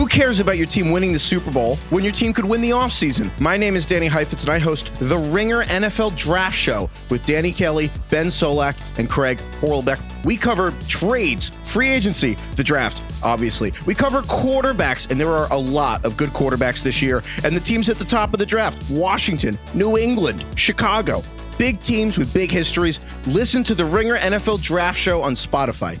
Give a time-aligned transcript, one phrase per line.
[0.00, 2.70] Who cares about your team winning the Super Bowl when your team could win the
[2.70, 3.38] offseason?
[3.38, 7.52] My name is Danny Heifetz, and I host the Ringer NFL Draft Show with Danny
[7.52, 10.00] Kelly, Ben Solak, and Craig Horlbeck.
[10.24, 13.74] We cover trades, free agency, the draft, obviously.
[13.86, 17.22] We cover quarterbacks, and there are a lot of good quarterbacks this year.
[17.44, 21.20] And the teams at the top of the draft Washington, New England, Chicago.
[21.58, 23.00] Big teams with big histories.
[23.26, 26.00] Listen to the Ringer NFL Draft Show on Spotify.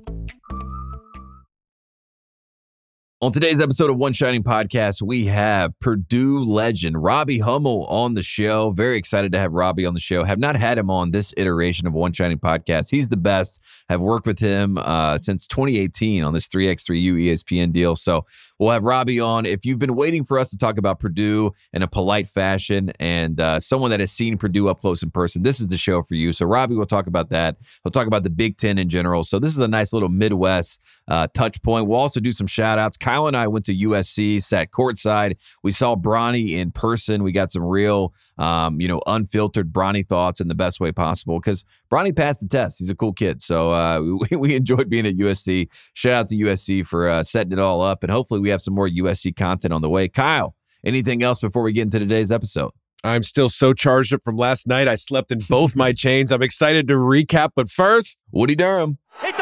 [3.23, 8.23] On today's episode of One Shining Podcast, we have Purdue legend Robbie Hummel on the
[8.23, 8.71] show.
[8.71, 10.23] Very excited to have Robbie on the show.
[10.23, 12.89] Have not had him on this iteration of One Shining Podcast.
[12.89, 13.61] He's the best.
[13.89, 17.95] Have worked with him uh, since 2018 on this 3x3U ESPN deal.
[17.95, 18.25] So
[18.57, 19.45] we'll have Robbie on.
[19.45, 23.39] If you've been waiting for us to talk about Purdue in a polite fashion and
[23.39, 26.15] uh, someone that has seen Purdue up close in person, this is the show for
[26.15, 26.33] you.
[26.33, 27.57] So Robbie will talk about that.
[27.85, 29.23] We'll talk about the Big Ten in general.
[29.23, 31.85] So this is a nice little Midwest uh, touch point.
[31.85, 32.97] We'll also do some shout outs.
[33.11, 35.33] Kyle and I went to USC, sat courtside.
[35.63, 37.23] We saw Bronny in person.
[37.23, 41.37] We got some real, um, you know, unfiltered Bronny thoughts in the best way possible
[41.37, 42.79] because Bronny passed the test.
[42.79, 43.41] He's a cool kid.
[43.41, 43.99] So uh,
[44.31, 45.67] we, we enjoyed being at USC.
[45.93, 48.01] Shout out to USC for uh, setting it all up.
[48.01, 50.07] And hopefully we have some more USC content on the way.
[50.07, 52.71] Kyle, anything else before we get into today's episode?
[53.03, 54.87] I'm still so charged up from last night.
[54.87, 56.31] I slept in both my chains.
[56.31, 58.99] I'm excited to recap, but first, Woody Durham.
[59.21, 59.33] He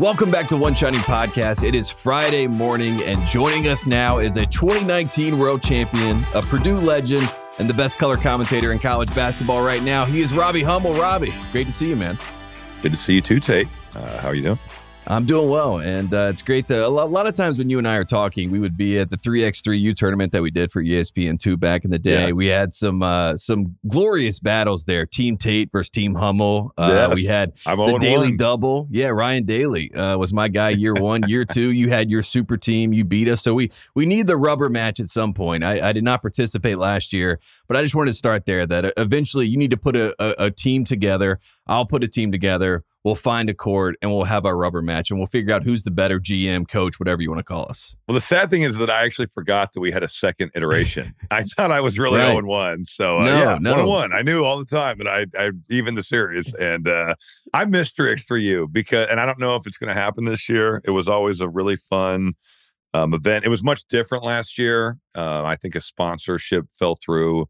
[0.00, 1.62] Welcome back to One Shining Podcast.
[1.62, 6.78] It is Friday morning, and joining us now is a 2019 world champion, a Purdue
[6.78, 10.06] legend, and the best color commentator in college basketball right now.
[10.06, 10.94] He is Robbie Hummel.
[10.94, 12.16] Robbie, great to see you, man.
[12.80, 13.68] Good to see you too, Tate.
[13.94, 14.58] Uh, how are you doing?
[15.10, 16.86] I'm doing well, and uh, it's great to.
[16.86, 18.96] A lot, a lot of times when you and I are talking, we would be
[19.00, 22.28] at the 3x3U tournament that we did for E ESPN2 back in the day.
[22.28, 22.32] Yes.
[22.34, 25.06] We had some uh, some glorious battles there.
[25.06, 26.72] Team Tate versus Team Hummel.
[26.78, 27.14] Uh, Yes.
[27.16, 28.36] We had I'm the daily 1.
[28.36, 28.86] double.
[28.90, 31.22] Yeah, Ryan Daly uh, was my guy year one.
[31.26, 32.92] year two, you had your super team.
[32.92, 33.42] You beat us.
[33.42, 35.64] So we we need the rubber match at some point.
[35.64, 38.64] I, I did not participate last year, but I just wanted to start there.
[38.64, 41.40] That uh, eventually you need to put a, a, a team together.
[41.66, 42.84] I'll put a team together.
[43.02, 45.84] We'll find a court and we'll have our rubber match and we'll figure out who's
[45.84, 47.96] the better GM, coach, whatever you want to call us.
[48.06, 51.14] Well, the sad thing is that I actually forgot that we had a second iteration.
[51.30, 52.32] I thought I was really Right.
[52.32, 52.84] 0 1.
[52.84, 53.76] So, uh, No, yeah, no.
[53.76, 54.12] 1 1.
[54.12, 56.54] I knew all the time, but I, I even the series.
[56.60, 57.14] And uh,
[57.54, 60.82] I missed 3x3U because, and I don't know if it's going to happen this year.
[60.84, 62.34] It was always a really fun
[62.92, 63.44] um, event.
[63.44, 64.98] It was much different last year.
[65.14, 67.46] Uh, I think a sponsorship fell through.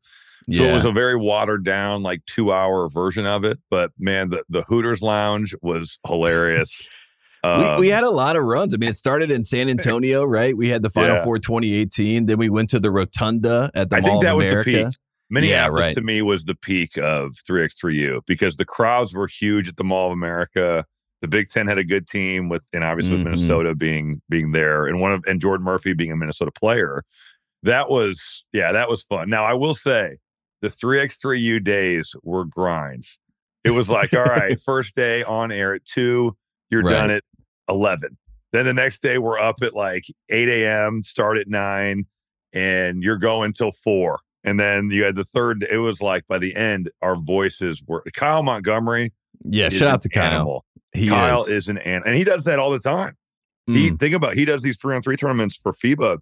[0.50, 3.58] So it was a very watered down, like two hour version of it.
[3.70, 6.88] But man, the, the Hooters Lounge was hilarious.
[7.44, 8.72] we, Um, we had a lot of runs.
[8.74, 10.56] I mean, it started in San Antonio, right?
[10.56, 11.24] We had the Final Yeah.
[11.24, 12.26] Four 2018.
[12.26, 14.70] Then we went to the Rotunda at the I Mall think that of was America.
[14.70, 14.94] the peak.
[15.32, 15.94] Minneapolis right.
[15.94, 20.06] to me was the peak of 3x3U because the crowds were huge at the Mall
[20.08, 20.84] of America.
[21.22, 23.18] The Big Ten had a good team with, and obviously Mhm.
[23.18, 27.04] with Minnesota being being there, and one of and Jordan Murphy being a Minnesota player.
[27.62, 29.28] That was yeah, that was fun.
[29.30, 30.16] Now I will say,
[30.62, 33.18] the 3x3U days were grinds.
[33.64, 36.36] It was like, all right, first day on air at two,
[36.70, 36.92] you're Right.
[36.92, 37.24] done at
[37.68, 38.16] eleven.
[38.52, 42.06] Then the next day we're up at like 8 a.m., start at nine,
[42.52, 44.20] and you're going till four.
[44.42, 45.64] And then you had the third.
[45.70, 49.12] It was like by the end, our voices were Kyle Montgomery.
[49.44, 50.32] Yeah, shout out to Kyle.
[50.32, 50.64] Animal.
[50.92, 51.48] He Kyle is.
[51.50, 51.68] is.
[51.68, 53.16] an an, and he does that all the time.
[53.66, 54.00] He Mm.
[54.00, 56.18] think about he does these three on three tournaments for FIBA,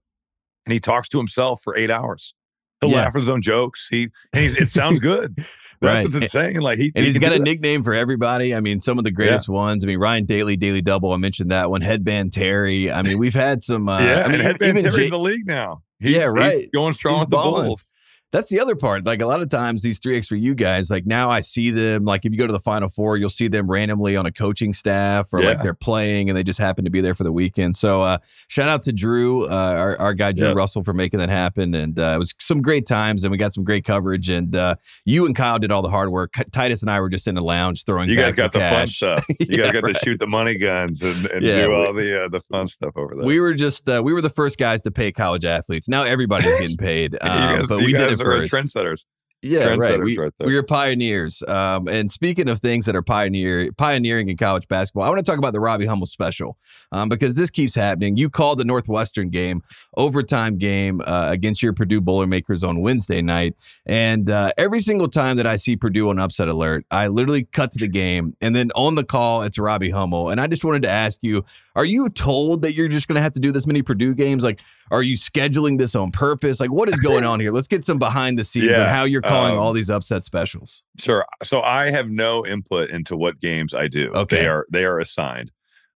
[0.66, 2.34] and he talks to himself for eight hours.
[2.80, 2.96] He'll Yeah.
[2.96, 3.88] laugh at his own jokes.
[3.90, 5.34] He he's, it sounds good.
[5.36, 5.48] That's
[5.80, 6.04] Right.
[6.04, 6.60] what's insane.
[6.60, 7.44] Like he and he he's can got a that.
[7.44, 8.54] nickname for everybody.
[8.54, 9.84] I mean, some of the greatest ones.
[9.84, 11.12] I mean, Ryan Daly, Daily Double.
[11.12, 11.80] I mentioned that one.
[11.82, 12.90] Headband Terry.
[12.90, 13.88] I mean, we've had some.
[13.88, 15.82] Uh, yeah, I mean, Headband even Terry's Jake- in the league now.
[16.00, 16.54] He's, Yeah, right.
[16.56, 17.36] He's going strong He's with the.
[17.36, 17.94] Bulls.
[18.30, 19.06] That's the other part.
[19.06, 21.70] Like a lot of times, these three X for you guys, like now I see
[21.70, 22.04] them.
[22.04, 24.74] Like if you go to the Final Four, you'll see them randomly on a coaching
[24.74, 27.74] staff or like they're playing and they just happen to be there for the weekend.
[27.74, 29.48] So uh, shout out to Drew, uh,
[29.78, 30.56] our, our guy Drew Yes.
[30.56, 31.74] Russell, for making that happen.
[31.74, 34.28] And uh, it was some great times and we got some great coverage.
[34.28, 34.74] And uh,
[35.06, 36.34] you and Kyle did all the hard work.
[36.52, 38.10] Titus and I were just in the lounge throwing.
[38.10, 39.24] You guys got the fun stuff.
[39.40, 39.94] You Yeah, guys got right.
[39.96, 42.66] to shoot the money guns and, and Yeah, do we- all the uh, the fun
[42.66, 43.24] stuff over there.
[43.24, 45.88] We were just uh, we were the first guys to pay college athletes.
[45.88, 48.52] Now everybody's getting paid, um, guys, but we did guys first.
[48.52, 49.04] trendsetters.
[49.40, 50.02] Yeah, right.
[50.02, 51.44] We, right we are pioneers.
[51.46, 55.24] Um, and speaking of things that are pioneer pioneering in college basketball, I want to
[55.24, 56.58] talk about the Robbie Hummel special
[56.90, 58.16] um, because this keeps happening.
[58.16, 59.62] You called the Northwestern game,
[59.96, 63.54] overtime game uh, against your Purdue Boilermakers on Wednesday night,
[63.86, 67.70] and uh, every single time that I see Purdue on upset alert, I literally cut
[67.72, 70.30] to the game, and then on the call, it's Robbie Hummel.
[70.30, 71.44] And I just wanted to ask you:
[71.76, 74.42] Are you told that you're just going to have to do this many Purdue games?
[74.42, 74.60] Like,
[74.90, 76.58] are you scheduling this on purpose?
[76.58, 77.52] Like, what is going on here?
[77.52, 80.24] Let's get some behind the scenes Yeah, and how you're calling um, all these upset
[80.24, 80.82] specials.
[80.98, 81.24] Sure.
[81.42, 84.10] So I have no input into what games I do.
[84.14, 84.40] Okay.
[84.40, 85.52] They are they are assigned.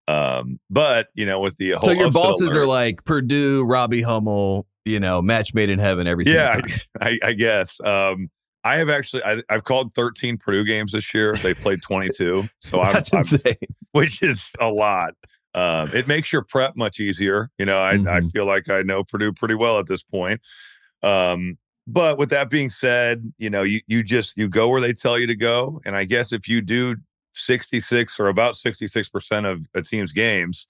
[0.09, 4.67] Um, but you know, with the whole So your bosses are like Purdue, Robbie Hummel,
[4.85, 6.77] you know, match made in heaven every single yeah.
[7.01, 7.79] I, I guess.
[7.85, 8.31] Um,
[8.65, 11.35] I have actually I, I've called 13 Purdue games this year.
[11.43, 13.57] They played 22, so I'm, That's I'm insane.
[13.93, 15.15] which is a lot.
[15.55, 17.51] Um, it makes your prep much easier.
[17.59, 18.33] You know, I, I Mhm.
[18.33, 20.41] feel like I know Purdue pretty well at this point.
[21.03, 24.93] Um, but with that being said, you know, you you just you go where they
[24.93, 25.81] tell you to go.
[25.85, 26.97] And I guess if you do
[27.35, 30.69] 66 or about 66% of a team's games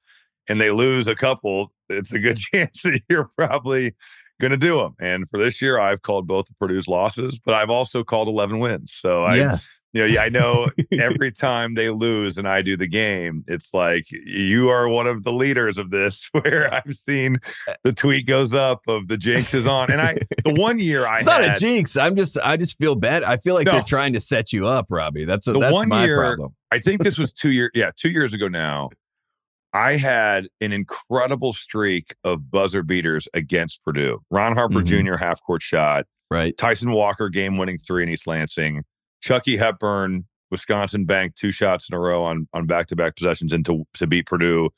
[0.49, 3.95] and they lose a couple, it's a good chance that you're probably
[4.41, 4.95] going to do them.
[5.01, 8.59] And for this year, I've called both of Purdue's losses, but I've also called 11
[8.59, 8.93] wins.
[8.93, 9.59] So I, yeah.
[9.93, 13.75] You know, yeah, I know every time they lose and I do the game, it's
[13.75, 16.29] like you are one of the leaders of this.
[16.33, 17.39] Where I've seen
[17.85, 21.15] the tweet goes up of the jinx is on, and I the one year I
[21.19, 21.97] It's not a jinx.
[21.97, 23.23] I'm just I just feel bad.
[23.25, 25.25] I feel like they're trying to set you up, Robbie.
[25.25, 26.55] That's a, The that's one my year- problem.
[26.71, 28.89] I think this was two years, yeah, two years ago now.
[29.75, 34.21] I had an incredible streak of buzzer beaters against Purdue.
[34.31, 35.07] Ron Harper Mhm.
[35.07, 35.17] Jr.
[35.17, 36.57] half court shot, Right.
[36.57, 38.85] Tyson Walker game winning three in East Lansing,
[39.23, 43.53] Chucky Hepburn, Wisconsin banked two shots in a row on on back to back possessions
[43.53, 44.69] and to, to beat Purdue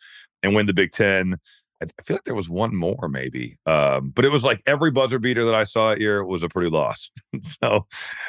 [0.42, 1.38] and win the Big Ten.
[1.82, 4.90] I I feel like there was one more maybe, um, but it was like every
[4.92, 7.10] buzzer beater that I saw that year was a Purdue loss.
[7.42, 7.86] so,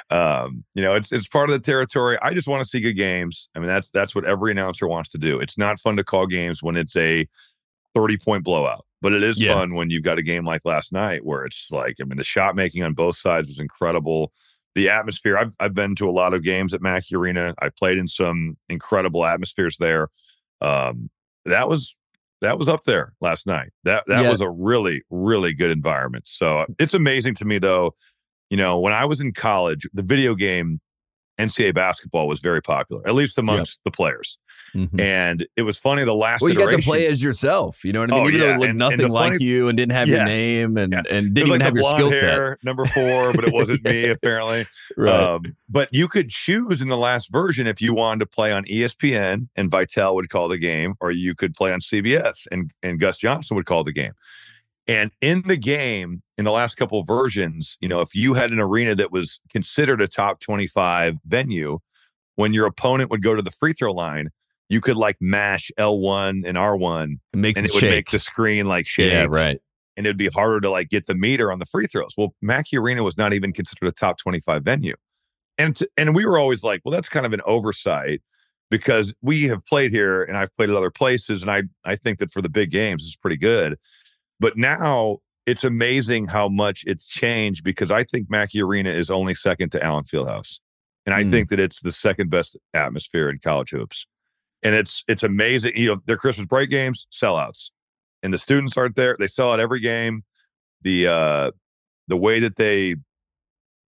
[0.10, 2.18] um, you know, it's it's part of the territory.
[2.22, 3.48] I just want to see good games.
[3.56, 5.40] I mean, that's that's what every announcer wants to do.
[5.40, 7.28] It's not fun to call games when it's a
[7.94, 9.54] thirty point blowout, but it is Yeah.
[9.54, 12.24] fun when you've got a game like last night where it's like, I mean, the
[12.24, 14.34] shot making on both sides was incredible.
[14.76, 15.38] The atmosphere.
[15.38, 17.54] I've I've been to a lot of games at Mackey Arena.
[17.60, 20.10] I played in some incredible atmospheres there.
[20.62, 21.10] Um,
[21.46, 21.98] that was
[22.42, 23.70] that was up there last night.
[23.86, 24.30] That that Yeah.
[24.30, 26.28] was a really really good environment.
[26.28, 27.96] So it's amazing to me though.
[28.50, 30.80] You know, when I was in college, the video game
[31.38, 34.38] NCAA basketball was very popular, at least amongst the players.
[34.74, 35.00] Mhm.
[35.00, 36.04] And it was funny.
[36.04, 37.84] The last Well, you got to play as yourself.
[37.86, 38.24] You know what I mean?
[38.24, 40.08] Oh, Even though it looked and- and nothing the like funny- you and didn't have
[40.08, 41.04] your name and, Yeah.
[41.12, 42.64] and didn't was even have your skill set.
[42.64, 44.66] number four, but it wasn't me apparently.
[44.98, 48.64] Um, but you could choose in the last version if you wanted to play on
[48.66, 53.00] ESPN and Vitale would call the game, or you could play on CBS and and
[53.00, 54.14] Gus Johnson would call the game.
[54.88, 58.52] And in the game, in the last couple of versions, you know, if you had
[58.52, 61.80] an arena that was considered a top 25 venue,
[62.36, 64.30] when your opponent would go to the free throw line,
[64.70, 67.90] you could like mash L1 and R1 It makes and it, it would shake.
[67.90, 69.60] make the screen like shake yeah, right.
[69.98, 72.14] and it'd be harder to like get the meter on the free throws.
[72.18, 74.96] Well, Mackey Arena was not even considered a top 25 venue.
[75.58, 78.22] And t- and we were always like, well, that's kind of an oversight
[78.70, 82.20] because we have played here and I've played at other places and I I think
[82.20, 83.78] that for the big games it's pretty good.
[84.40, 89.36] But now it's amazing how much it's changed because I think Mackey Arena is only
[89.36, 90.60] second to Allen Fieldhouse.
[91.06, 91.32] And I Hmm.
[91.32, 94.08] think that it's the second best atmosphere in college hoops.
[94.64, 95.74] And it's it's amazing.
[95.76, 97.70] You know, their Christmas break games, sellouts.
[98.24, 99.16] And the students aren't there.
[99.20, 100.24] They sell out every game.
[100.82, 101.52] The uh
[102.08, 102.96] the way that they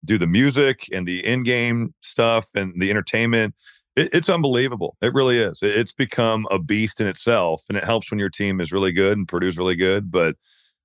[0.05, 3.55] do the music and the in-game stuff and the entertainment,
[3.97, 4.95] it, it's unbelievable.
[5.01, 5.61] It really is.
[5.61, 7.63] It- it's become a beast in itself.
[7.69, 10.11] And it helps when your team is really good and Purdue's really good.
[10.11, 10.35] But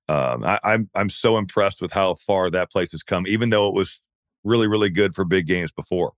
[0.09, 3.67] um I, I'm I'm so impressed with how far that place has come, even though
[3.69, 4.01] it was
[4.43, 6.11] really, really good for big games before.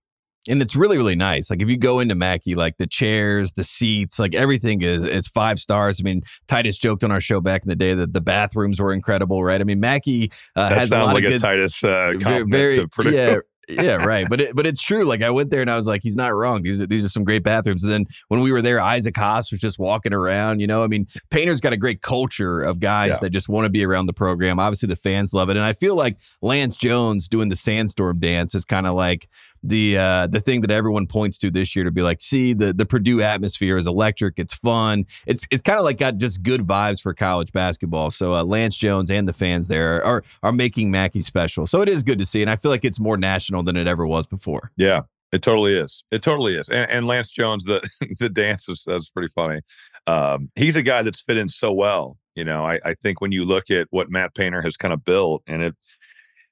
[0.48, 3.62] and it's really really nice like if you go into Mackey like the chairs the
[3.64, 7.62] seats like everything is is five stars i mean titus joked on our show back
[7.64, 10.94] in the day that the bathrooms were incredible right i mean Mackey uh, has a
[10.94, 13.38] sounds lot like of a Titus uh, ve- compliment to yeah
[13.68, 16.00] yeah right but it, but it's true like i went there and i was like
[16.02, 18.62] he's not wrong these are, these are some great bathrooms and then when we were
[18.62, 22.00] there isaac haas was just walking around you know i mean painter's got a great
[22.00, 23.18] culture of guys Yeah.
[23.22, 25.72] that just want to be around the program obviously the fans love it and i
[25.72, 29.28] feel like lance jones doing the sandstorm dance is kind of like
[29.62, 32.72] the uh the thing that everyone points to this year to be like see the
[32.72, 36.66] the Purdue atmosphere is electric it's fun it's it's kind of like got just good
[36.66, 40.90] vibes for college basketball so uh, Lance Jones and the fans there are are making
[40.90, 43.62] Mackey special so it is good to see and I feel like it's more national
[43.62, 46.04] than it ever was before Yeah, it totally is.
[46.10, 46.68] It totally is.
[46.68, 47.86] And, and Lance Jones, the
[48.20, 49.60] the dance is that's pretty funny.
[50.06, 52.16] Um, he's a guy that's fit in so well.
[52.34, 55.04] You know, I, I think when you look at what Matt Painter has kind of
[55.04, 55.74] built, and it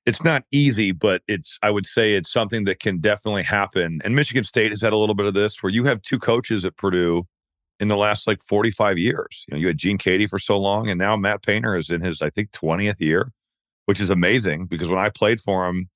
[0.07, 4.01] it's not easy, but it's I would say it's something that can definitely happen.
[4.05, 6.65] And Michigan State has had a little bit of this where you have two coaches
[6.65, 7.27] at Purdue
[7.81, 9.45] in the last like 45 years.
[9.49, 12.03] You know, you had Gene Keady for so long, and now Matt Painter is in
[12.03, 13.33] his, I think, 20th year,
[13.87, 15.89] which is amazing because when I played for him,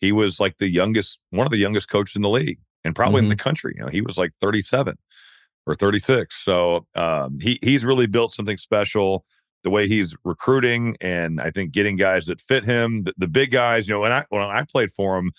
[0.00, 3.18] he was like the youngest, one of the youngest coaches in the league and probably
[3.18, 3.26] mm-hmm.
[3.26, 3.74] in the country.
[3.76, 4.96] You know, he was like 37
[5.66, 6.34] or 36.
[6.34, 9.24] So um, he he's really built something special.
[9.62, 13.50] The way he's recruiting and I think getting guys that fit him, the, the big
[13.50, 13.88] guys.
[13.88, 15.32] You know, when I when I played for him,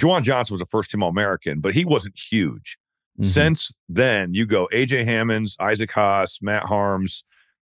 [0.00, 2.78] JaJuan Johnson was a first team All American, but he wasn't huge.
[3.18, 3.30] Mm-hmm.
[3.30, 7.22] Since then, you go AJ Hammons, Isaac Haas, Matt Haarms,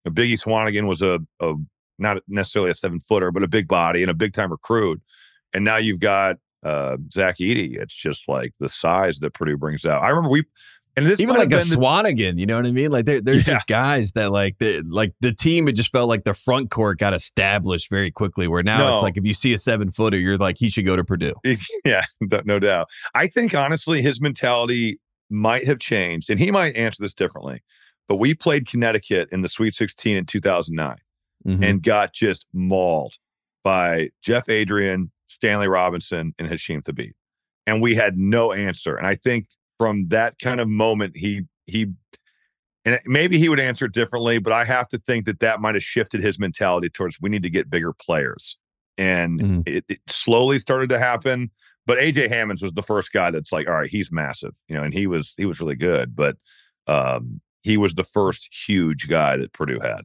[0.10, 1.56] Biggie Swanigan was a, a
[2.00, 5.02] not necessarily a seven footer, but a big body and a big time recruit.
[5.54, 7.80] And now you've got uh, Zach Edey.
[7.80, 10.04] It's just like the size that Purdue brings out.
[10.04, 10.44] I remember we
[10.98, 12.90] and this even like a Swanigan, you know what I mean?
[12.90, 13.54] Like there, there's yeah.
[13.54, 15.68] just guys that like the like the team.
[15.68, 18.48] It just felt like the front court got established very quickly.
[18.48, 18.94] Where now no.
[18.96, 21.36] it's like if you see a seven footer, you're like he should go to Purdue.
[21.86, 22.90] Yeah, no doubt.
[23.14, 25.00] I think honestly, his mentality
[25.30, 27.64] might have changed, and he might answer this differently.
[28.10, 30.98] But we played Connecticut in the Sweet 16 in 2009
[31.46, 31.64] mm-hmm.
[31.64, 33.16] and got just mauled
[33.64, 37.14] by Jeff Adrien, Stanley Robinson, and Hasheem Thabeet.
[37.66, 38.96] And we had no answer.
[38.96, 41.88] And I think from that kind of moment, he, he,
[42.86, 45.84] and maybe he would answer differently, but I have to think that that might have
[45.84, 48.58] shifted his mentality towards we need to get bigger players.
[48.98, 49.62] And mm-hmm.
[49.66, 51.52] it, it slowly started to happen.
[51.86, 54.84] But AJ Hammons was the first guy that's like, all right, he's massive, you know,
[54.84, 56.36] and he was he was really good, but
[56.88, 60.02] um, he was the first huge guy that Purdue had.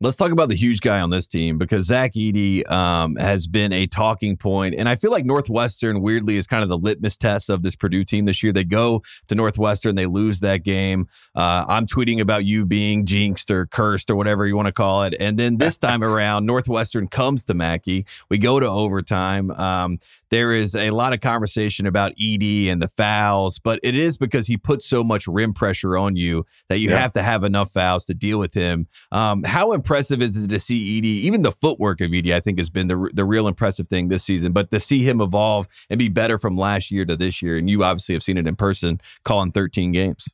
[0.00, 3.72] Let's talk about the huge guy on this team because Zach Edey um, has been
[3.72, 7.48] a talking point, and I feel like Northwestern weirdly is kind of the litmus test
[7.48, 8.52] of this Purdue team this year.
[8.52, 11.06] They go to Northwestern, they lose that game.
[11.36, 15.04] Uh, I'm tweeting about you being jinxed or cursed or whatever you want to call
[15.04, 18.04] it, and then this time around, Northwestern comes to Mackey.
[18.28, 19.52] We go to overtime.
[19.52, 20.00] Um,
[20.34, 24.48] there is a lot of conversation about Edey and the fouls, but it is because
[24.48, 26.98] he puts so much rim pressure on you that you yeah.
[26.98, 28.88] have to have enough fouls to deal with him.
[29.12, 31.22] Um, how impressive is it to see Edey?
[31.22, 34.24] Even the footwork of Edey, I think, has been the the real impressive thing this
[34.24, 34.50] season.
[34.50, 37.70] But to see him evolve and be better from last year to this year, and
[37.70, 40.26] you obviously have seen it in person, calling 13 games.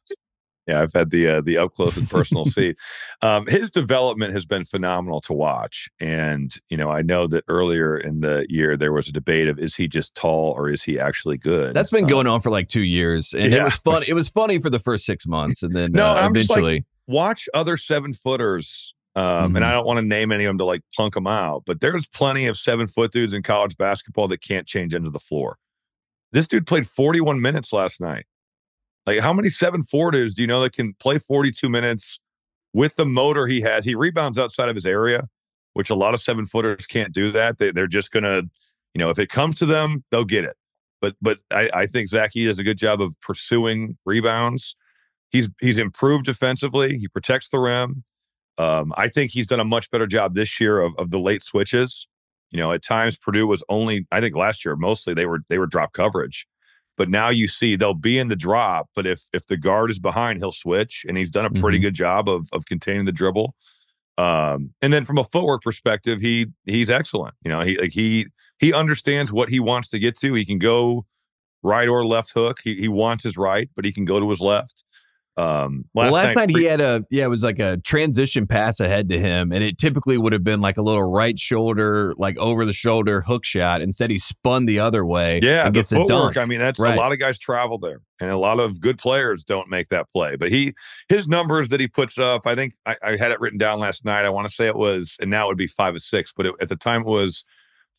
[0.71, 2.79] Yeah, I've had the uh, the up close and personal seat.
[3.23, 7.97] Um, his development has been phenomenal to watch, and you know, I know that earlier
[7.97, 10.99] in the year there was a debate of is he just tall or is he
[10.99, 11.75] actually good?
[11.75, 13.63] That's been going um, on for like two years, and yeah.
[13.63, 14.03] it was fun.
[14.11, 17.49] It was funny for the first six months, and then no, uh, eventually like, watch
[17.55, 18.95] other seven footers.
[19.17, 19.57] Um, mm-hmm.
[19.57, 21.81] And I don't want to name any of them to like punk them out, but
[21.81, 25.59] there's plenty of seven foot dudes in college basketball that can't change into the floor.
[26.33, 28.27] This dude played 41 minutes last night.
[29.07, 32.19] Like, how many seven footers do you know that can play 42 minutes
[32.73, 33.85] with the motor he has?
[33.85, 35.29] He rebounds outside of his area,
[35.73, 37.59] which a lot of seven footers can't do that.
[37.59, 38.49] They, they're just going to,
[38.95, 40.57] you know, if it comes to them, they'll get it.
[41.01, 44.77] But but I, I think Zachy does a good job of pursuing rebounds.
[45.31, 46.99] He's he's improved defensively.
[46.99, 48.05] He protects the rim.
[48.59, 51.43] Um, I think he's done a much better job this year of, of the late
[51.43, 52.07] switches.
[52.51, 55.59] You know, at times Purdue was only, I think last year mostly they were they
[55.59, 56.47] were drop coverage.
[57.01, 59.99] But now you see they'll be in the drop, but if if the guard is
[59.99, 61.85] behind, he'll switch, and he's done a pretty mm-hmm.
[61.85, 63.55] good job of of containing the dribble.
[64.19, 67.35] Um, and then from a footwork perspective, he he's excellent.
[67.43, 68.27] You know, he like he
[68.59, 70.35] he understands what he wants to get to.
[70.35, 71.07] He can go
[71.63, 72.59] right or left hook.
[72.63, 74.85] He he wants his right, but he can go to his left.
[75.37, 77.79] Um, last, well, last night, night free- he had a yeah, it was like a
[77.79, 81.39] transition pass ahead to him, and it typically would have been like a little right
[81.39, 83.81] shoulder, like over the shoulder hook shot.
[83.81, 85.41] Instead, he spun the other way.
[85.43, 86.09] Yeah, and gets footwork.
[86.09, 86.37] a dunk.
[86.37, 86.95] I mean, that's right.
[86.95, 90.11] a lot of guys travel there, and a lot of good players don't make that
[90.11, 90.37] play.
[90.37, 90.75] But he,
[91.09, 94.05] his numbers that he puts up, I think I, I had it written down last
[94.05, 94.25] night.
[94.25, 96.47] I want to say it was, and now it would be five or six, but
[96.47, 97.45] it, at the time it was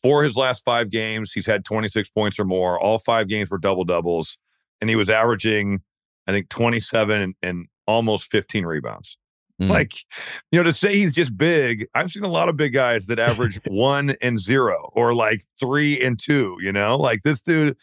[0.00, 1.32] for his last five games.
[1.32, 2.78] He's had 26 points or more.
[2.78, 4.38] All five games were double doubles,
[4.80, 5.82] and he was averaging.
[6.26, 9.16] I think 27 and, and almost 15 rebounds.
[9.60, 9.70] Mm.
[9.70, 9.94] Like,
[10.50, 13.18] you know, to say he's just big, I've seen a lot of big guys that
[13.18, 17.76] average one and zero or like three and two, you know, like this dude.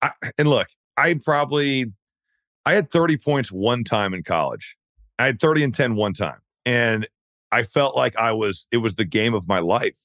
[0.00, 1.92] I, and look, I probably,
[2.66, 4.76] I had 30 points one time in college.
[5.18, 6.38] I had 30 and 10 one time.
[6.64, 7.06] And
[7.50, 9.98] I felt like I was, it was the game of my life.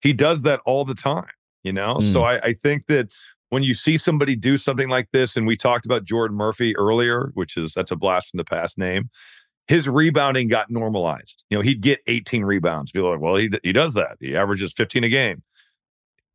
[0.00, 1.30] He does that all the time,
[1.62, 1.96] you know?
[1.96, 2.12] Mm.
[2.12, 3.12] So I, I think that
[3.54, 7.30] when you see somebody do something like this, and we talked about Jordan Murphy earlier,
[7.34, 9.10] which is that's a blast from the past name.
[9.68, 11.44] His rebounding got normalized.
[11.50, 12.90] You know, he'd get 18 rebounds.
[12.90, 14.16] People are like, well, he, he does that.
[14.18, 15.44] He averages 15 a game.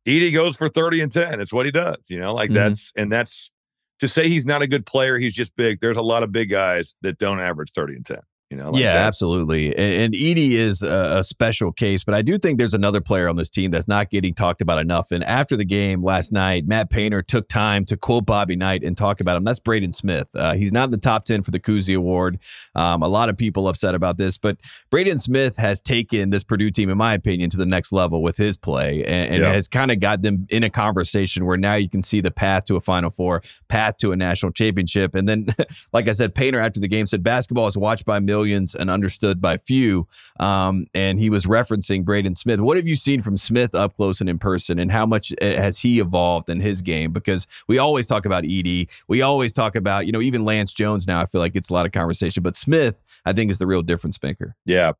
[0.06, 1.42] Edey goes for 30 and 10.
[1.42, 2.54] It's what he does, you know, like mm-hmm.
[2.54, 3.52] that's, and that's
[3.98, 5.80] to say he's not a good player, he's just big.
[5.80, 8.16] There's a lot of big guys that don't average 30 and 10.
[8.50, 9.68] You know, like yeah, absolutely.
[9.76, 13.28] And, and Edey is a, a special case, but I do think there's another player
[13.28, 15.12] on this team that's not getting talked about enough.
[15.12, 18.96] And after the game last night, Matt Painter took time to quote Bobby Knight and
[18.96, 19.44] talk about him.
[19.44, 20.26] That's Braden Smith.
[20.34, 22.40] Uh, he's not in the top 10 for the Cousy Award.
[22.74, 24.56] Um, a lot of people upset about this, but
[24.90, 28.36] Braden Smith has taken this Purdue team, in my opinion, to the next level with
[28.36, 29.52] his play and, and Yeah.
[29.52, 32.64] has kind of got them in a conversation where now you can see the path
[32.64, 35.14] to a Final Four, path to a national championship.
[35.14, 35.46] And then,
[35.92, 39.40] like I said, Painter after the game said basketball is watched by millions and understood
[39.40, 40.06] by few.
[40.38, 42.60] Um, and he was referencing Braden Smith.
[42.60, 45.44] What have you seen from Smith up close and in person, and how much uh,
[45.44, 47.12] has he evolved in his game?
[47.12, 51.06] Because we always talk about Edey, we always talk about you know even Lance Jones.
[51.06, 53.66] Now I feel like it's a lot of conversation, but Smith I think is the
[53.66, 54.56] real difference maker.
[54.64, 54.92] Yeah.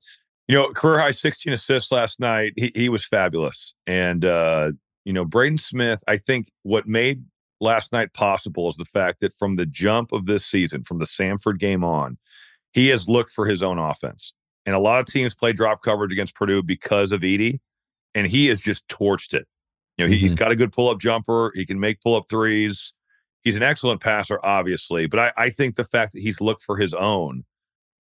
[0.48, 2.54] You know, career high 16 assists last night.
[2.56, 3.74] He he was fabulous.
[3.86, 4.72] And uh,
[5.04, 7.24] you know, Braden Smith, I think what made
[7.60, 11.04] last night possible is the fact that from the jump of this season, from the
[11.04, 12.18] Samford game on,
[12.72, 14.32] he has looked for his own offense.
[14.66, 17.60] And a lot of teams play drop coverage against Purdue because of Edey,
[18.14, 19.46] and he has just torched it.
[19.96, 20.38] You know, he, he's mm-hmm.
[20.38, 21.52] got a good pull-up jumper.
[21.54, 22.92] He can make pull-up threes.
[23.42, 25.06] He's an excellent passer, obviously.
[25.06, 27.44] But I, I think the fact that he's looked for his own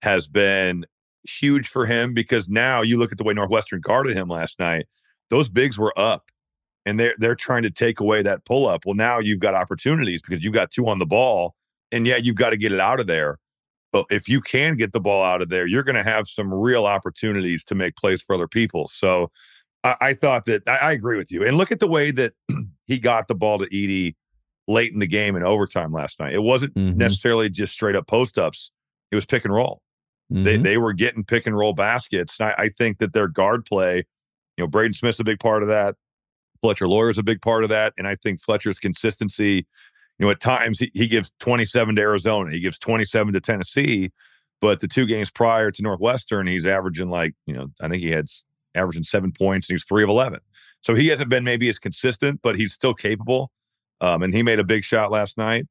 [0.01, 0.85] has been
[1.23, 4.85] huge for him because now you look at the way Northwestern guarded him last night.
[5.29, 6.29] Those bigs were up
[6.85, 8.85] and they're they're trying to take away that pull up.
[8.85, 11.55] Well, now you've got opportunities because you've got two on the ball,
[11.91, 13.37] and yeah, you've got to get it out of there.
[13.91, 16.53] But if you can get the ball out of there, you're going to have some
[16.53, 18.87] real opportunities to make plays for other people.
[18.87, 19.31] So
[19.83, 21.43] I, I thought that I, I agree with you.
[21.45, 22.33] And look at the way that
[22.87, 24.15] he got the ball to Edey
[24.67, 26.33] late in the game in overtime last night.
[26.33, 26.95] It wasn't Mhm.
[26.95, 28.71] necessarily just straight up post ups.
[29.11, 29.81] It was pick and roll.
[30.29, 30.63] They Mhm.
[30.63, 32.39] they were getting pick and roll baskets.
[32.39, 33.97] And I, I think that their guard play,
[34.57, 35.95] you know, Braden Smith's a big part of that.
[36.61, 37.93] Fletcher Loyer's a big part of that.
[37.97, 39.65] And I think Fletcher's consistency,
[40.19, 44.11] you know, at times he, he gives 27 to Arizona, he gives 27 to Tennessee.
[44.61, 48.11] But the two games prior to Northwestern, he's averaging like, you know, I think he
[48.11, 48.27] had
[48.75, 50.41] averaging seven points and he's three of 11.
[50.81, 53.51] So he hasn't been maybe as consistent, but he's still capable.
[54.01, 55.65] Um, and he made a big shot last night.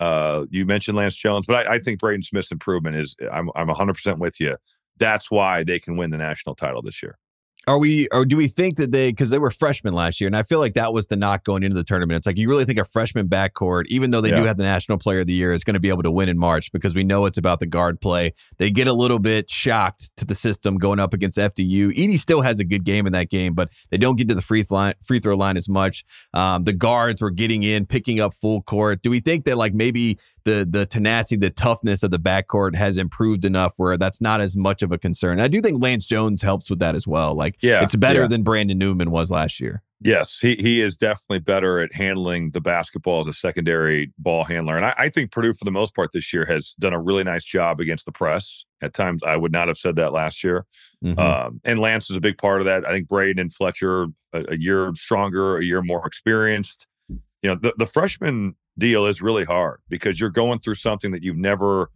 [0.00, 3.68] Uh, you mentioned Lance Jones, but I, I think Braden Smith's improvement is I'm I'm
[3.68, 4.56] 100 percent with you.
[4.98, 7.18] That's why they can win the national title this year.
[7.68, 10.36] Are we, or do we think that they, because they were freshmen last year, and
[10.36, 12.16] I feel like that was the knock going into the tournament.
[12.16, 14.98] It's like you really think a freshman backcourt, even though they do have the National
[14.98, 17.04] Player of the Year, is going to be able to win in March because we
[17.04, 18.32] know it's about the guard play.
[18.58, 21.90] They get a little bit shocked to the system going up against FDU.
[21.96, 24.42] Edey still has a good game in that game, but they don't get to the
[24.42, 26.04] free, line, free throw line as much.
[26.34, 29.02] Um, the guards were getting in, picking up full court.
[29.02, 32.98] Do we think that like maybe the the tenacity, the toughness of the backcourt has
[32.98, 35.40] improved enough where that's not as much of a concern?
[35.40, 37.34] I do think Lance Jones helps with that as well.
[37.34, 38.26] Like Yeah, it's better yeah.
[38.26, 39.82] than Brandon Newman was last year.
[40.04, 44.76] Yes, he he is definitely better at handling the basketball as a secondary ball handler,
[44.76, 47.22] and I, I think Purdue for the most part this year has done a really
[47.22, 48.64] nice job against the press.
[48.80, 50.66] At times, I would not have said that last year.
[51.04, 51.16] Mhm.
[51.16, 52.84] Um, and Lance is a big part of that.
[52.84, 56.88] I think Braden and Fletcher a, a year stronger, a year more experienced.
[57.08, 61.22] You know, the, the freshman deal is really hard because you're going through something that
[61.22, 61.90] you've never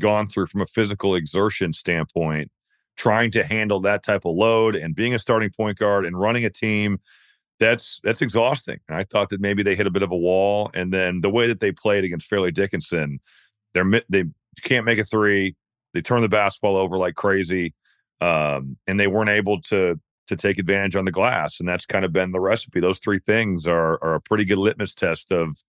[0.00, 2.50] gone through from a physical exertion standpoint,
[2.98, 6.44] trying to handle that type of load and being a starting point guard and running
[6.44, 7.00] a team.
[7.58, 8.78] That's that's exhausting.
[8.88, 10.70] And I thought that maybe they hit a bit of a wall.
[10.74, 13.20] And then the way that they played against Fairleigh Dickinson,
[13.72, 14.24] they're they
[14.62, 15.56] can't make a three.
[15.94, 17.74] They turn the basketball over like crazy
[18.20, 22.04] um, and they weren't able to to take advantage on the glass, and that's kind
[22.04, 22.80] of been the recipe.
[22.80, 25.62] Those three things are are a pretty good litmus test of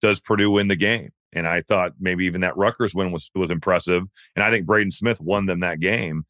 [0.00, 1.10] does Purdue win the game.
[1.32, 4.04] And I thought maybe even that Rutgers win was was impressive,
[4.36, 6.26] and I think Braden Smith won them that game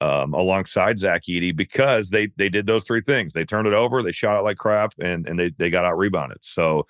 [0.00, 3.32] um, alongside Zach Edey because they they did those three things.
[3.32, 5.98] They turned it over, they shot it like crap, and and they they got out
[5.98, 6.38] rebounded.
[6.42, 6.86] So.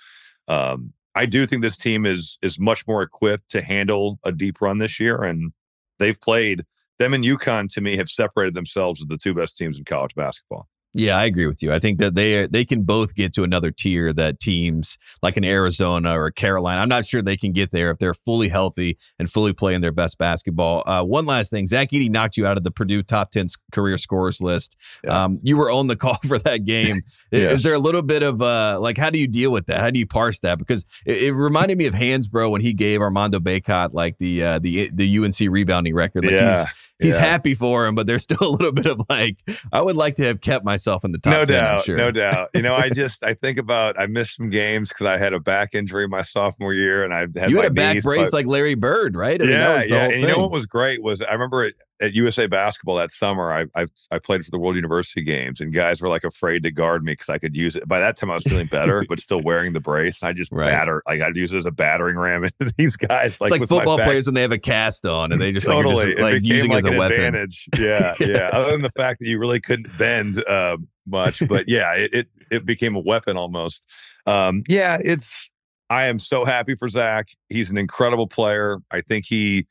[0.46, 4.60] Um, I do think this team is is much more equipped to handle a deep
[4.60, 5.52] run this year, and
[5.98, 6.64] they've played
[6.98, 10.14] them and UConn to me have separated themselves as the two best teams in college
[10.14, 10.68] basketball.
[10.98, 11.72] Yeah, I agree with you.
[11.72, 15.44] I think that they they can both get to another tier that teams like an
[15.44, 16.80] Arizona or Carolina.
[16.80, 19.92] I'm not sure they can get there if they're fully healthy and fully playing their
[19.92, 20.82] best basketball.
[20.88, 23.96] Uh, one last thing, Zach Edey knocked you out of the Purdue top ten career
[23.96, 24.76] scorers list.
[25.04, 25.24] Yeah.
[25.24, 26.96] Um, you were on the call for that game.
[26.96, 27.52] Is- Yes.
[27.58, 29.80] Is there a little bit of uh, like how do you deal with that?
[29.80, 30.58] How do you parse that?
[30.58, 34.58] Because it, it reminded me of Hansbrough when he gave Armando Bacot like the uh,
[34.58, 36.24] the the UNC rebounding record.
[36.24, 36.66] Like Yeah, he's
[36.98, 37.24] he's yeah.
[37.24, 39.38] happy for him, but there's still a little bit of like
[39.72, 41.96] I would like to have kept myself in the top no 10, doubt, sure.
[41.96, 42.50] no doubt.
[42.54, 45.40] You know, I just I think about I missed some games because I had a
[45.40, 48.32] back injury my sophomore year, and I had you had a back knees, brace but-
[48.32, 49.40] like Larry Bird, right?
[49.40, 50.08] I mean, yeah, yeah.
[50.08, 53.66] you know what was great was I remember it, at USA Basketball that summer, I,
[53.74, 57.04] I I played for the World University Games, and guys were like afraid to guard
[57.04, 57.86] me because I could use it.
[57.88, 60.22] By that time, I was feeling better, but still wearing the brace.
[60.22, 60.70] And I just Right.
[60.70, 63.36] batter, like I'd use it as a battering ram into these guys.
[63.40, 66.06] it's like football players when they have a cast on and they just totally, like,
[66.08, 67.20] just, like it using like as a weapon.
[67.20, 67.68] advantage.
[67.78, 68.48] Yeah, yeah.
[68.52, 72.28] Other than the fact that you really couldn't bend uh, much, but yeah, it, it
[72.50, 73.86] it became a weapon almost.
[74.26, 75.50] Um, yeah, it's.
[75.90, 77.28] I am so happy for Zach.
[77.48, 78.76] He's an incredible player.
[78.90, 79.66] I think he,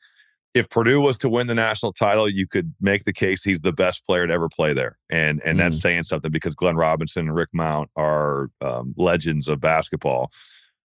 [0.58, 3.72] if Purdue was to win the national title, you could make the case he's the
[3.72, 7.34] best player to ever play there, and and that's saying something because Glenn Robinson and
[7.34, 10.30] Rick Mount are um, legends of basketball.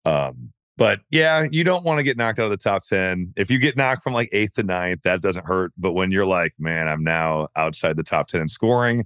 [0.04, 3.34] Um, but yeah, you don't want to get knocked out of the top 10.
[3.36, 5.72] If you get knocked from like eighth to ninth, that doesn't hurt.
[5.76, 9.04] But when you're like, man, I'm now outside the top 10 in scoring,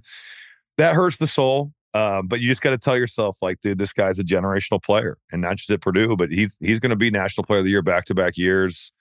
[0.77, 1.73] that hurts the soul.
[1.95, 5.17] Um, but you just got to tell yourself, like, dude, this guy's a generational player,
[5.31, 7.71] and not just at Purdue, but he's he's going to be national player of the
[7.71, 8.91] year back to back years.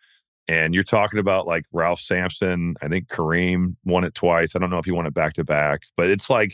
[0.48, 2.74] And you're talking about like Ralph Sampson.
[2.82, 4.54] I think Kareem won it twice.
[4.54, 6.52] I don't know if he won it back to back, but it's like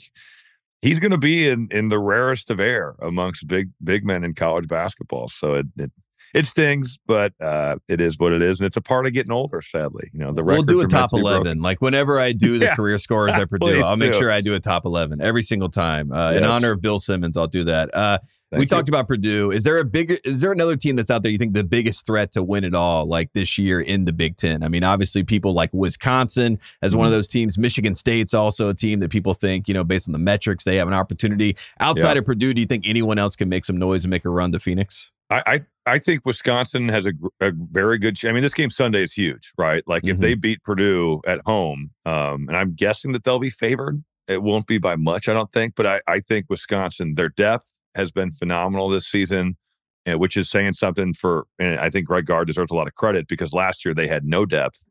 [0.83, 4.35] he's going to be in in the rarest of air amongst big big men in
[4.35, 5.29] college basketball.
[5.29, 5.92] So it it,
[6.35, 9.33] it stings, but uh, it is what it is, and it's a part of getting
[9.33, 9.61] older.
[9.62, 11.41] Sadly, you know the We'll do a top to be broken.
[11.43, 11.62] 11.
[11.62, 12.75] Like whenever I do the Yeah.
[12.75, 14.19] career scores at Purdue, I'll make do.
[14.19, 16.12] sure I do a top 11 every single time.
[16.12, 17.95] Uh, In honor of Bill Simmons, I'll do that.
[17.95, 18.19] Uh,
[18.53, 18.67] we you.
[18.67, 19.51] talked about Purdue.
[19.51, 22.07] Is there a big, is there another team that's out there you think the biggest
[22.07, 24.62] threat to win it all like this year in the Big Ten?
[24.62, 27.17] I mean, obviously people like Wisconsin as one of Mm-hmm.
[27.19, 27.59] those teams.
[27.59, 30.77] Michigan State's also a team that people think, you know, based on the metrics, they
[30.77, 31.57] have an opportunity.
[31.81, 32.19] Outside Yeah.
[32.21, 34.53] of Purdue, do you think anyone else can make some noise and make a run
[34.53, 35.11] to Phoenix?
[35.31, 38.16] I, I think Wisconsin has a, a very good.
[38.16, 39.83] ch- I mean, this game Sunday is huge, right?
[39.87, 40.20] Like if Mhm.
[40.20, 44.03] they beat Purdue at home, um, and I'm guessing that they'll be favored.
[44.29, 45.74] It won't be by much, I don't think.
[45.74, 49.57] But I, I think Wisconsin, their depth has been phenomenal this season,
[50.05, 51.46] and which is saying something for.
[51.59, 54.24] And I think Greg Gard deserves a lot of credit because last year they had
[54.24, 54.85] no depth.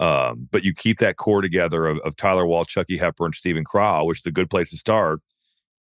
[0.00, 4.06] Um, but you keep that core together of, of Tyler Wahl, Chucky Hepburn, Steven Crowl,
[4.06, 5.20] which is a good place to start.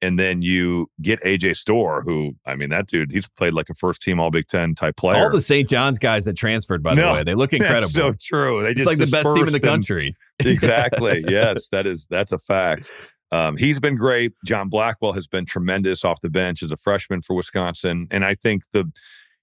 [0.03, 3.75] And then you get AJ Storr, who I mean, that dude, he's played like a
[3.75, 5.23] first team All Big Ten type player.
[5.23, 5.67] All the St.
[5.67, 7.81] John's guys that transferred, by the No, way, they look incredible.
[7.89, 8.63] That's so true.
[8.63, 10.15] They it's like the best team in the country.
[10.45, 11.25] exactly.
[11.29, 12.91] Yes, that is that's a fact.
[13.33, 14.33] Um, he's been great.
[14.45, 18.35] John Blackwell has been tremendous off the bench as a freshman for Wisconsin, and I
[18.35, 18.85] think the,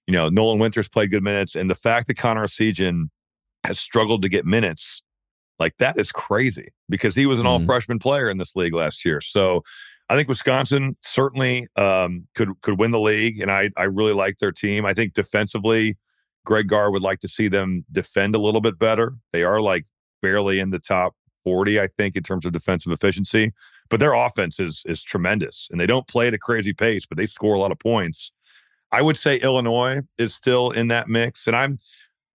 [0.06, 3.08] you know, Nolan Winters played good minutes, and the fact that Connor Essegian
[3.64, 5.02] has struggled to get minutes,
[5.58, 7.66] like that is crazy because he was an all Mhm.
[7.66, 9.20] freshman player in this league last year.
[9.20, 9.62] So.
[10.08, 14.38] I think Wisconsin certainly um, could could win the league, and I I really like
[14.38, 14.84] their team.
[14.84, 15.96] I think defensively,
[16.44, 19.14] Greg Gard would like to see them defend a little bit better.
[19.32, 19.86] They are like
[20.22, 21.14] barely in the top
[21.44, 23.52] 40, I think, in terms of defensive efficiency.
[23.90, 25.68] But their offense is is tremendous.
[25.70, 28.32] And they don't play at a crazy pace, but they score a lot of points.
[28.92, 31.46] I would say Illinois is still in that mix.
[31.46, 31.78] And I'm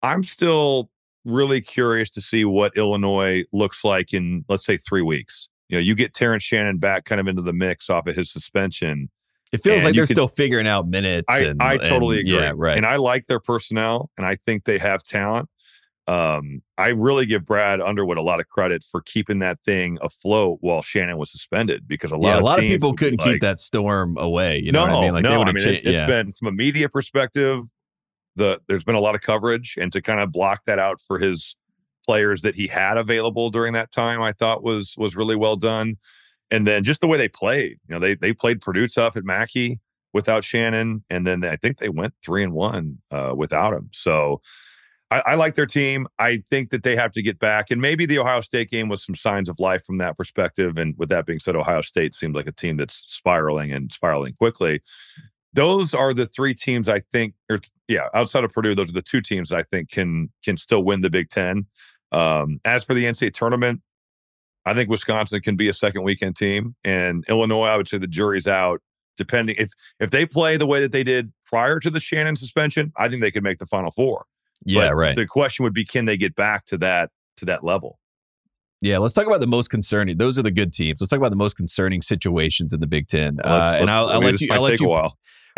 [0.03, 0.91] I'm still
[1.25, 5.49] really curious to see what Illinois looks like in let's say three weeks.
[5.69, 8.31] You know, you get Terrence Shannon back kind of into the mix off of his
[8.31, 9.11] suspension.
[9.53, 11.27] It feels like they're could- still figuring out minutes.
[11.29, 12.41] I, and, I totally and- agree.
[12.41, 12.77] Yeah, right.
[12.77, 15.49] And I like their personnel and I think they have talent.
[16.07, 20.57] Um, I really give Brad Underwood a lot of credit for keeping that thing afloat
[20.63, 23.35] while Shannon was suspended because a lot yeah, of a lot of people couldn't like,
[23.35, 24.59] keep that storm away.
[24.59, 25.13] You know no, what I mean?
[25.13, 25.87] Like no, they I would mean have it's, changed.
[25.87, 26.07] it's Yeah.
[26.07, 27.63] been from a media perspective.
[28.37, 31.19] The there's been a lot of coverage, and to kind of block that out for
[31.19, 31.57] his
[32.09, 35.97] players that he had available during that time, I thought was was really well done.
[36.51, 39.25] And then just the way they played, you know, they they played Purdue tough at
[39.25, 39.79] Mackey
[40.15, 43.91] without Shannon, and then I think they went three and one uh, without him.
[43.93, 44.41] So.
[45.11, 46.07] I, I like their team.
[46.19, 49.03] I think that they have to get back, and maybe the Ohio State game was
[49.03, 50.77] some signs of life from that perspective.
[50.77, 54.35] And with that being said, Ohio State seems like a team that's spiraling and spiraling
[54.35, 54.83] quickly.
[55.55, 59.01] Those are the three teams I think, or yeah, outside of Purdue, those are the
[59.01, 61.65] two teams I think can can still win the Big Ten.
[62.13, 63.83] Um, as for the NCAA tournament,
[64.65, 68.07] I think Wisconsin can be a second weekend team, and Illinois, I would say the
[68.07, 68.81] jury's out.
[69.17, 72.93] Depending if if they play the way that they did prior to the Shannon suspension,
[72.97, 74.27] I think they could make the Final Four.
[74.65, 75.17] Yeah, But right.
[75.17, 77.99] The question would be, can they get back to that to that level?
[78.81, 80.19] Yeah, let's talk about the most concerning.
[80.19, 81.01] Those are the good teams.
[81.01, 83.39] Let's talk about the most concerning situations in the Big Ten.
[83.43, 84.49] Uh, and I'll, I'll mean, let you.
[84.53, 85.11] I'll let take a you.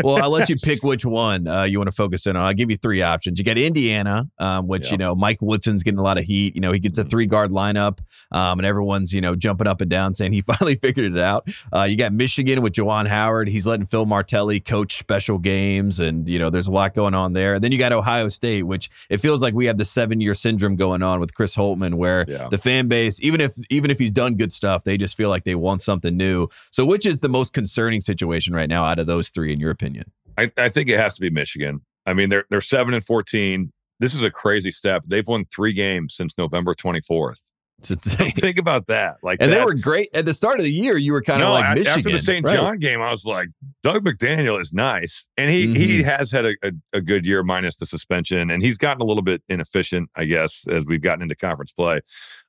[0.05, 2.45] Well, I'll let you pick which one uh, you want to focus in on.
[2.47, 3.39] I'll give you three options.
[3.39, 4.93] You got Indiana, um, which Yeah.
[4.93, 6.55] you know Mike Woodson's getting a lot of heat.
[6.55, 7.11] You know he gets a Mhm.
[7.11, 7.99] three guard lineup,
[8.33, 11.49] um, and everyone's you know jumping up and down saying he finally figured it out.
[11.75, 13.49] Uh, you got Michigan with Juwan Howard.
[13.49, 17.33] He's letting Phil Martelli coach special games, and you know there's a lot going on
[17.33, 17.55] there.
[17.55, 20.35] And then you got Ohio State, which it feels like we have the seven year
[20.35, 22.49] syndrome going on with Chris Holtmann, where Yeah.
[22.51, 25.45] the fan base, even if even if he's done good stuff, they just feel like
[25.45, 26.49] they want something new.
[26.71, 29.71] So, which is the most concerning situation right now out of those three, in your
[29.71, 29.90] opinion?
[30.39, 31.81] I, I think it has to be Michigan.
[32.07, 33.73] I mean, they're they're seven and fourteen.
[33.99, 35.03] This is a crazy step.
[35.07, 37.43] They've won three games since November twenty fourth.
[37.83, 39.17] Think about that.
[39.23, 40.99] Like, And they were great at the start of the year.
[40.99, 42.45] You were kind of no, like Michigan after the St.
[42.45, 42.55] right.
[42.55, 43.49] John game, I was like,
[43.83, 46.05] Dug McDaniel is nice, and he he Mhm.
[46.05, 49.23] has had a, a, a good year minus the suspension, and he's gotten a little
[49.23, 52.01] bit inefficient, I guess, as we've gotten into conference play.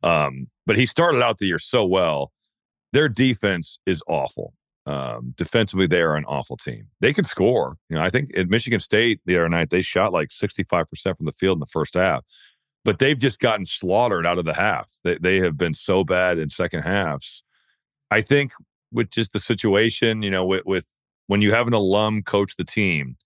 [0.04, 2.34] Um, but he started out the year so well.
[2.92, 4.54] Their defense is awful.
[4.88, 6.88] Um, defensively, they are an awful team.
[7.02, 7.78] They can score.
[7.90, 10.90] You know, I think at Michigan State the other night they shot like sixty five
[10.90, 12.26] percent from the field in the first half,
[12.84, 14.92] but they've just gotten slaughtered out of the half.
[15.04, 17.44] They they have been so bad in second halves.
[18.10, 18.54] I think
[18.92, 20.88] with just the situation, you know, with, with
[21.28, 23.18] when you have an alum coach the team,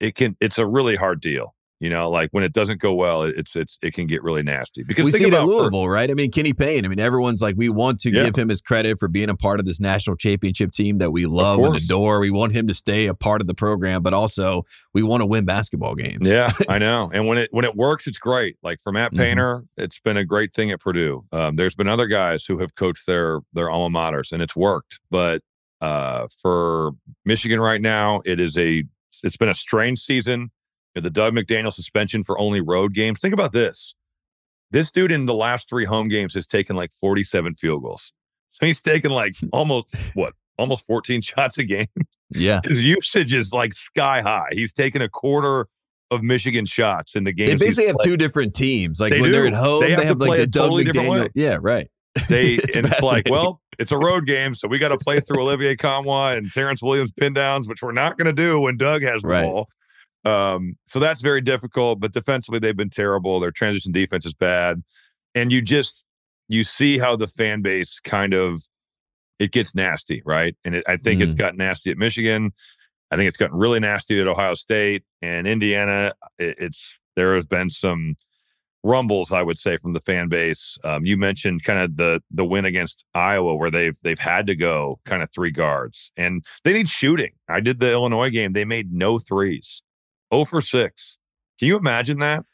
[0.00, 1.54] it can it's a really hard deal.
[1.82, 4.84] You know, like when it doesn't go well, it's it's it can get really nasty.
[4.84, 6.08] Because we think see it at Louisville, right?
[6.08, 6.84] I mean, Kenny Payne.
[6.84, 8.24] I mean, everyone's like, we want to Yeah.
[8.26, 11.26] give him his credit for being a part of this national championship team that we
[11.26, 12.20] love and adore.
[12.20, 14.62] We want him to stay a part of the program, but also
[14.94, 16.28] we want to win basketball games.
[16.28, 17.10] Yeah, I know.
[17.12, 18.56] And when it when it works, it's great.
[18.62, 19.16] Like for Matt Mhm.
[19.18, 21.24] Painter, it's been a great thing at Purdue.
[21.32, 25.00] Um, there's been other guys who have coached their their alma maters, and it's worked.
[25.10, 25.42] But
[25.80, 26.92] uh, for
[27.24, 28.84] Michigan right now, it is a
[29.24, 30.52] it's been a strange season.
[31.00, 33.20] The Dug McDaniel suspension for only road games.
[33.20, 33.94] Think about this.
[34.70, 38.12] This dude in the last three home games has taken like 47 field goals.
[38.50, 41.86] So he's taken like almost what almost 14 shots a game
[42.30, 42.60] yeah.
[42.64, 44.48] his usage is like sky high.
[44.52, 45.66] He's taken a quarter
[46.10, 47.48] of Michigan shots in the game.
[47.56, 48.10] They basically have played.
[48.10, 49.00] two different teams.
[49.00, 50.46] Like They when they're at home, They they have have, to like play the a
[50.46, 51.20] Doug totally different McDaniel.
[51.22, 51.28] way.
[51.34, 51.90] Yeah, right.
[52.28, 55.20] They It's and it's like, well, it's a road game, so we got to play
[55.20, 58.76] through Olivier Nkamhoua and Terrence Williams pin downs, which we're not going to do when
[58.76, 59.44] Dug has the Right.
[59.44, 59.68] ball.
[60.24, 62.00] Um, so that's very difficult.
[62.00, 63.40] But defensively, they've been terrible.
[63.40, 64.82] Their transition defense is bad,
[65.34, 66.04] and you just
[66.48, 68.62] you see how the fan base kind of
[69.38, 70.56] it gets nasty, right?
[70.64, 72.52] And it, I think it's got nasty at Michigan.
[73.10, 76.12] I think it's gotten really nasty at Ohio State and Indiana.
[76.38, 78.16] It, it's there has been some
[78.84, 80.78] rumbles, I would say, from the fan base.
[80.84, 84.54] Um, you mentioned kind of the the win against Iowa, where they've they've had to
[84.54, 87.32] go kind of three guards, and they need shooting.
[87.48, 89.82] I did the Illinois game; they made no threes,
[90.32, 91.18] zero for six.
[91.58, 92.44] Can you imagine that?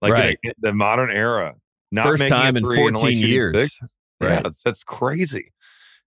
[0.00, 0.38] Like Right.
[0.42, 1.54] in the modern era,
[1.90, 3.52] not First time in three and only 14 years.
[3.78, 3.96] six?
[4.20, 5.52] Yeah, that's, that's crazy.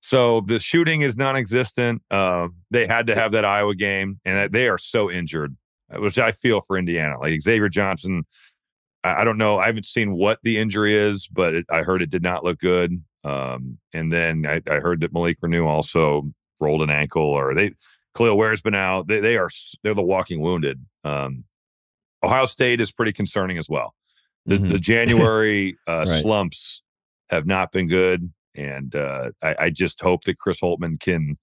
[0.01, 2.01] So the shooting is non-existent.
[2.11, 5.57] Uh, they had to have that Iowa game, and they are so injured,
[5.91, 7.19] uh, which I feel for Indiana.
[7.19, 8.23] Like Xavier Johnson,
[9.03, 9.57] I, I don't know.
[9.57, 12.59] I haven't seen what the injury is, but it, I heard it did not look
[12.59, 13.03] good.
[13.23, 17.71] Um, and then I, I heard that Malik Reneau also rolled an ankle, or they
[18.15, 19.07] Kel'el Ware's been out.
[19.07, 19.49] They they are
[19.83, 20.85] they're the walking wounded.
[21.03, 21.43] Um,
[22.23, 23.93] Ohio State is pretty concerning as well.
[24.45, 24.69] The Mhm.
[24.69, 24.79] the
[25.29, 26.21] January uh, Right.
[26.21, 26.81] slumps
[27.29, 31.37] have not been good, and uh, I, I just hope that Chris Holtmann can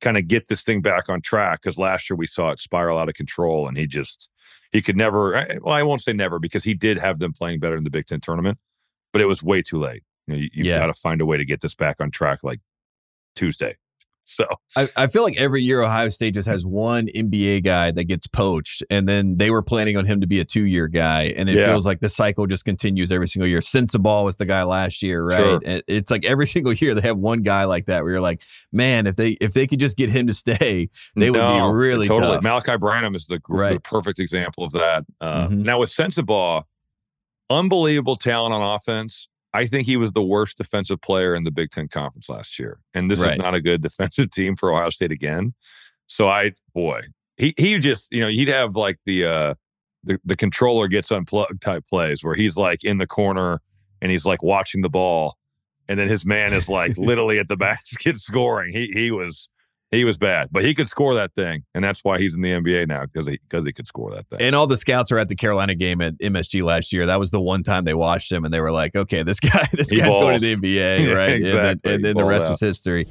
[0.00, 2.98] kind of get this thing back on track because last year we saw it spiral
[2.98, 4.28] out of control, and he just
[4.70, 5.36] he could never.
[5.36, 7.90] I- Well, I won't say never because he did have them playing better in the
[7.90, 8.58] Big Ten tournament,
[9.12, 10.02] but it was way too late.
[10.28, 10.78] You know, you, you've Yeah.
[10.78, 12.60] got to find a way to get this back on track, like
[13.34, 13.76] Tuesday.
[14.24, 18.04] So I, I feel like every year Ohio State just has one NBA guy that
[18.04, 21.32] gets poached, and then they were planning on him to be a two year guy,
[21.36, 21.66] and it Yeah.
[21.66, 23.58] feels like the cycle just continues every single year.
[23.58, 25.38] Sensabaugh was the guy last year, right?
[25.38, 25.60] Sure.
[25.86, 29.06] It's like every single year they have one guy like that where you're like, man,
[29.06, 32.38] if they if they could just get him to stay, they would be really totally.
[32.40, 32.44] tough.
[32.64, 35.04] Malaki Branham is the, gr- the perfect example of that.
[35.20, 35.64] Uh, Mhm.
[35.64, 36.62] Now with Sensabaugh,
[37.50, 39.28] unbelievable talent on offense.
[39.54, 42.78] I think he was the worst defensive player in the Big Ten Conference last year,
[42.94, 43.32] and this Right.
[43.32, 45.54] is not a good defensive team for Ohio State again.
[46.06, 47.02] So I, boy,
[47.36, 49.54] he he just you know he'd have like the uh
[50.04, 53.60] the the controller gets unplugged type plays where he's like in the corner
[54.00, 55.36] and he's like watching the ball,
[55.88, 58.72] and then his man is like literally at the basket scoring.
[58.72, 59.48] He he was
[59.92, 62.50] he was bad, but he could score that thing, and that's why he's in the
[62.50, 64.40] NBA now because he because he could score that thing.
[64.40, 67.06] And all the scouts were at the Carolina game at MSG last year.
[67.06, 69.66] That was the one time they watched him, and they were like, "Okay, this guy,
[69.72, 72.52] this He guy's going to the NBA, right?" And then, and then the rest out.
[72.52, 73.06] is history.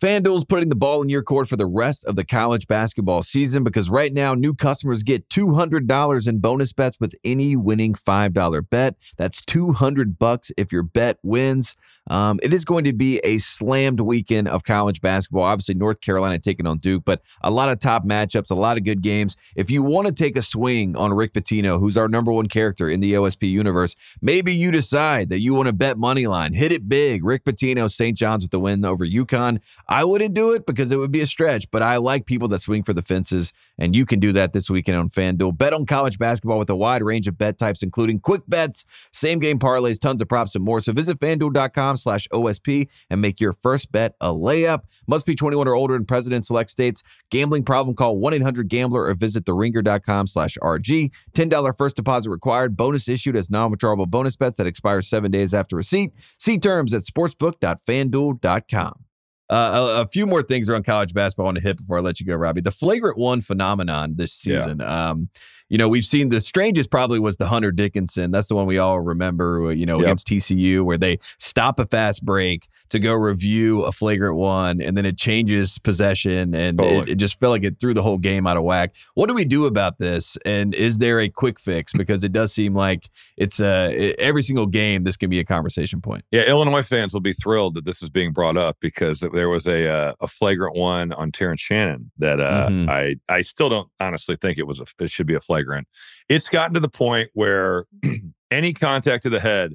[0.00, 3.64] FanDuel's putting the ball in your court for the rest of the college basketball season
[3.64, 8.94] because right now new customers get $200 in bonus bets with any winning $5 bet.
[9.16, 11.74] That's 200 bucks if your bet wins.
[12.08, 15.44] Um, it is going to be a slammed weekend of college basketball.
[15.44, 18.84] Obviously, North Carolina taking on Duke, but a lot of top matchups, a lot of
[18.84, 19.36] good games.
[19.56, 22.88] If you want to take a swing on Rick Pitino, who's our number one character
[22.88, 26.72] in the OSP universe, maybe you decide that you want to bet money line, hit
[26.72, 27.24] it big.
[27.24, 28.16] Rick Pitino, St.
[28.16, 29.62] John's with the win over UConn.
[29.88, 32.60] I wouldn't do it because it would be a stretch, but I like people that
[32.60, 35.56] swing for the fences, and you can do that this weekend on FanDuel.
[35.56, 39.38] Bet on college basketball with a wide range of bet types, including quick bets, same
[39.38, 40.80] game parlays, tons of props, and more.
[40.80, 44.80] So visit fanduel.com slash OSP and make your first bet a layup.
[45.06, 47.02] Must be 21 or older in President Select States.
[47.30, 51.14] Gambling problem, call 1-800-GAMBLER or visit theringer.com slash RG.
[51.32, 52.76] $10 first deposit required.
[52.76, 56.12] Bonus issued as non-withdrawable bonus bets that expire seven days after receipt.
[56.38, 59.04] See terms at sportsbook.fanduel.com.
[59.50, 62.00] Uh, a, a, few more things around college basketball I want to hit before I
[62.02, 62.60] let you go, Robbie.
[62.60, 64.80] The flagrant one phenomenon this season.
[64.80, 65.10] Yeah.
[65.10, 65.30] Um,
[65.68, 68.30] you know, we've seen the strangest probably was the Hunter Dickinson.
[68.30, 70.06] That's the one we all remember, uh, you know, yep.
[70.06, 74.96] against TCU, where they stop a fast break to go review a flagrant one, and
[74.96, 76.98] then it changes possession, and totally.
[77.00, 78.94] it, it, just felt like it threw the whole game out of whack.
[79.14, 80.38] What do we do about this?
[80.44, 81.92] And is there a quick fix?
[81.98, 86.00] Because it does seem like it's uh, every single game, this can be a conversation
[86.00, 86.24] point.
[86.30, 89.66] Yeah, Illinois fans will be thrilled that this is being brought up because there was
[89.66, 92.88] a uh, a flagrant one on Terrence Shannon that uh, mm-hmm.
[92.88, 95.88] I I still don't honestly think it was a it should be a flagrant flagrant.
[96.28, 97.86] It's gotten to the point where
[98.50, 99.74] any contact to the head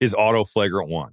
[0.00, 1.12] is auto flagrant one.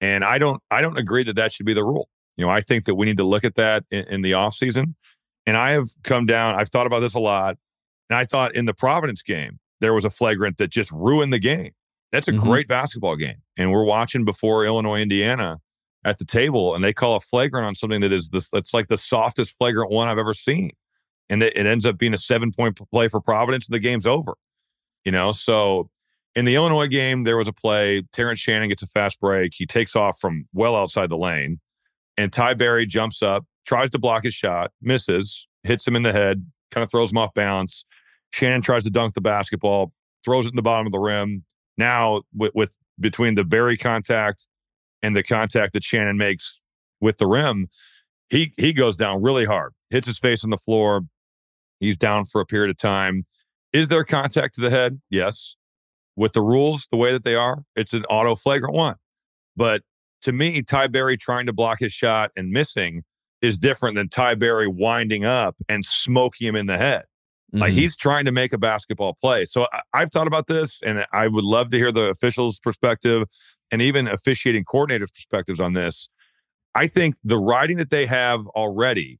[0.00, 2.08] And I don't I don't agree that that should be the rule.
[2.36, 4.94] You know, I think that we need to look at that in, in the offseason.
[5.46, 7.56] And I have come down, I've thought about this a lot.
[8.08, 11.38] And I thought in the Providence game, there was a flagrant that just ruined the
[11.38, 11.72] game.
[12.12, 12.44] That's a mm-hmm.
[12.44, 13.42] great basketball game.
[13.56, 15.58] And we're watching before Illinois, Indiana
[16.04, 18.88] at the table, and they call a flagrant on something that is this, it's like
[18.88, 20.70] the softest flagrant one I've ever seen
[21.30, 24.34] and it, ends up being a seven point play for Providence, and the game's over.
[25.04, 25.90] You know, so
[26.34, 28.02] in the Illinois game, there was a play.
[28.12, 29.52] Terrence Shannon gets a fast break.
[29.54, 31.60] He takes off from well outside the lane,
[32.16, 36.12] and Ty Berry jumps up, tries to block his shot, misses, hits him in the
[36.12, 37.84] head, kind of throws him off balance.
[38.32, 39.92] Shannon tries to dunk the basketball,
[40.24, 41.44] throws it in the bottom of the rim.
[41.76, 44.48] Now, with, with between the Berry contact
[45.02, 46.60] and the contact that Shannon makes
[47.00, 47.68] with the rim,
[48.28, 51.02] he he goes down really hard, hits his face on the floor,
[51.80, 53.26] He's down for a period of time.
[53.72, 55.00] Is there contact to the head?
[55.10, 55.56] Yes.
[56.16, 58.96] With the rules the way that they are, it's an auto flagrant one.
[59.56, 59.82] But
[60.22, 63.04] to me, Ty Berry trying to block his shot and missing
[63.40, 67.04] is different than Ty Berry winding up and smoking him in the head.
[67.52, 67.60] Mm-hmm.
[67.60, 69.44] Like he's trying to make a basketball play.
[69.44, 73.24] So I, I've thought about this and I would love to hear the officials' perspective
[73.70, 76.08] and even officiating coordinators' perspectives on this.
[76.74, 79.18] I think the writing that they have already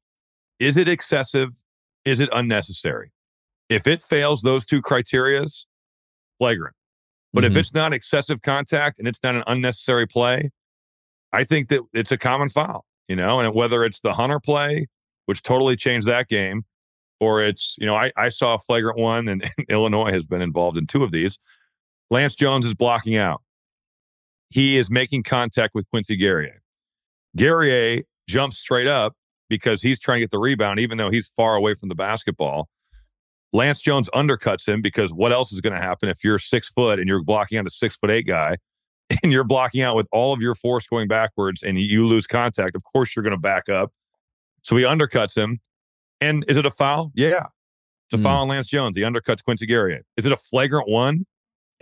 [0.58, 1.50] is it excessive?
[2.08, 3.12] Is it unnecessary?
[3.68, 5.64] If it fails those two criterias,
[6.38, 6.74] flagrant.
[7.32, 7.52] But mm-hmm.
[7.52, 10.50] if it's not excessive contact and it's not an unnecessary play,
[11.32, 14.86] I think that it's a common foul, you know, and whether it's the Hunter play,
[15.26, 16.64] which totally changed that game,
[17.20, 20.40] or it's, you know, I, I saw a flagrant one and, and Illinois has been
[20.40, 21.38] involved in two of these.
[22.10, 23.42] Lance Jones is blocking out.
[24.50, 26.62] He is making contact with Quincy Guerrier.
[27.36, 29.14] Guerrier jumps straight up
[29.48, 32.68] because he's trying to get the rebound, even though he's far away from the basketball.
[33.52, 36.98] Lance Jones undercuts him because what else is going to happen if you're six foot
[36.98, 38.56] and you're blocking out a six foot eight guy
[39.22, 42.76] and you're blocking out with all of your force going backwards and you lose contact?
[42.76, 43.92] Of course, you're going to back up.
[44.62, 45.60] So he undercuts him.
[46.20, 47.12] And is it a foul?
[47.14, 47.46] Yeah.
[48.06, 48.22] It's a mm.
[48.24, 48.96] foul on Lance Jones.
[48.96, 50.02] He undercuts Quincy Guerrier.
[50.16, 51.26] Is it a flagrant one?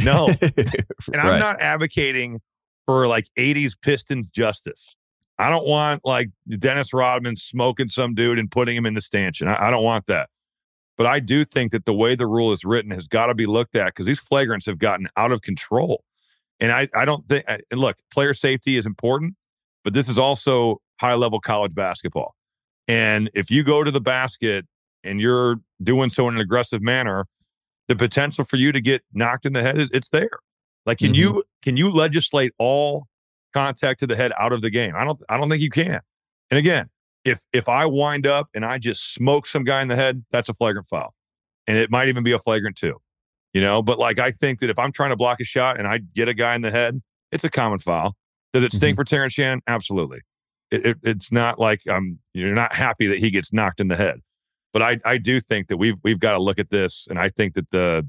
[0.02, 0.29] No.
[0.42, 2.40] and I'm not advocating
[2.85, 4.95] for like 80s Pistons justice.
[5.38, 9.49] I don't want like Dennis Rodman smoking some dude and putting him in the stanchion.
[9.49, 10.31] I, I don't want that.
[10.96, 13.44] But I do think that the way the rule is written has got to be
[13.44, 16.03] looked at because these flagrants have gotten out of control.
[16.59, 19.35] And I, I don't think, and look, player safety is important,
[19.85, 22.35] but this is also high level college basketball.
[22.88, 24.64] And if you go to the basket
[25.05, 27.27] and you're doing so in an aggressive manner,
[27.88, 30.38] the potential for you to get knocked in the head is it's there.
[30.87, 31.37] Like, can mm-hmm.
[31.37, 33.07] you can you legislate all
[33.57, 34.92] contact to the head out of the game.
[34.95, 36.01] I don't I don't think you can.
[36.51, 36.90] And again,
[37.25, 40.51] if if I wind up and I just smoke some guy in the head, that's
[40.51, 41.14] a flagrant foul.
[41.66, 42.99] And it might even be a flagrant two.
[43.55, 45.88] You know, but like I think that if I'm trying to block a shot and
[45.88, 47.01] I get a guy in the head,
[47.33, 48.14] it's a common foul.
[48.53, 49.01] Does it stink mm-hmm.
[49.01, 49.62] for Terrence Shannon?
[49.66, 50.21] Absolutely.
[50.71, 53.97] It, it, it's not like I'm you're not happy that he gets knocked in the
[53.97, 54.21] head.
[54.75, 57.31] But I I do think that we've we've got to look at this and I
[57.31, 58.07] think that the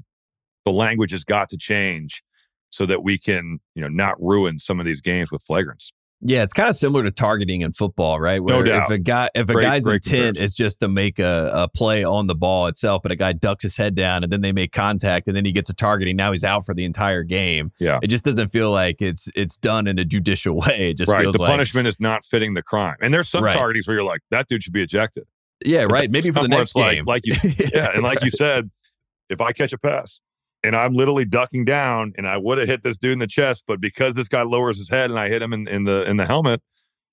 [0.66, 2.22] the language has got to change
[2.70, 5.92] so that we can, you know, not ruin some of these games with flagrants.
[6.20, 8.42] Yeah, it's kind of similar to targeting in football, right?
[8.42, 8.84] Where no doubt.
[8.84, 11.68] if a guy if a great, guy's great intent is just to make a, a
[11.68, 14.50] play on the ball itself, but a guy ducks his head down and then they
[14.50, 17.70] make contact and then he gets a targeting, now he's out for the entire game.
[17.78, 18.00] Yeah.
[18.02, 20.90] It just doesn't feel like it's it's done in a judicial way.
[20.90, 21.22] It just right.
[21.22, 22.96] feels the like punishment is not fitting the crime.
[23.00, 23.56] And there's some right.
[23.56, 25.24] targetings where you're like, that dude should be ejected.
[25.64, 26.10] Yeah, right.
[26.10, 27.04] Maybe for the next game.
[27.04, 28.70] Like, like you yeah, and like you said,
[29.28, 30.20] if I catch a pass,
[30.62, 33.64] and I'm literally ducking down, and I would have hit this dude in the chest,
[33.66, 36.16] but because this guy lowers his head and I hit him in, in the in
[36.16, 36.60] the helmet,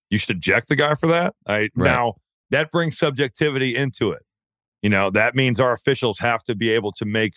[0.09, 1.35] you should eject the guy for that.
[1.47, 1.71] I right.
[1.75, 2.15] now
[2.51, 4.23] that brings subjectivity into it.
[4.81, 7.33] You know, that means our officials have to be able to make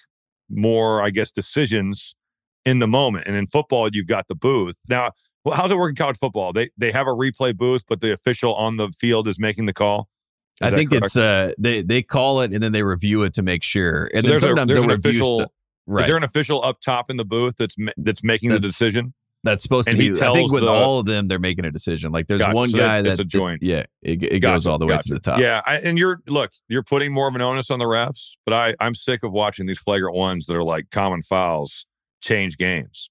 [0.50, 2.14] more, I guess, decisions
[2.64, 3.26] in the moment.
[3.26, 4.76] And in football, you've got the booth.
[4.88, 5.12] Now,
[5.44, 6.52] Well, how's it work in college football?
[6.52, 9.72] They they have a replay booth, but the official on the field is making the
[9.72, 10.08] call.
[10.60, 11.06] Is I think correct?
[11.06, 14.22] it's uh they they call it and then they review it to make sure, and
[14.24, 15.52] So then there's a- sometimes there's they'll an review official-.
[15.90, 19.14] Right, Is there an official up top in the booth that's that's making the decision?
[19.44, 20.20] that's supposed to and he be.
[20.20, 22.10] I think with the- all of them, they're making a decision.
[22.12, 22.54] Like there's Gotcha.
[22.56, 23.62] one So guy it's a joint.
[23.62, 25.38] yeah, it, it Gotcha, goes all the way to the top.
[25.40, 28.52] Yeah, I, and you're look, you're putting more of an onus on the refs, but
[28.52, 31.86] I I'm sick of watching these flagrant ones that are like common fouls
[32.20, 33.10] change games.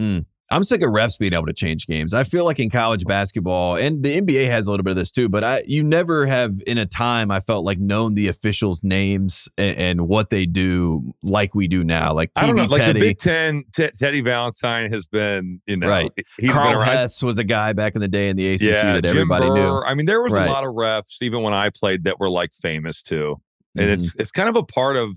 [0.00, 0.24] Mm.
[0.50, 2.12] I'm sick of refs being able to change games.
[2.12, 5.10] I feel like in college basketball and the NBA has a little bit of this
[5.10, 8.84] too, but I you never have in a time I felt like known the officials'
[8.84, 12.12] names and, and what they do like we do now.
[12.12, 15.60] Like TV I don't know, like Teddy, the Big Ten, Te- Teddy Valentine has been,
[15.66, 16.12] you know, Right.
[16.38, 16.78] He's Karl.
[16.80, 19.80] Hess was a guy back in the day in the ACC yeah, that everybody knew.
[19.86, 20.46] I mean, there was Right.
[20.46, 23.40] a lot of refs even when I played that were like famous too,
[23.76, 23.92] and Mm-hmm.
[23.94, 25.16] it's it's kind of a part of.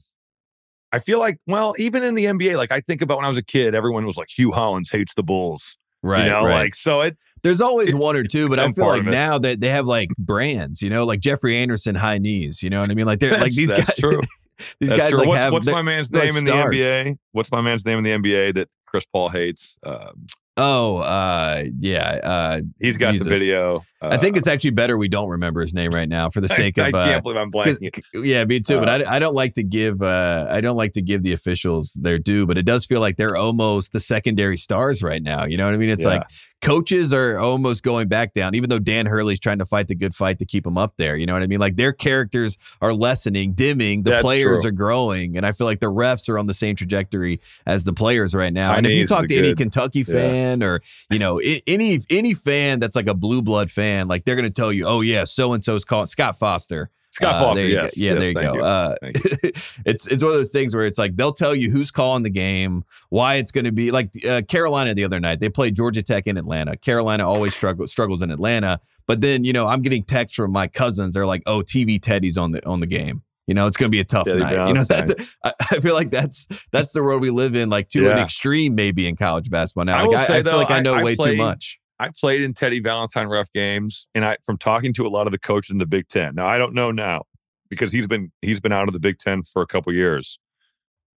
[0.91, 3.37] I feel like, well, even in the NBA, like I think about when I was
[3.37, 5.77] a kid, everyone was like, Hue Hollins hates the Bulls.
[6.03, 6.59] Right, you know, right.
[6.59, 9.69] like so it There's always one or two, but I feel like now that they
[9.69, 12.61] have like brands, you know, like Jeffrey Anderson high knees.
[12.61, 13.07] You know what I mean?
[13.07, 13.97] Like they're like these that's guys.
[13.97, 14.19] true.
[14.79, 15.19] these That's guys true.
[15.19, 15.53] like what's, have.
[15.53, 16.51] what's my man's name like in the.
[16.51, 17.17] NBA?
[17.31, 19.77] What's my man's name in the NBA that Chris Paul hates?
[19.83, 20.25] Um,
[20.55, 22.19] oh, uh, yeah.
[22.23, 23.25] Uh, he's got Jesus.
[23.25, 23.83] the video.
[24.01, 26.49] Uh, I think it's actually better we don't remember his name right now for the
[26.61, 26.95] sake I, of.
[26.95, 28.01] I uh, can't believe I'm blanking.
[28.13, 28.79] yeah, me too.
[28.79, 31.33] but Uh, I, I don't like to give uh, I don't like to give the
[31.33, 35.45] officials their due, but it does feel like they're almost the secondary stars right now.
[35.45, 35.89] You know what I mean?
[35.89, 36.09] It's Yeah.
[36.09, 36.23] like
[36.61, 40.13] coaches are almost going back down, even though Dan Hurley's trying to fight the good
[40.15, 41.15] fight to keep them up there.
[41.15, 41.59] You know what I mean?
[41.59, 44.03] Like their characters are lessening, dimming.
[44.03, 44.69] The That's players true.
[44.69, 47.93] are growing, and I feel like the refs are on the same trajectory as the
[47.93, 48.73] players right now.
[48.75, 49.57] And if you talk to any good.
[49.57, 50.13] Kentucky Yeah.
[50.13, 50.81] fan or
[51.11, 54.45] you know i- any any fan that's like a blue blood fan, like they're going
[54.45, 56.89] to tell you, oh yeah, so and so's called Scott Foster.
[57.11, 57.97] Scott Uh, Foster, yes.
[57.97, 58.59] Yeah, yes, there you go.
[58.61, 59.15] Uh, Thank
[59.85, 62.29] it's it's one of those things where it's like they'll tell you who's calling the
[62.29, 65.39] game, why it's going to be like uh, Carolina the other night.
[65.39, 66.77] They played Georgia Tech in Atlanta.
[66.77, 70.67] Carolina always struggles struggles in Atlanta, but then you know I'm getting texts from my
[70.67, 71.15] cousins.
[71.15, 73.95] They're like, "Oh, TV Teddy's on the on the game." You know, it's going to
[73.95, 74.67] be a tough Teddy night.
[74.67, 77.87] You know, that's, I, I feel like that's that's the world we live in, like
[77.89, 79.97] to an extreme, maybe in college basketball now.
[79.97, 81.79] I Like, I, say, I feel though, like I I- know I way too much.
[81.99, 85.31] I played in Teddy Valentine ref games, and I from talking to a lot of
[85.31, 86.35] the coaches in the Big Ten.
[86.35, 87.23] Now I don't know now
[87.69, 90.39] because he's been he's been out of the Big Ten for a couple years,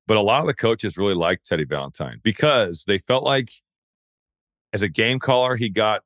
[0.07, 3.51] but a lot of the coaches really liked Teddy Valentine because they felt like
[4.72, 6.03] as a game caller he got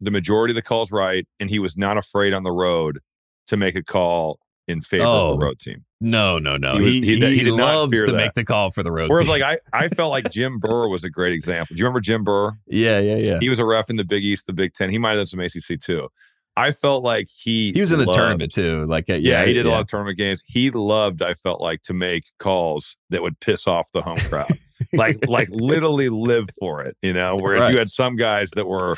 [0.00, 3.00] the majority of the calls right, and he was not afraid on the road
[3.46, 4.38] to make a call
[4.68, 5.84] in favor of Oh, the road team.
[6.00, 6.76] No, no, no.
[6.76, 8.12] He was- He he- he, he did not loves to that.
[8.12, 9.08] make the call for the road.
[9.10, 9.40] Whereas, team.
[9.40, 11.74] like I, I felt like Jim Burr was a great example.
[11.74, 12.52] Do you remember Jim Burr?
[12.66, 13.38] yeah, yeah, yeah.
[13.40, 14.90] He was a ref in the Big East, the Big Ten.
[14.90, 16.08] He might have done some ACC too.
[16.56, 18.86] I felt like he He was in the loved- tournament too.
[18.86, 20.42] Like, uh, Yeah, yeah, he did a lot of tournament games.
[20.46, 24.46] He loved, I felt like, to make calls that would piss off the home crowd.
[24.92, 27.36] like, like literally live for it, you know.
[27.36, 27.72] Whereas Right.
[27.72, 28.96] you had some guys that were,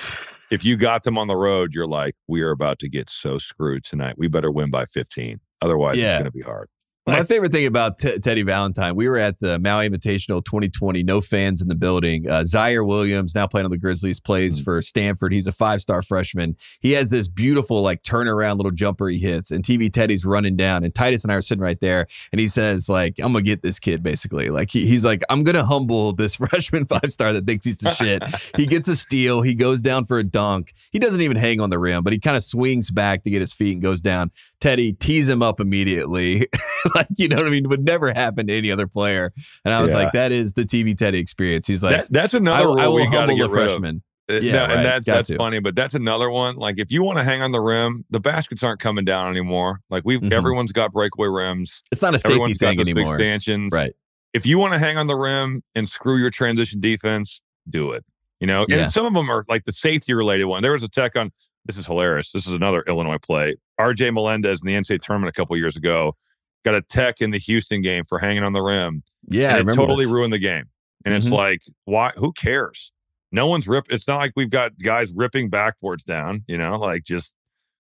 [0.51, 3.39] if you got them on the road, you're like, we are about to get so
[3.39, 4.17] screwed tonight.
[4.19, 5.41] We better win by 15.
[5.63, 6.11] Otherwise, Yeah.
[6.13, 6.69] it's going to be hard.
[7.09, 11.21] My favorite thing about T- Teddy Valentine, we were at the Maui Invitational 2020, no
[11.21, 12.29] fans in the building.
[12.29, 14.65] Uh, Ziaire Williams, now playing on the Grizzlies, plays Mm.
[14.65, 15.33] for Stanford.
[15.33, 16.57] He's a five star freshman.
[16.81, 20.83] He has this beautiful, like, turnaround little jumper he hits, and TV Teddy's running down.
[20.83, 23.49] And Titus and I are sitting right there, and he says, like, I'm going to
[23.49, 24.49] get this kid, basically.
[24.49, 27.77] Like, he, he's like, I'm going to humble this freshman five star that thinks he's
[27.77, 28.25] the shit.
[28.57, 29.43] he gets a steal.
[29.43, 30.75] He goes down for a dunk.
[30.91, 33.41] He doesn't even hang on the rim, but he kind of swings back to get
[33.43, 34.33] his feet and goes down.
[34.61, 36.47] Teddy tees him up immediately.
[36.95, 37.69] like, you know what I mean?
[37.69, 39.33] Would never happen to any other player.
[39.65, 39.99] And I was Yeah.
[39.99, 41.67] like, that is the TV Teddy experience.
[41.67, 43.63] He's like, That- that's I, another rule I will we got to get the rid
[43.67, 43.69] of.
[43.73, 44.03] freshman.
[44.29, 44.71] Uh, Yeah, no, right.
[44.79, 45.37] and that's Got that's to.
[45.37, 46.57] funny, but that's another one.
[46.57, 49.81] Like if you want to hang on the rim, the baskets aren't coming down anymore.
[49.89, 50.33] Like we've Mhm.
[50.33, 51.83] everyone's got breakaway rims.
[51.93, 53.15] It's not a safety Everyone's got thing big anymore.
[53.17, 53.73] stanchions.
[53.73, 53.93] Right.
[54.33, 57.41] If you want to hang on the rim and screw your transition defense,
[57.71, 58.05] do it.
[58.41, 58.79] You know, Yeah.
[58.85, 60.61] and some of them are like the safety related one.
[60.63, 61.31] There was a tech on.
[61.67, 62.33] This is hilarious.
[62.33, 63.57] This is another Illinois play.
[63.79, 64.11] R.J.
[64.13, 66.17] Melendez in the NCAA tournament a couple years ago
[66.65, 69.75] got a tech in the Houston game for hanging on the rim Yeah, and it
[69.75, 70.13] totally this.
[70.13, 70.65] ruined the game.
[71.05, 71.19] And Mhm.
[71.19, 72.11] it's like, why?
[72.17, 72.93] Who cares?
[73.31, 73.87] No one's rip.
[73.91, 76.43] It's not like we've got guys ripping backboards down.
[76.49, 77.35] You know, like just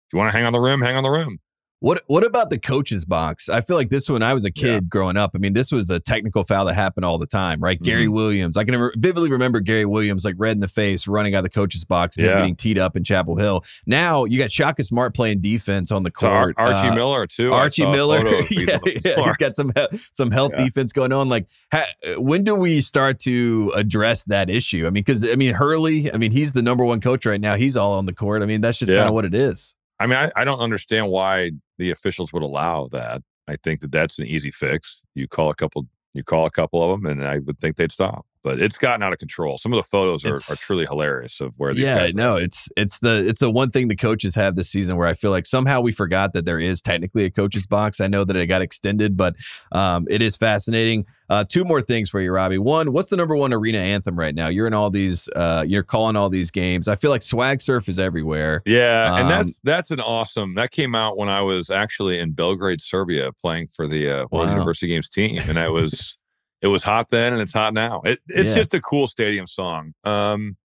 [0.06, 1.38] if you want to hang on the rim, hang on the rim.
[1.80, 3.50] What What about the coaches box?
[3.50, 4.80] I feel like this when I was a kid Yeah.
[4.88, 5.32] growing up.
[5.34, 7.76] I mean, this was a technical foul that happened all the time, right?
[7.76, 7.84] Mm-hmm.
[7.84, 8.56] Gary Williams.
[8.56, 11.44] I can re- vividly remember Gary Williams like red in the face, running out of
[11.44, 12.38] the coaches box, and Yeah.
[12.38, 13.62] getting teed up in Chapel Hill.
[13.86, 16.54] Now you got Shaka Smart playing defense on the So Ar- court.
[16.58, 17.52] Archie Uh, Miller too.
[17.52, 19.70] Archie Miller, yeah, yeah, he's got some
[20.12, 21.28] some help defense going on.
[21.28, 21.84] Like, ha,
[22.16, 24.80] when do we start to address that issue?
[24.86, 27.54] I mean, because I mean Hurley, I mean he's the number one coach right now.
[27.56, 28.42] He's all on the court.
[28.42, 29.74] I mean that's just kind of what it is.
[29.98, 33.22] I mean, I, I don't understand why the officials would allow that.
[33.48, 35.04] I think that that's an easy fix.
[35.14, 37.92] You call a couple, you call a couple of them, and I would think they'd
[37.92, 38.26] stop.
[38.46, 39.58] But it's gotten out of control.
[39.58, 42.10] Some of the photos are, are truly hilarious of where these yeah, guys.
[42.10, 42.14] are.
[42.14, 45.14] no, it's it's the it's the one thing the coaches have this season where I
[45.14, 48.00] feel like somehow we forgot that there is technically a coach's box.
[48.00, 49.34] I know that it got extended, but
[49.72, 51.06] um, it is fascinating.
[51.28, 52.58] Uh, two more things for you, Robbie.
[52.58, 54.46] One, what's the number one arena anthem right now?
[54.46, 56.86] You're in all these, uh, you're calling all these games.
[56.86, 58.62] I feel like swag surf is everywhere.
[58.64, 60.54] Yeah, and Um, that's that's an awesome.
[60.54, 64.46] That came out when I was actually in Belgrade, Serbia, playing for the uh, World
[64.46, 64.52] Wow.
[64.52, 66.16] University Games team, and I was
[66.62, 68.00] it was hot then, and it's hot now.
[68.04, 68.54] It, it's Yeah.
[68.54, 69.92] just a cool stadium song.
[70.04, 70.56] Um,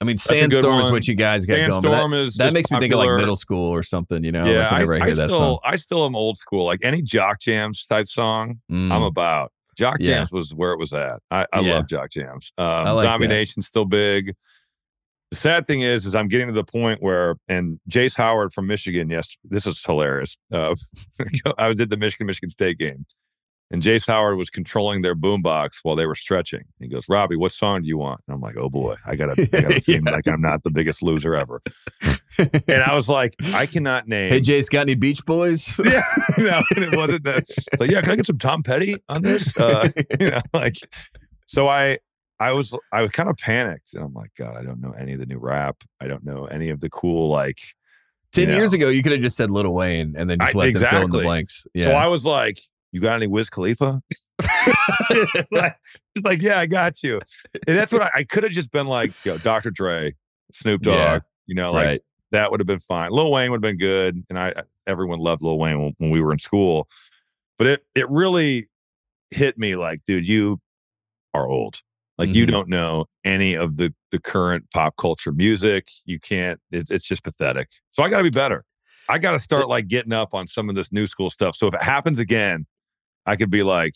[0.00, 1.70] I mean, sandstorm is what you guys got going.
[1.72, 4.22] Sandstorm that, is that makes me think of like middle school or something.
[4.22, 5.60] You know, yeah, like I, I, I still.
[5.64, 6.64] I still am old school.
[6.66, 8.92] Like any jock jams type song, Mm.
[8.92, 9.52] I'm about.
[9.76, 10.16] Jock Yeah.
[10.16, 11.20] Jams was where it was at.
[11.30, 11.74] I, I Yeah.
[11.76, 12.52] love Jock Jams.
[12.58, 13.32] Um, like Zombie that.
[13.34, 14.34] Nation's still big.
[15.30, 18.66] The sad thing is, is I'm getting to the point where, and Jace Howard from
[18.68, 20.38] Michigan, yes, this is hilarious.
[20.52, 20.74] Uh,
[21.58, 23.04] I was at the Michigan Michigan State game,
[23.70, 26.62] and Jace Howard was controlling their boombox while they were stretching.
[26.78, 29.40] He goes, "Robbie, what song do you want?" And I'm like, "Oh boy, I gotta,
[29.52, 30.12] I gotta seem Yeah.
[30.12, 31.60] like I'm not the biggest loser ever."
[32.68, 34.30] And I was like, I cannot name.
[34.30, 35.78] hey, Jace, got any Beach Boys?
[35.84, 36.02] yeah,
[36.38, 37.44] know, and it wasn't that.
[37.48, 39.58] It's like, yeah, can I get some Tom Petty on this?
[39.58, 39.88] Uh,
[40.20, 40.76] you know, like,
[41.46, 41.98] so I,
[42.38, 45.14] I was, I was kind of panicked, and I'm like, God, I don't know any
[45.14, 45.76] of the new rap.
[46.00, 47.58] I don't know any of the cool, like.
[48.32, 50.58] Ten you years ago, you could have just said Lil Wayne and then just I-
[50.58, 51.66] let them fill in the blanks.
[51.72, 51.86] Yeah.
[51.86, 52.58] So I was like,
[52.96, 54.00] you got any Wiz Khalifa?
[55.50, 55.76] like,
[56.24, 57.20] like, yeah, I got you.
[57.66, 59.70] And that's what I, I could have just been like, yo, Dr.
[59.70, 60.14] Dre,
[60.50, 61.18] Snoop Dogg, Yeah.
[61.46, 62.00] you know, like right.
[62.32, 63.10] that would have been fine.
[63.10, 64.54] Lil Wayne would have been good, and I
[64.86, 66.88] everyone loved Lil Wayne when, when we were in school.
[67.58, 68.68] But it it really
[69.30, 70.58] hit me like, dude, you
[71.34, 71.80] are old.
[72.18, 72.50] Like you Mhm.
[72.50, 75.88] don't know any of the the current pop culture music.
[76.06, 76.58] You can't.
[76.70, 77.68] It, it's just pathetic.
[77.90, 78.64] So I got to be better.
[79.08, 81.54] I got to start like getting up on some of this new school stuff.
[81.54, 82.66] So if it happens again,
[83.26, 83.94] I could be like,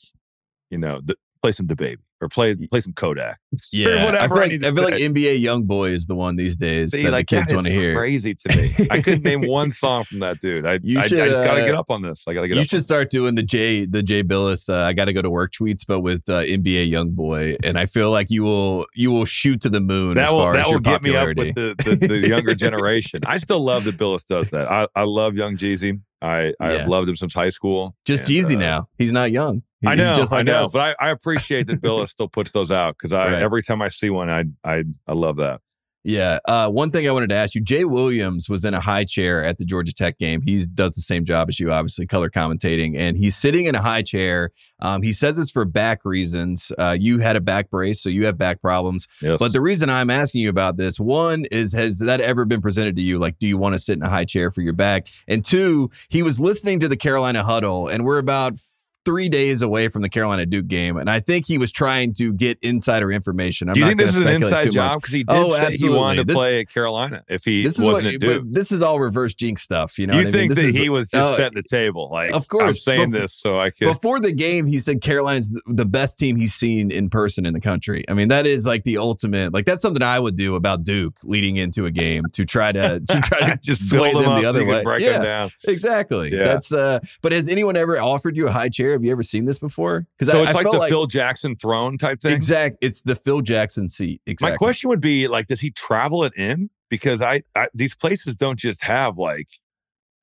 [0.70, 3.38] you know, th- play some DaBaby or play play some Kodak.
[3.72, 4.04] Yeah.
[4.04, 4.94] whatever I I feel like, I feel like.
[4.94, 7.72] NBA Young Boy is the one these days See, that like the kids want to
[7.72, 7.96] hear.
[7.96, 8.88] crazy to me.
[8.90, 10.66] I couldn't name one song from that dude.
[10.66, 12.24] I, You I, should, I just got to uh, get up on this.
[12.28, 14.68] I got to get You should start doing the Jay the Jay Bilas.
[14.68, 17.78] Uh, I got to go to work tweets, but with uh, NBA Young Boy, and
[17.78, 20.24] I feel like you will you will shoot to the moon This.
[20.24, 22.54] as That will far that as will get me up with the, the, the younger
[22.66, 23.20] generation.
[23.24, 24.70] I still love that Bilas does that.
[24.70, 26.00] I, I love Young Jeezy.
[26.22, 26.78] I I Yeah.
[26.78, 27.96] have loved him since high school.
[28.04, 28.88] just And, Jeezy uh, now.
[28.98, 29.62] He's not young.
[29.80, 30.72] He- I know, just like I know, us.
[30.72, 33.42] but I, I appreciate that Bilas still puts those out because I Right.
[33.42, 35.60] every time I see one, I I I love that.
[36.02, 36.38] Yeah.
[36.46, 39.44] Uh, one thing I wanted to ask you, Jay Williams was in a high chair
[39.44, 40.40] at the Georgia Tech game.
[40.40, 43.82] He does the same job as you, obviously, color commentating, and he's sitting in a
[43.82, 44.50] high chair.
[44.80, 46.72] Um, he says it's for back reasons.
[46.78, 49.08] Uh, you had a back brace, so you have back problems.
[49.20, 52.62] Yes, But the reason I'm asking you about this, one is, has that ever been
[52.62, 53.18] presented to you?
[53.18, 55.08] Like, do you want to sit in a high chair for your back?
[55.28, 58.58] And two, he was listening to the Carolina huddle, and we're about
[59.04, 62.32] three days away from the Carolina Duke game, and I think he was trying to
[62.34, 63.68] get insider information.
[63.68, 65.00] I'm do you think this is an inside job?
[65.00, 67.78] Because he did Oh, say he wanted to This- play at Carolina if he This
[67.78, 68.44] is wasn't at Duke.
[68.50, 69.98] this is all reverse jinx stuff.
[69.98, 70.32] You know, you what I mean?
[70.32, 72.08] think This that is- he was just oh, setting the table?
[72.12, 73.86] Like, Of I'm course, saying but- this so I could.
[73.88, 77.60] Before the game, he said Carolina's the best team he's seen in person in the
[77.60, 78.04] country.
[78.08, 79.54] I mean, that is like the ultimate.
[79.54, 83.00] Like that's something I would do about Duke leading into a game to try to
[83.08, 84.82] to try to just sway them them the other way.
[84.82, 85.50] break yeah, them down.
[85.66, 86.32] exactly.
[86.32, 86.44] Yeah.
[86.44, 87.00] That's uh.
[87.22, 88.89] But has anyone ever offered you a high chair?
[88.92, 90.06] Have you ever seen this before?
[90.18, 92.32] Because So I, it's I like the Phil Jackson throne type thing.
[92.32, 92.76] exact.
[92.80, 94.20] It's the Phil Jackson seat.
[94.26, 94.52] Exactly.
[94.52, 96.70] My question would be like, does he travel it in?
[96.88, 99.48] Because I, I these places don't just have like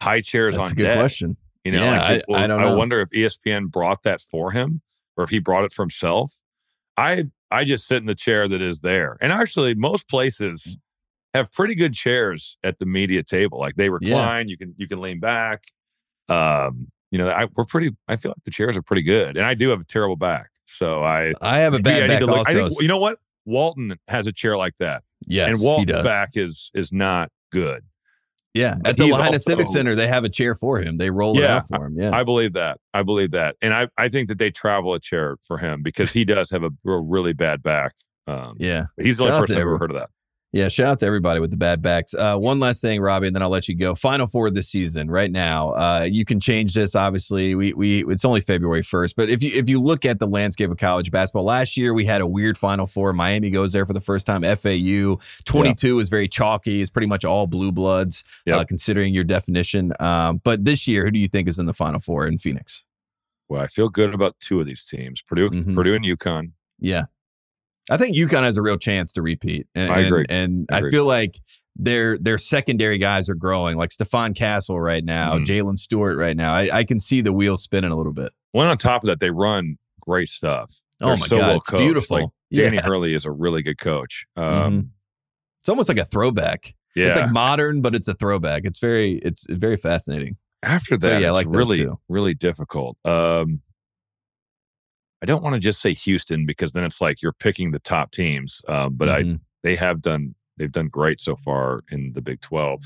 [0.02, 0.98] high chairs That's on a good deck.
[1.00, 1.38] question.
[1.64, 2.76] You know, Yeah, like, I- well, I don't know.
[2.78, 4.82] wonder if ESPN brought that for him
[5.18, 6.42] or if he brought it for himself.
[6.98, 9.18] I I just sit in the chair that is there.
[9.22, 10.78] And actually most places
[11.34, 13.60] have pretty good chairs at the media table.
[13.60, 15.64] Like they recline, you can you can lean back.
[16.30, 19.38] Um, you know, I we're pretty I feel like the chairs are pretty good.
[19.38, 20.50] And I do have a terrible back.
[20.66, 22.38] So I I have a bad I back look.
[22.38, 22.50] also.
[22.50, 23.20] I think you know what?
[23.46, 25.04] Walton has a chair like that.
[25.26, 27.84] Yes, and Walton's back is is not good.
[28.54, 30.98] Yeah, but at the Lahaina Civic Center, they have a chair for him.
[30.98, 31.96] They roll it Yeah, out for him.
[32.00, 32.80] Yeah, I believe that.
[32.94, 33.56] I believe that.
[33.62, 36.64] And I, I think that they travel a chair for him because he does have
[36.64, 37.94] a, real- really bad back.
[38.26, 38.86] Um, yeah.
[39.00, 40.10] He's the Shout only person I've ever heard of that.
[40.54, 42.14] Yeah, shout out to everybody with the bad backs.
[42.14, 43.94] Uh, one last thing, Robbie, and then I'll let you go.
[43.94, 45.72] Final four this season, right now.
[45.72, 46.96] Uh, you can change this.
[46.96, 50.26] Obviously, we we it's only February first, but if you if you look at the
[50.26, 53.12] landscape of college basketball, last year we had a weird Final Four.
[53.12, 54.44] Miami goes there for the first time.
[54.44, 56.82] FAU twenty two is very chalky.
[56.82, 58.24] It's pretty much all blue bloods,
[58.60, 59.92] uh, considering your definition.
[60.00, 62.84] Um, but this year, who do you think is in the Final Four in Phoenix?
[63.50, 65.76] Well, I feel good about two of these teams Purdue, Mhm.
[65.76, 66.52] Purdue and UConn.
[66.80, 67.06] Yeah.
[67.90, 69.68] I think UConn has a real chance to repeat.
[69.76, 70.26] And, I agree.
[70.30, 71.40] And, and I I, feel like
[71.76, 75.46] their their secondary guys are growing, like Stephon Castle right now, Mhm.
[75.46, 76.54] Jaylin Stewart right now.
[76.54, 78.32] I, I can see the wheels spinning a little bit.
[78.52, 80.74] One on top of that, they run great stuff.
[81.02, 81.82] Oh They're my so god, well it's coached.
[81.82, 82.18] beautiful.
[82.18, 82.82] Like, Danny yeah.
[82.86, 84.26] Hurley is a really good coach.
[84.36, 84.90] Um, Mhm.
[85.62, 86.74] It's almost like a throwback.
[86.96, 87.08] Yeah.
[87.08, 88.62] It's like modern, but it's a throwback.
[88.66, 90.38] It's very, it's very fascinating.
[90.64, 92.00] After So, that, yeah, I it's like really, two.
[92.10, 92.98] really difficult.
[93.06, 93.62] Um,
[95.22, 98.12] I don't want to just say Houston because then it's like you're picking the top
[98.12, 98.62] teams.
[98.68, 99.40] Um, but I, Mhm.
[99.64, 102.82] they have done, they've done great so far in the Big Twelve.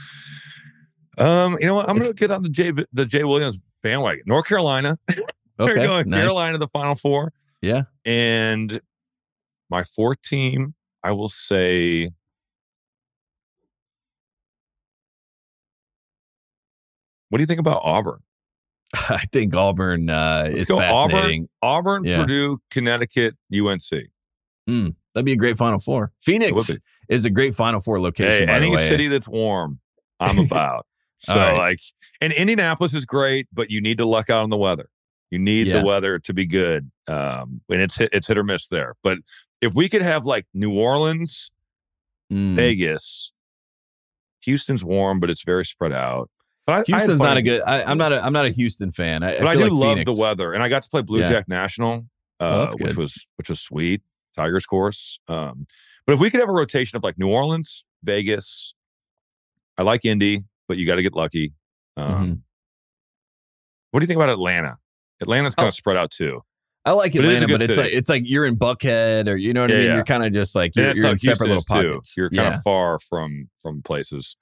[1.17, 1.89] Um, you know what?
[1.89, 4.23] I'm going to get on the Jay, the Jay Williams bandwagon.
[4.25, 6.21] North Carolina, they're okay, going nice.
[6.21, 8.79] Carolina the Final Four, Yeah, and
[9.69, 10.73] my fourth team,
[11.03, 12.09] I will say.
[17.29, 18.19] What do you think about Auburn?
[19.09, 21.11] I think Auburn uh, Let's is go Auburn.
[21.11, 21.49] fascinating.
[21.61, 22.21] Auburn, Yeah.
[22.21, 23.89] Purdue, Connecticut, UNC.
[24.67, 26.11] That'd be a great Final Four.
[26.21, 26.77] Phoenix
[27.09, 28.47] is a great Final Four location.
[28.47, 29.79] Hey, any city that's warm,
[30.19, 30.85] I'm about.
[31.19, 31.57] so right.
[31.57, 31.79] like,
[32.21, 34.89] and Indianapolis is great, but you need to luck out on the weather.
[35.29, 35.79] You need Yeah.
[35.79, 38.95] the weather to be good, um, and it's hit, it's hit or miss there.
[39.03, 39.19] But
[39.61, 41.51] if we could have like New Orleans,
[42.31, 42.55] Mm.
[42.55, 43.33] Vegas,
[44.45, 46.29] Houston's warm, but it's very spread out.
[46.67, 47.61] But I, I Houston's fun not a good.
[47.63, 48.23] I, I'm not a.
[48.23, 49.23] I'm not a Houston fan.
[49.23, 51.19] I, But I, do like love Phoenix- the weather, and I got to play Blue
[51.21, 51.29] Yeah.
[51.29, 52.05] Jack National,
[52.39, 54.01] Oh, uh, that's which was which was sweet.
[54.35, 55.19] Tigers course.
[55.27, 55.65] Um,
[56.05, 58.73] but if we could have a rotation of like New Orleans, Vegas,
[59.77, 61.53] I like Indy, but you got to get lucky.
[61.97, 62.39] Um, Mhm.
[63.91, 64.77] What do you think about Atlanta?
[65.21, 65.69] Atlanta's kind Oh.
[65.69, 66.41] of spread out too.
[66.85, 67.89] I like But it Atlanta, good but it's city.
[67.89, 69.85] like it's like you're in Buckhead, or you know what I mean.
[69.85, 69.95] yeah.
[69.95, 71.89] You're kind of just like you're, you're in like separate little Houston is, too.
[71.89, 72.13] pockets.
[72.17, 72.55] You're kind yeah.
[72.57, 74.35] of far from from places.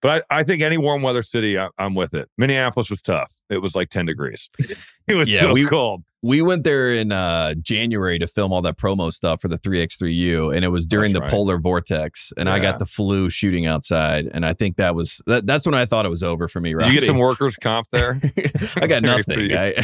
[0.00, 2.28] But I, I think any warm weather city, I, I'm with it.
[2.38, 3.32] Minneapolis was tough.
[3.50, 4.48] It was like 10 degrees.
[5.08, 6.04] it was Yeah, so we- cold.
[6.22, 10.54] We went there in uh January to film all that promo stuff for the 3x3U
[10.54, 11.30] and it was during That's the right.
[11.30, 15.46] polar vortex and I got the flu shooting outside and I think that was that,
[15.46, 17.86] that's when I thought it was over for me Did you get some workers' comp
[17.92, 18.20] there?
[18.76, 19.54] I got nothing.
[19.56, 19.74] I,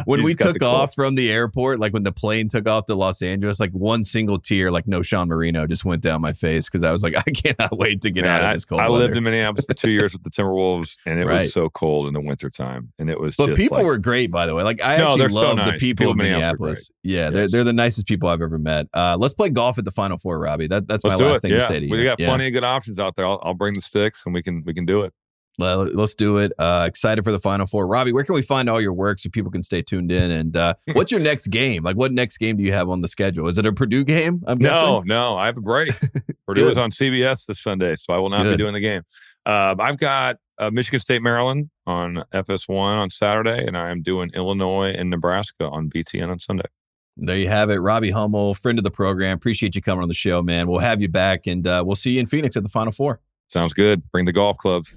[0.04, 2.94] when You we took off from the airport, like when the plane took off to
[2.94, 6.68] Los Angeles, like one single tear, like no Sean Marino, just went down my face
[6.70, 8.88] because I was like, I cannot wait to get Man, out of this cold I
[8.88, 9.04] weather.
[9.04, 11.42] lived in Minneapolis for two years with the Timberwolves, and it Right.
[11.42, 12.92] was so cold in the wintertime.
[12.98, 14.62] And it was but people like- were great, by the way.
[14.62, 15.72] Like I No, actually they're so love nice.
[15.72, 16.90] the people, People of Minneapolis.
[17.02, 18.86] Yeah, they're they're the nicest people I've ever met.
[18.94, 20.66] Uh, let's play golf at the Final Four, Robbie.
[20.68, 21.40] That that's Let's my last it.
[21.42, 21.92] thing yeah, to say to you.
[21.92, 22.28] we got Yeah.
[22.28, 23.26] plenty of good options out there.
[23.26, 25.12] I'll, I'll bring the sticks, and we can we can do it.
[25.58, 26.52] Let- Let's do it.
[26.58, 28.12] Uh, excited for the Final Four, Robbie.
[28.12, 30.30] Where can we find all your work so people can stay tuned in?
[30.30, 31.82] And uh, what's your next game?
[31.82, 33.46] Like, what next game do you have on the schedule?
[33.46, 34.42] Is it a Purdue game?
[34.46, 34.86] I'm No, guessing.
[35.08, 35.36] no, no.
[35.36, 35.90] I have a break.
[36.46, 38.56] Purdue is on CBS this Sunday, so I will not Good.
[38.56, 39.02] be doing the game.
[39.46, 44.30] Um, I've got uh, Michigan State, Maryland on FS1 on Saturday, and I am doing
[44.34, 46.66] Illinois and Nebraska on BTN on Sunday.
[47.16, 49.36] There you have it, Robbie Hummel, friend of the program.
[49.36, 50.68] Appreciate you coming on the show, man.
[50.68, 53.20] We'll have you back, and uh, we'll see you in Phoenix at the Final Four.
[53.48, 54.02] Sounds good.
[54.12, 54.96] Bring the golf clubs.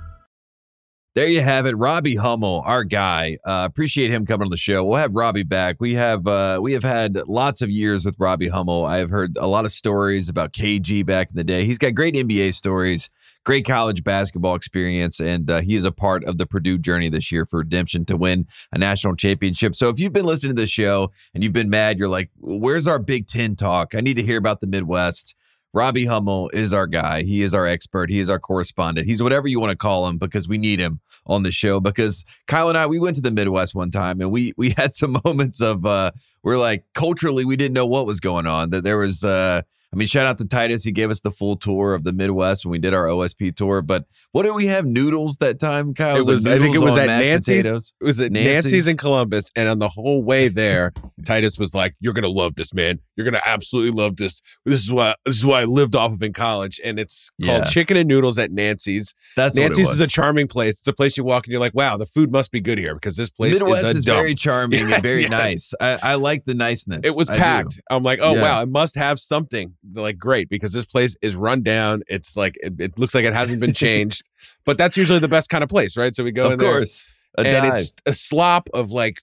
[1.13, 3.37] There you have it, Robbie Hummel, our guy.
[3.45, 4.81] Uh, appreciate him coming on the show.
[4.85, 5.75] We'll have Robbie back.
[5.81, 8.85] We have uh, we have had lots of years with Robbie Hummel.
[8.85, 11.65] I have heard a lot of stories about KG back in the day.
[11.65, 13.09] He's got great NBA stories,
[13.43, 17.29] great college basketball experience, and uh, he is a part of the Purdue journey this
[17.29, 19.75] year for redemption to win a national championship.
[19.75, 22.87] So if you've been listening to this show and you've been mad, you're like, "Where's
[22.87, 23.95] our Big Ten talk?
[23.95, 25.35] I need to hear about the Midwest."
[25.73, 27.23] Robbie Hummel is our guy.
[27.23, 28.09] He is our expert.
[28.09, 29.07] He is our correspondent.
[29.07, 31.79] He's whatever you want to call him because we need him on the show.
[31.79, 34.93] Because Kyle and I, we went to the Midwest one time and we we had
[34.93, 36.11] some moments of uh
[36.43, 38.69] we're like culturally we didn't know what was going on.
[38.71, 39.61] That there was uh
[39.93, 40.83] I mean, shout out to Titus.
[40.85, 43.81] He gave us the full tour of the Midwest when we did our OSP tour.
[43.81, 44.85] But what did we have?
[44.85, 46.15] Noodles that time, Kyle?
[46.15, 46.47] It was.
[46.47, 47.65] I think it was at Nancy's.
[47.65, 47.93] potatoes?
[47.99, 48.63] It was at Nancy's.
[48.71, 48.87] Nancy's.
[48.87, 50.93] in Columbus, and on the whole way there,
[51.25, 52.99] Titus was like, "You're gonna love this, man.
[53.17, 54.41] You're gonna absolutely love this.
[54.65, 57.57] This is what this is what I lived off of in college, and it's Yeah.
[57.57, 59.13] called Chicken and Noodles at Nancy's.
[59.35, 60.79] That's it Nancy's is a charming place.
[60.79, 62.93] It's a place you walk and you're like, wow, the food must be good here
[62.93, 65.29] because this place Midwest is a is very charming Yes, and very yes.
[65.29, 65.73] nice.
[65.81, 67.05] I, I like the niceness.
[67.05, 67.39] It was I do.
[67.39, 67.81] packed.
[67.89, 68.41] I'm like, oh Yeah.
[68.41, 72.01] wow, it must have something like great because this place is run down.
[72.07, 74.23] It's like it, it looks like it hasn't been changed,
[74.65, 76.13] but that's usually the best kind of place, right?
[76.15, 77.13] So we go in Of there, course.
[77.37, 77.77] A and dive.
[77.77, 79.19] it's a slop of like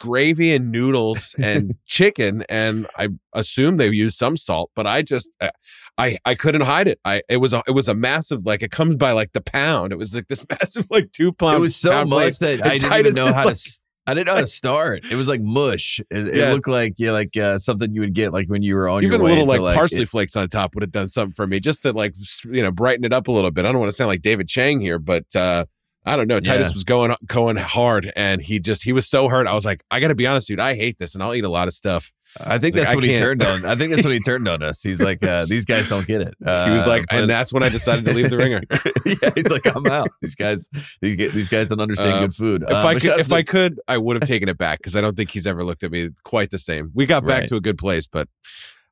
[0.00, 5.30] gravy and noodles and chicken, and I assume they use some salt, but I just
[5.40, 5.50] uh,
[5.96, 6.98] I I couldn't hide it.
[7.04, 9.92] I it was a it was a massive like it comes by like the pound.
[9.92, 11.56] It was like this massive like two pound.
[11.56, 12.38] it was so much plate.
[12.40, 13.80] that And I didn't Titus even know how like- to.
[14.06, 15.04] I didn't know how to start.
[15.10, 16.00] It was like mush.
[16.10, 16.54] It, it Yes.
[16.54, 19.20] looked like yeah, like uh, something you would get like when you were on Even
[19.20, 21.60] a little to, like, parsley it- flakes on top would have done something for me,
[21.60, 23.64] just to like you know brighten it up a little bit.
[23.64, 25.66] I don't want to sound like David Chang here, but uh,
[26.04, 26.40] I don't know.
[26.40, 26.74] Titus Yeah.
[26.74, 29.46] was going going hard, and he just he was so hurt.
[29.46, 30.58] I was like, I got to be honest, dude.
[30.58, 32.10] I hate this, and I'll eat a lot of stuff.
[32.40, 33.64] I think Like, that's I what he turned on.
[33.66, 34.82] I think that's what he turned on us.
[34.82, 36.34] He's like, uh, these guys don't get it.
[36.44, 38.62] Uh, he was like, and that's when I decided to leave the ringer.
[39.06, 40.08] yeah, he's like, I'm out.
[40.22, 40.68] These guys,
[41.00, 42.62] these, guys don't understand Uh, good food.
[42.62, 45.00] If Uh, I could, if I could, I would have taken it back because I
[45.00, 46.90] don't think he's ever looked at me quite the same.
[46.94, 47.48] We got back Right.
[47.48, 48.28] to a good place, but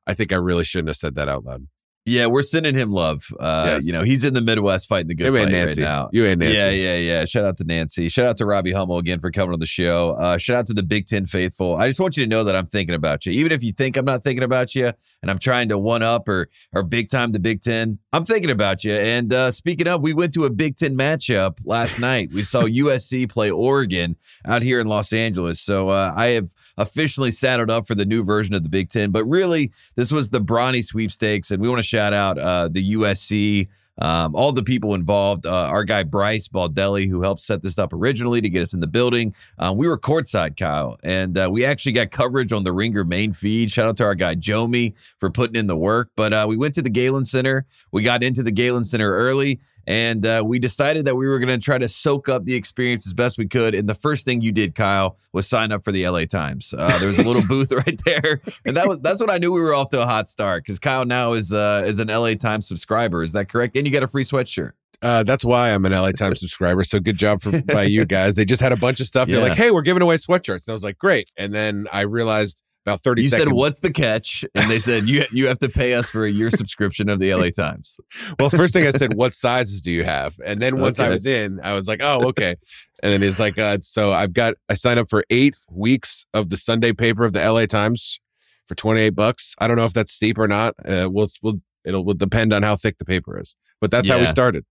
[0.05, 1.67] I think I really shouldn't have said that out loud.
[2.05, 3.23] Yeah, we're sending him love.
[3.39, 3.85] Uh, Yes.
[3.87, 5.81] You know, he's in the Midwest fighting the good You fight Nancy.
[5.83, 6.09] right now.
[6.11, 6.55] You and Nancy.
[6.57, 7.25] Yeah, yeah, yeah.
[7.25, 8.09] Shout out to Nancy.
[8.09, 10.11] Shout out to Robbie Hummel again for coming on the show.
[10.19, 11.75] Uh, shout out to the Big Ten faithful.
[11.75, 13.31] I just want you to know that I'm thinking about you.
[13.33, 14.91] Even if you think I'm not thinking about you
[15.21, 18.49] and I'm trying to one up or or big time the Big Ten, I'm thinking
[18.51, 18.93] about you.
[18.93, 22.29] And uh, speaking of, we went to a Big Ten matchup last night.
[22.33, 25.61] We saw USC play Oregon out here in Los Angeles.
[25.61, 29.11] So uh, I have officially saddled up for the new version of the Big Ten.
[29.11, 32.93] But really, this was the Bronny sweepstakes, and we want to shout out uh, the
[32.93, 33.67] USC.
[33.97, 37.91] Um, all the people involved, uh, our guy Bryce Baldelli, who helped set this up
[37.93, 39.35] originally to get us in the building.
[39.59, 43.33] Um, we were courtside, Kyle, and uh, we actually got coverage on the Ringer main
[43.33, 43.69] feed.
[43.69, 46.09] Shout out to our guy Jomi for putting in the work.
[46.15, 47.65] But uh, we went to the Galen Center.
[47.91, 51.59] We got into the Galen Center early, and uh, we decided that we were going
[51.59, 53.75] to try to soak up the experience as best we could.
[53.75, 56.73] And the first thing you did, Kyle, was sign up for the LA Times.
[56.77, 59.51] Uh, there was a little booth right there, and that was that's when I knew
[59.51, 62.33] we were off to a hot start because Kyle now is uh, is an LA
[62.33, 63.23] Times subscriber.
[63.23, 63.75] Is that correct?
[63.75, 64.71] And you got a free sweatshirt.
[65.01, 66.83] Uh, that's why I'm an LA Times subscriber.
[66.83, 68.35] So good job for by you guys.
[68.35, 69.27] They just had a bunch of stuff.
[69.27, 72.01] They're like, "Hey, we're giving away sweatshirts," and I was like, "Great!" And then I
[72.01, 73.49] realized about 30 You seconds.
[73.49, 76.31] said, "What's the catch?" And they said, "You you have to pay us for a
[76.31, 77.99] year subscription of the LA Times."
[78.39, 81.25] Well, first thing I said, "What sizes do you have?" And then once I was
[81.25, 82.55] in, I was like, "Oh, okay."
[83.03, 86.49] And then it's like, uh, so I've got I signed up for eight weeks of
[86.49, 88.19] the Sunday paper of the LA Times
[88.67, 89.55] for 28 bucks.
[89.59, 90.75] I don't know if that's steep or not.
[90.85, 93.55] Uh, we'll, we'll it'll will depend on how thick the paper is.
[93.79, 94.65] But that's how we started.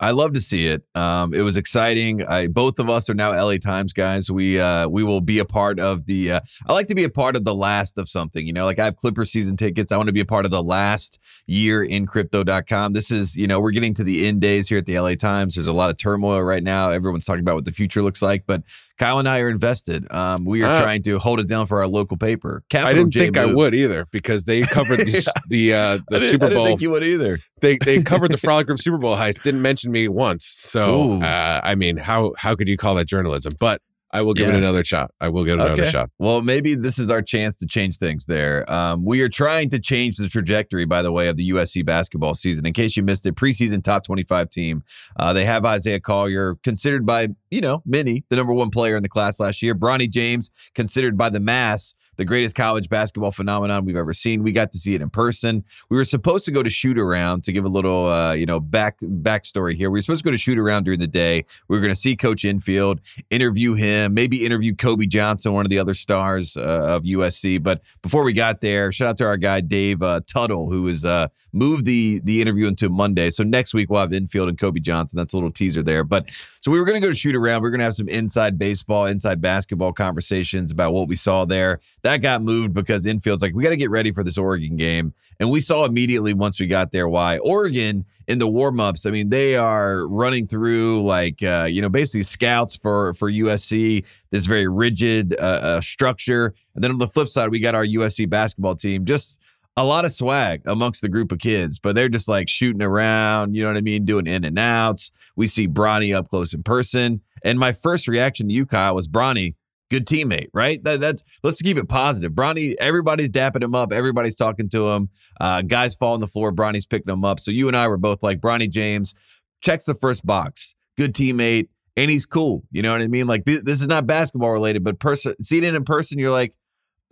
[0.00, 0.82] I love to see it.
[0.96, 2.26] Um, it was exciting.
[2.26, 4.28] I, both of us are now LA Times guys.
[4.30, 6.32] We uh, we will be a part of the.
[6.32, 8.44] Uh, I like to be a part of the last of something.
[8.46, 9.92] You know, like I have Clipper season tickets.
[9.92, 12.92] I want to be a part of the last year in crypto.com.
[12.92, 15.54] This is, you know, we're getting to the end days here at the LA Times.
[15.54, 16.90] There's a lot of turmoil right now.
[16.90, 18.62] Everyone's talking about what the future looks like, but
[18.98, 20.10] Kyle and I are invested.
[20.12, 20.80] Um, we are Ah.
[20.82, 22.62] trying to hold it down for our local paper.
[22.74, 26.30] I didn't J think I would either because they covered the the, uh, the didn't-
[26.30, 26.66] Super I didn't Bowl.
[26.66, 27.38] think you would either.
[27.60, 29.42] They they covered the Frolic Group Super Bowl heist.
[29.42, 30.44] Didn't mention me once.
[30.44, 33.52] So uh, I mean, how how could you call that journalism?
[33.58, 33.80] But
[34.14, 35.10] I will give it another shot.
[35.20, 36.08] I will give it another shot.
[36.20, 38.70] Well, maybe this is our chance to change things there.
[38.72, 42.34] Um, we are trying to change the trajectory, by the way, of the USC basketball
[42.34, 42.64] season.
[42.64, 44.84] In case you missed it, preseason top 25 team.
[45.18, 49.02] Uh, they have Isaiah Collier, considered by, you know, many, the number one player in
[49.02, 49.74] the class last year.
[49.74, 54.42] Bronny James, considered by the mass the greatest college basketball phenomenon we've ever seen.
[54.42, 55.64] We got to see it in person.
[55.90, 58.60] We were supposed to go to shoot around to give a little, uh, you know,
[58.60, 59.90] back backstory here.
[59.90, 61.44] We were supposed to go to shoot around during the day.
[61.68, 63.00] We were going to see Coach Enfield,
[63.30, 67.62] interview him, maybe interview Kobe Johnson, one of the other stars uh, of USC.
[67.62, 71.04] But before we got there, shout out to our guy Dave uh, Tuttle, who has
[71.04, 73.30] uh, moved the the interview into Monday.
[73.30, 75.16] So next week we'll have Enfield and Kobe Johnson.
[75.16, 76.04] That's a little teaser there.
[76.04, 77.62] But so we were going to go to shoot around.
[77.62, 81.44] We are going to have some inside baseball, inside basketball conversations about what we saw
[81.44, 81.80] there.
[82.04, 85.14] That got moved because Enfield's like, we got to get ready for this Oregon game.
[85.40, 89.30] And we saw immediately once we got there why Oregon in the warm-ups, I mean,
[89.30, 94.68] they are running through like uh, you know, basically scouts for for USC, this very
[94.68, 96.54] rigid uh, uh, structure.
[96.74, 99.38] And then on the flip side, we got our USC basketball team just
[99.76, 103.54] a lot of swag amongst the group of kids, but they're just like shooting around,
[103.54, 105.10] you know what I mean, doing in and outs.
[105.36, 107.22] We see Bronny up close in person.
[107.42, 109.54] And my first reaction to you, Kyle, was Bronny,
[109.94, 110.82] good teammate, right?
[110.82, 112.32] That, that's let's keep it positive.
[112.32, 115.08] Bronny, everybody's dapping him up, everybody's talking to him.
[115.40, 117.38] Uh, guys fall on the floor, Bronny's picking them up.
[117.38, 119.14] So you and I were both like, Bronny James
[119.62, 122.64] checks the first box, good teammate, and he's cool.
[122.72, 123.26] You know what I mean?
[123.26, 126.54] Like th- this is not basketball related, but person seeing it in person, you're like,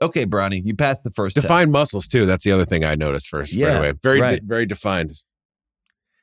[0.00, 1.44] okay, Bronny, you passed the first test.
[1.44, 2.26] Defined muscles too.
[2.26, 3.52] That's the other thing I noticed first.
[3.52, 3.92] Yeah, right away.
[4.02, 5.12] very de- very defined.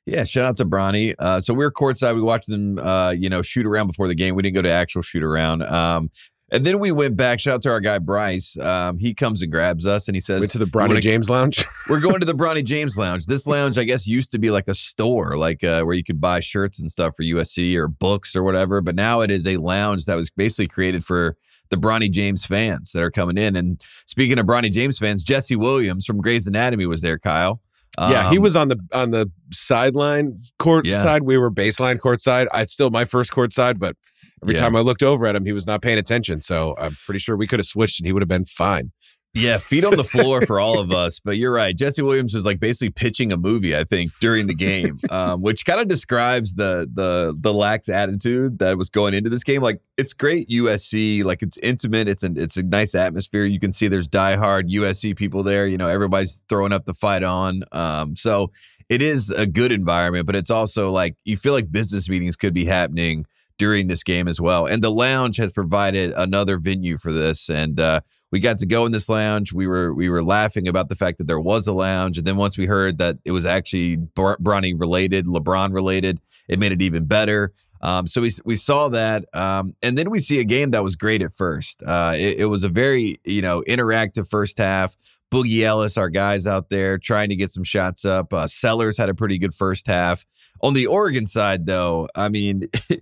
[0.05, 1.14] Yeah, shout out to Bronny.
[1.20, 2.16] Uh, so we were courtside.
[2.16, 4.34] We watched them, uh, you know, shoot around before the game.
[4.34, 5.62] We didn't go to actual shoot around.
[5.64, 6.10] Um,
[6.52, 7.39] and then we went back.
[7.39, 8.58] Shout out to our guy Bryce.
[8.58, 11.02] Um, he comes and grabs us and he says, Went to the "You Bronny wanna-
[11.02, 11.66] James Lounge.
[11.89, 13.26] We're going to the Bronny James Lounge.
[13.26, 16.20] This lounge, I guess, used to be like a store, like uh, where you could
[16.22, 18.82] buy shirts and stuff for USC or books or whatever.
[18.82, 21.36] But now it is a lounge that was basically created for
[21.70, 23.56] the Bronny James fans that are coming in.
[23.56, 27.62] And speaking of Bronny James fans, Jesse Williams from Grey's Anatomy was there, Kyle.
[28.00, 31.02] yeah, he Um, was on the on the sideline court Yeah.
[31.02, 31.24] side.
[31.24, 32.47] We were baseline court side.
[32.54, 33.95] I still my first court side, but
[34.44, 34.62] every Yeah.
[34.62, 36.42] time I looked over at him, he was not paying attention.
[36.42, 38.92] So I'm pretty sure we could have switched and he would have been fine.
[39.36, 41.20] Yeah, feet on the floor for all of us.
[41.24, 41.78] But you're right.
[41.78, 45.68] Jesse Williams was like basically pitching a movie, I think, during the game, um, which
[45.68, 49.62] kind of describes the the the lax attitude that was going into this game.
[49.62, 52.08] Like it's great USC, like it's intimate.
[52.08, 53.46] It's an it's a nice atmosphere.
[53.46, 55.68] You can see there's diehard USC people there.
[55.68, 57.62] You know, everybody's throwing up the fight on.
[57.72, 58.52] Um, so
[58.90, 62.56] it is a good environment, but it's also like you feel like business meetings could
[62.56, 63.28] be happening
[63.60, 64.66] during this game as well.
[64.66, 67.49] And the lounge has provided another venue for this.
[67.49, 67.99] And uh,
[68.32, 69.53] we got to go in this lounge.
[69.53, 72.38] We were we were laughing about the fact that there was a lounge, and then
[72.38, 76.82] once we heard that it was actually Br- Bronny related, LeBron related, it made it
[76.82, 77.51] even better.
[77.82, 80.95] Um, so we we saw that, um, and then we see a game that was
[80.95, 81.82] great at first.
[81.84, 84.95] Uh, it, it was a very you know interactive first half.
[85.32, 88.34] Boogie Ellis, our guys out there trying to get some shots up.
[88.34, 90.26] Uh, Sellers had a pretty good first half.
[90.62, 92.68] On the Oregon side, though, I mean.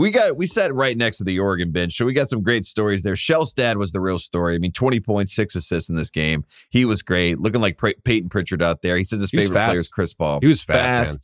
[0.00, 2.64] We got we sat right next to the Oregon bench, so we got some great
[2.64, 3.12] stories there.
[3.12, 4.54] Shelstad was the real story.
[4.54, 6.42] I mean, twenty points, six assists in this game.
[6.70, 8.96] He was great, looking like Pey- Payton Pritchard out there.
[8.96, 10.40] He says his He favorite player is Chris Paul.
[10.40, 11.18] He was fast, man.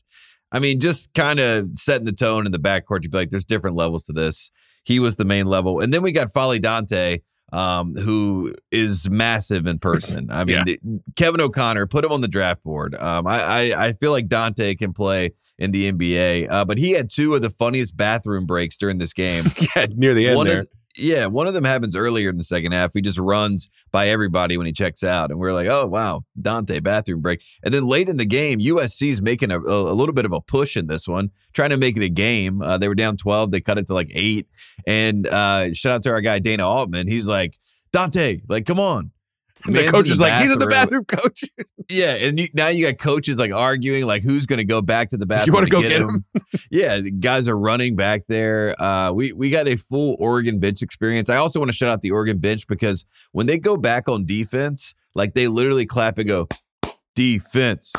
[0.53, 3.03] I mean, just kind of setting the tone in the backcourt.
[3.03, 4.51] You'd be like, there's different levels to this.
[4.85, 7.20] He was the main level, and then we got N'Faly Dante,
[7.53, 10.30] um, who is massive in person.
[10.30, 10.80] I mean, th-
[11.14, 12.94] Kevin O'Connor put him on the draft board.
[12.94, 16.92] Um, I, I I feel like Dante can play in the NBA, uh, but he
[16.92, 19.44] had two of the funniest bathroom breaks during this game.
[19.76, 20.61] yeah, near the end one there.
[20.61, 22.92] Of, yeah, one of them happens earlier in the second half.
[22.94, 26.80] He just runs by everybody when he checks out, and we're like, "Oh wow, Dante
[26.80, 30.32] bathroom break." And then late in the game, USC's making a, a, little bit of
[30.32, 32.62] a push in this one, trying to make it a game.
[32.62, 34.49] Uh, they were down twelve, they cut it to like eight.
[34.86, 37.09] And uh, shout out to our guy Dana Altman.
[37.09, 37.59] He's like,
[37.92, 39.11] "Dante, like, come on."
[39.65, 41.45] And the coach is like, he's in the bathroom." coach.
[41.89, 45.09] Yeah, and you, now you got coaches like arguing, like who's going to go back
[45.11, 45.47] to the bathroom.
[45.47, 46.25] you want to go get him?
[46.71, 48.81] yeah, the guys are running back there.
[48.81, 51.31] Uh, we we got a full Oregon bench experience.
[51.31, 54.27] I also want to shout out the Oregon bench because when they go back on
[54.27, 56.49] defense, like they literally clap and go
[57.15, 57.93] defense.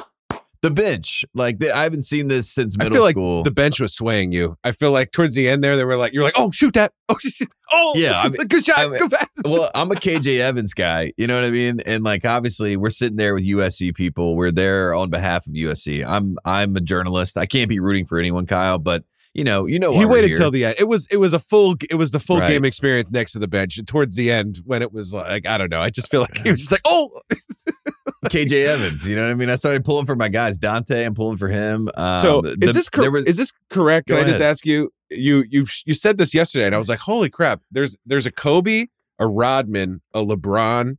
[0.62, 3.43] The bench, like they, I haven't seen this since I middle feel like school.
[3.43, 4.58] the bench was swaying you.
[4.64, 6.93] I feel like towards the end there, they were like, you're like, oh, shoot that.
[7.10, 7.49] Oh, shoot.
[7.72, 8.80] Oh, Yeah, I mean- good shot.
[8.80, 9.30] I mean- go fast.
[9.45, 11.12] well, I'm a KJ Evans guy.
[11.18, 11.80] You know what I mean?
[11.82, 14.36] And like obviously we're sitting there with USC people.
[14.36, 16.05] We're there on behalf of USC.
[16.05, 17.38] I'm I'm a journalist.
[17.38, 19.03] I can't be rooting for anyone, Kyle, but
[19.38, 20.75] you know, you know he waited till the end.
[20.79, 22.49] It was it was a full it was the full Right.
[22.49, 23.79] game experience next to the bench.
[23.85, 26.51] Towards the end, when it was like I don't know, I just feel like he
[26.51, 27.09] was just like, oh,
[28.25, 29.07] KJ Evans.
[29.07, 29.49] You know what I mean?
[29.49, 31.05] I started pulling for my guys, Dante.
[31.05, 31.88] I'm pulling for him.
[31.95, 34.07] Um, so the- is this cor- was- is this correct?
[34.07, 34.91] Can I just ask you?
[35.09, 37.61] You you you said this yesterday, and I was like, holy crap!
[37.71, 38.88] There's there's a Kobe,
[39.19, 40.97] a Rodman, a LeBron.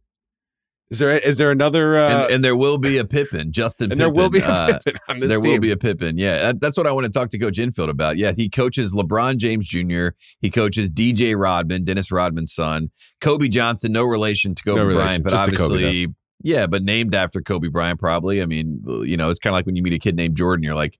[0.90, 1.98] Is there is there another?
[1.98, 3.92] Uh, and, and there will be a Pippen, Justin.
[3.92, 4.42] and there will be a
[4.82, 5.50] Pippen, uh, on this there team.
[5.52, 6.16] will be a Pippen.
[6.16, 8.16] Yeah, that- that's what I want to talk to Coach Enfield about.
[8.16, 10.08] Yeah, he coaches LeBron James Jr.
[10.40, 12.90] He coaches DJ Rodman, Dennis Rodman's son.
[13.20, 16.06] Kobe Johnson, no relation to Kobe No relation, Bryant, but obviously,
[16.42, 18.40] yeah, but named after Kobe Bryant, probably.
[18.40, 20.62] I mean, you know, it's kind of like when you meet a kid named Jordan,
[20.62, 20.96] you're like.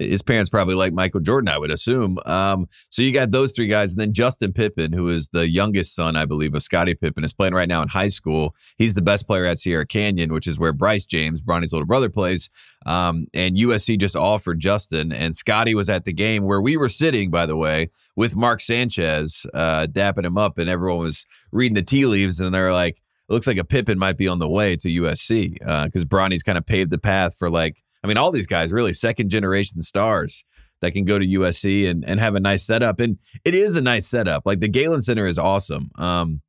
[0.00, 2.18] His parents probably like Michael Jordan, I would assume.
[2.24, 5.94] Um, so you got those three guys, and then Justin Pippen, who is the youngest
[5.94, 8.54] son, I believe, of Scottie Pippen, is playing right now in high school.
[8.78, 12.08] He's the best player at Sierra Canyon, which is where Bryce James, Bronny's little brother,
[12.08, 12.50] plays.
[12.86, 16.88] Um, and USC just offered Justin, and Scottie was at the game where we were
[16.88, 21.74] sitting, by the way, with Mark Sanchez, uh, dapping him up, and everyone was reading
[21.74, 24.48] the tea leaves, and they're like, "It looks like a Pippen might be on the
[24.48, 28.30] way to USC because Bronny's kind of paved the path for like, I mean, all
[28.30, 30.44] these guys really second generation stars."
[30.82, 33.00] That can go to USC and, and have a nice setup.
[33.00, 34.46] And it is a nice setup.
[34.46, 35.90] Like the Galen Center is awesome.
[35.96, 36.40] Um,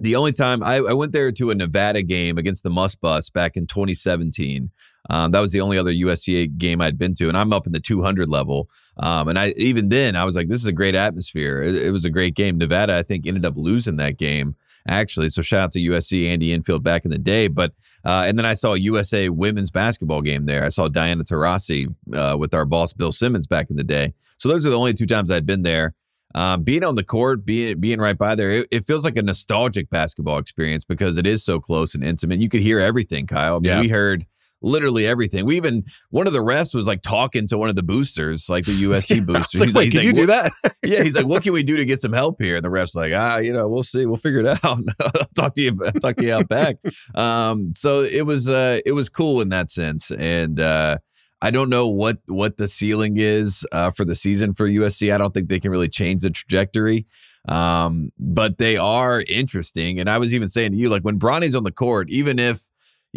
[0.00, 3.30] the only time I, I went there to a Nevada game against the Must Bus
[3.30, 4.70] back in 2017.
[5.10, 7.72] Um, that was the only other USCA game I'd been to, and I'm up in
[7.72, 8.68] the 200 level.
[8.98, 11.62] Um, and I even then I was like, this is a great atmosphere.
[11.62, 12.58] It, it was a great game.
[12.58, 14.54] Nevada, I think, ended up losing that game
[14.88, 15.28] actually.
[15.28, 17.46] So shout out to USC, Andy Enfield back in the day.
[17.48, 17.72] But
[18.04, 20.64] uh, and then I saw a USA women's basketball game there.
[20.64, 24.14] I saw Diana Taurasi uh, with our boss Bill Simmons back in the day.
[24.38, 25.94] So those are the only two times I'd been there.
[26.34, 29.22] Um, being on the court, being being right by there, it, it feels like a
[29.22, 32.40] nostalgic basketball experience because it is so close and intimate.
[32.40, 33.56] You could hear everything, Kyle.
[33.56, 33.80] I mean, Yeah.
[33.80, 34.26] we heard
[34.60, 35.44] literally everything.
[35.44, 38.64] We even one of the refs was like talking to one of the boosters, like
[38.64, 39.60] the USC boosters.
[39.60, 40.52] was like, He's wait, can you do that?
[40.82, 42.56] yeah, he's like, what can we do to get some help here?
[42.56, 44.64] And the ref's like, ah, you know, we'll see, we'll figure it out.
[44.64, 46.76] I'll talk to you, I'll talk to you out back.
[47.14, 50.98] Um, so it was, uh, it was cool in that sense, and uh,
[51.40, 55.14] I don't know what what the ceiling is uh, for the season for USC.
[55.14, 57.06] I don't think they can really change the trajectory,
[57.48, 60.00] um, but they are interesting.
[60.00, 62.66] And I was even saying to you, like when Bronny's on the court, even if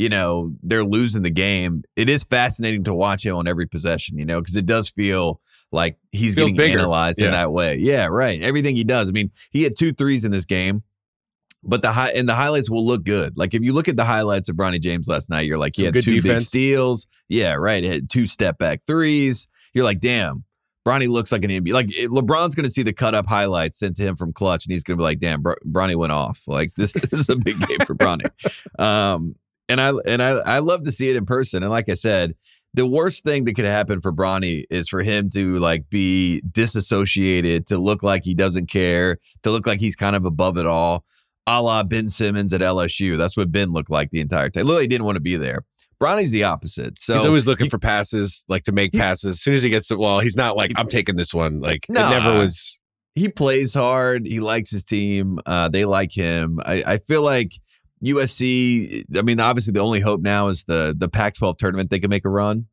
[0.01, 4.17] you know, they're losing the game, it is fascinating to watch him on every possession,
[4.17, 5.39] you know, because it does feel
[5.71, 6.79] like he's Feels getting bigger.
[6.79, 7.27] analyzed Yeah.
[7.27, 7.77] in that way.
[7.77, 8.41] Yeah, right.
[8.41, 9.09] Everything he does.
[9.09, 10.81] I mean, he had two threes in this game.
[11.63, 13.37] But the high and the highlights will look good.
[13.37, 15.83] Like if you look at the highlights of Bronny James last night, you're like, he
[15.85, 17.05] Some had two big steals.
[17.29, 17.83] Yeah, right.
[17.83, 19.47] He had two step back threes.
[19.75, 20.43] You're like, damn,
[20.87, 21.71] Bronny looks like an NBA.
[21.73, 24.71] Like LeBron's going to see the cut up highlights sent to him from Klutch, and
[24.71, 26.41] he's going to be like, "Damn, Br- Bronny went off.
[26.47, 28.25] Like this, this is a big game for Bronny."
[28.79, 29.35] Um,
[29.71, 31.63] and I and I I love to see it in person.
[31.63, 32.35] And like I said,
[32.73, 37.67] the worst thing that could happen for Bronny is for him to like be disassociated,
[37.67, 41.05] to look like he doesn't care, to look like he's kind of above it all,
[41.47, 43.17] a la Ben Simmons at LSU.
[43.17, 44.65] That's what Ben looked like the entire time.
[44.65, 45.63] Literally didn't want to be there.
[46.01, 46.97] Bronny's the opposite.
[46.97, 49.35] So he's always looking he- for passes, like to make passes.
[49.35, 51.59] As soon as he gets the well, he's not like I'm taking this one.
[51.59, 52.07] Like Nah.
[52.07, 52.75] it never was.
[53.13, 54.25] he plays hard.
[54.25, 55.39] He likes his team.
[55.45, 56.59] Uh, they like him.
[56.65, 57.51] I, I feel like
[58.03, 59.03] USC.
[59.17, 61.89] I mean, obviously, the only hope now is the the Pac-12 tournament.
[61.89, 62.67] They can make a run.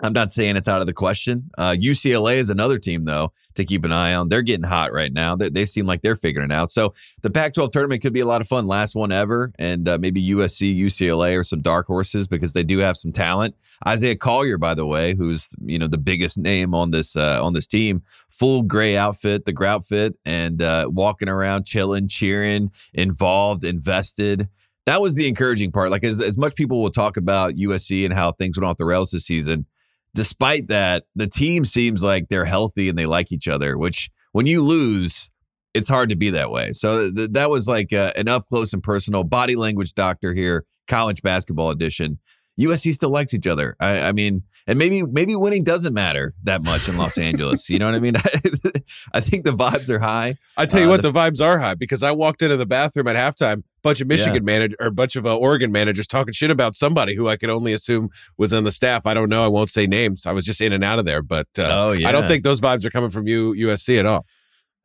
[0.00, 1.50] I'm not saying it's out of the question.
[1.58, 4.28] Uh, UCLA is another team though to keep an eye on.
[4.28, 5.36] They're getting hot right now.
[5.36, 6.70] They, they seem like they're figuring it out.
[6.70, 8.66] So the Pac-12 tournament could be a lot of fun.
[8.66, 12.78] Last one ever, and uh, maybe USC, UCLA are some dark horses because they do
[12.78, 13.54] have some talent.
[13.86, 17.52] Isaiah Collier, by the way, who's you know the biggest name on this uh, on
[17.52, 23.62] this team, full gray outfit, the grout fit, and uh, walking around, chilling, cheering, involved,
[23.62, 24.48] invested.
[24.86, 25.90] That was the encouraging part.
[25.90, 28.84] Like as as much people will talk about USC and how things went off the
[28.84, 29.66] rails this season.
[30.14, 33.78] Despite that, the team seems like they're healthy and they like each other.
[33.78, 35.30] Which when you lose,
[35.74, 36.72] it's hard to be that way.
[36.72, 40.64] So th- that was like uh, an up close and personal body language doctor here,
[40.86, 42.18] college basketball edition.
[42.60, 43.74] USC still likes each other.
[43.80, 47.70] I, I mean, and maybe maybe winning doesn't matter that much in Los Angeles.
[47.70, 48.14] You know what I mean?
[49.14, 50.36] I think the vibes are high.
[50.58, 52.66] I tell you Uh, what, the- the, vibes are high because I walked into the
[52.66, 53.62] bathroom at halftime.
[53.82, 57.16] Bunch of Michigan manager or a bunch of uh, Oregon managers talking shit about somebody
[57.16, 59.06] who I could only assume was on the staff.
[59.06, 59.44] I don't know.
[59.44, 60.24] I won't say names.
[60.26, 62.08] I was just in and out of there, but uh, Oh, yeah.
[62.08, 64.24] I don't think those vibes are coming from you USC at all.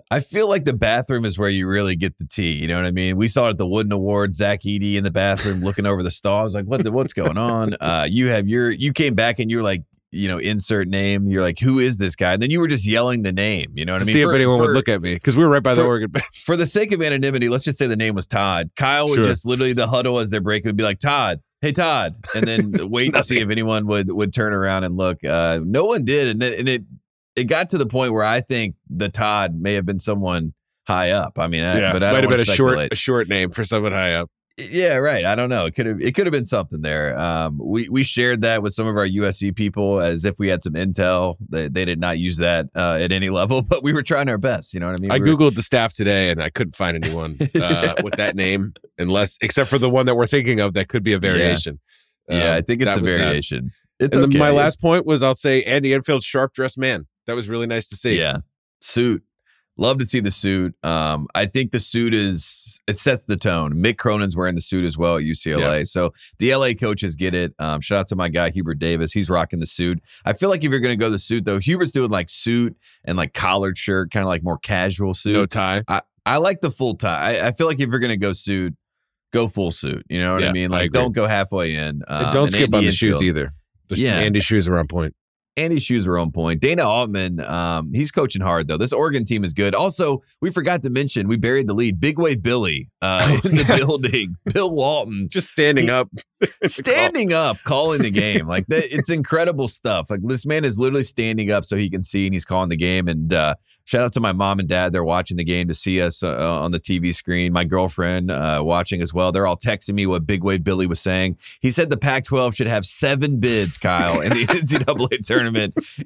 [0.09, 2.53] I feel like the bathroom is where you really get the tea.
[2.53, 3.17] You know what I mean?
[3.17, 6.11] We saw it at the Wooden Awards, Zach Edey in the bathroom looking over the
[6.11, 6.39] stall.
[6.39, 7.75] I was like, what the, what's going on?
[7.81, 11.27] Uh, you have your, you came back and you were like, you know, insert name.
[11.27, 12.33] You're like, who is this guy?
[12.33, 13.73] And then you were just yelling the name.
[13.75, 14.13] You know what I mean?
[14.13, 15.81] see For- if anyone for- would look at me because we were right by the
[15.81, 16.43] for- Oregon bench.
[16.45, 18.69] for the sake of anonymity, let's just say the name was Todd.
[18.75, 19.23] Kyle would Sure.
[19.23, 22.61] just literally the huddle as their break would be like Todd, hey Todd, and then
[22.89, 25.23] wait to see if anyone would would turn around and look.
[25.23, 26.83] Uh, no one did, and it, and it
[27.35, 30.53] it got to the point where I think the Todd may have been someone
[30.87, 31.37] high up.
[31.37, 33.63] I mean, I, yeah, but I might have been a short a short name for
[33.63, 34.31] someone high up.
[34.57, 35.23] Yeah, right.
[35.23, 35.67] I don't know.
[35.67, 37.17] It could have it could have been something there.
[37.17, 40.63] Um, we we shared that with some of our USC people as if we had
[40.63, 41.35] some intel.
[41.49, 44.39] They, they did not use that uh, at any level, but we were trying our
[44.39, 44.73] best.
[44.73, 45.11] You know what I mean?
[45.11, 48.35] I We were- googled the staff today and I couldn't find anyone uh, with that
[48.35, 51.79] name, unless except for the one that we're thinking of that could be a variation.
[52.27, 53.17] yeah, Um, I think it's a was that.
[53.19, 53.71] variation.
[53.99, 54.33] It's and okay.
[54.33, 57.05] then my last point was I'll say Andy Enfield, sharp dressed man.
[57.27, 58.17] That was really nice to see.
[58.17, 58.37] Yeah.
[58.81, 59.23] Suit.
[59.77, 60.75] Love to see the suit.
[60.83, 63.73] Um, I think the suit is it sets the tone.
[63.75, 65.85] Mick Cronin's wearing the suit as well at UCLA.
[65.87, 67.53] So the LA coaches get it.
[67.59, 69.11] Um, shout out to my guy Hubert Davis.
[69.11, 70.01] He's rocking the suit.
[70.25, 72.75] I feel like if you're gonna go the suit though, Hubert's doing like suit
[73.05, 75.33] and like collared shirt, kind of like more casual suit.
[75.33, 75.83] No tie.
[75.87, 77.37] I, I like the full tie.
[77.37, 78.75] I, I feel like if you're gonna go suit,
[79.31, 80.05] go full suit.
[80.09, 80.71] You know what I mean?
[80.71, 81.01] Like agree.
[81.01, 82.01] don't go halfway in.
[82.07, 83.53] Um, and don't and skip Andy on the shoes either.
[83.89, 84.17] The, Yeah.
[84.17, 85.15] Andy's shoes are on point.
[85.57, 86.61] Andy's shoes were on point.
[86.61, 88.77] Dana Altman, um, he's coaching hard though.
[88.77, 89.75] This Oregon team is good.
[89.75, 91.99] Also, we forgot to mention we buried the lead.
[91.99, 94.35] Big Wave Billy uh, Oh, in the building.
[94.53, 96.09] Bill Walton Just standing He- up.
[96.65, 98.47] standing up, calling the game.
[98.47, 100.09] Like that, it's incredible stuff.
[100.11, 102.75] Like this man is literally standing up so he can see, and he's calling the
[102.77, 103.07] game.
[103.07, 103.55] And uh,
[103.85, 104.91] shout out to my mom and dad.
[104.91, 107.51] They're watching the game to see us uh, on the TV screen.
[107.53, 109.31] My girlfriend uh, watching as well.
[109.31, 111.37] They're all texting me what Big Wave Billy was saying.
[111.61, 115.46] He said the Pac-12 should have seven bids, Kyle, in the NCAA tournament,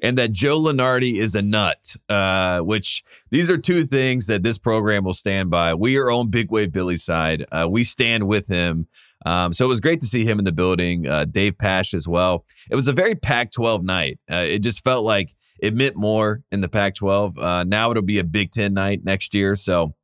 [0.02, 1.96] and that Joe Lunardi is a nut.
[2.08, 5.74] Uh, which these are two things that this program will stand by.
[5.74, 7.44] We are on Big Wave Billy's side.
[7.50, 8.86] Uh, we stand with him.
[9.24, 11.06] Um, so it was great to see him in the building.
[11.06, 12.44] Uh, Dave Pasch as well.
[12.70, 14.18] It was a very Pac-12 night.
[14.30, 17.38] Uh, it just felt like it meant more in the Pac-12.
[17.38, 19.54] Uh, now it'll be a Big Ten night next year.
[19.54, 19.94] So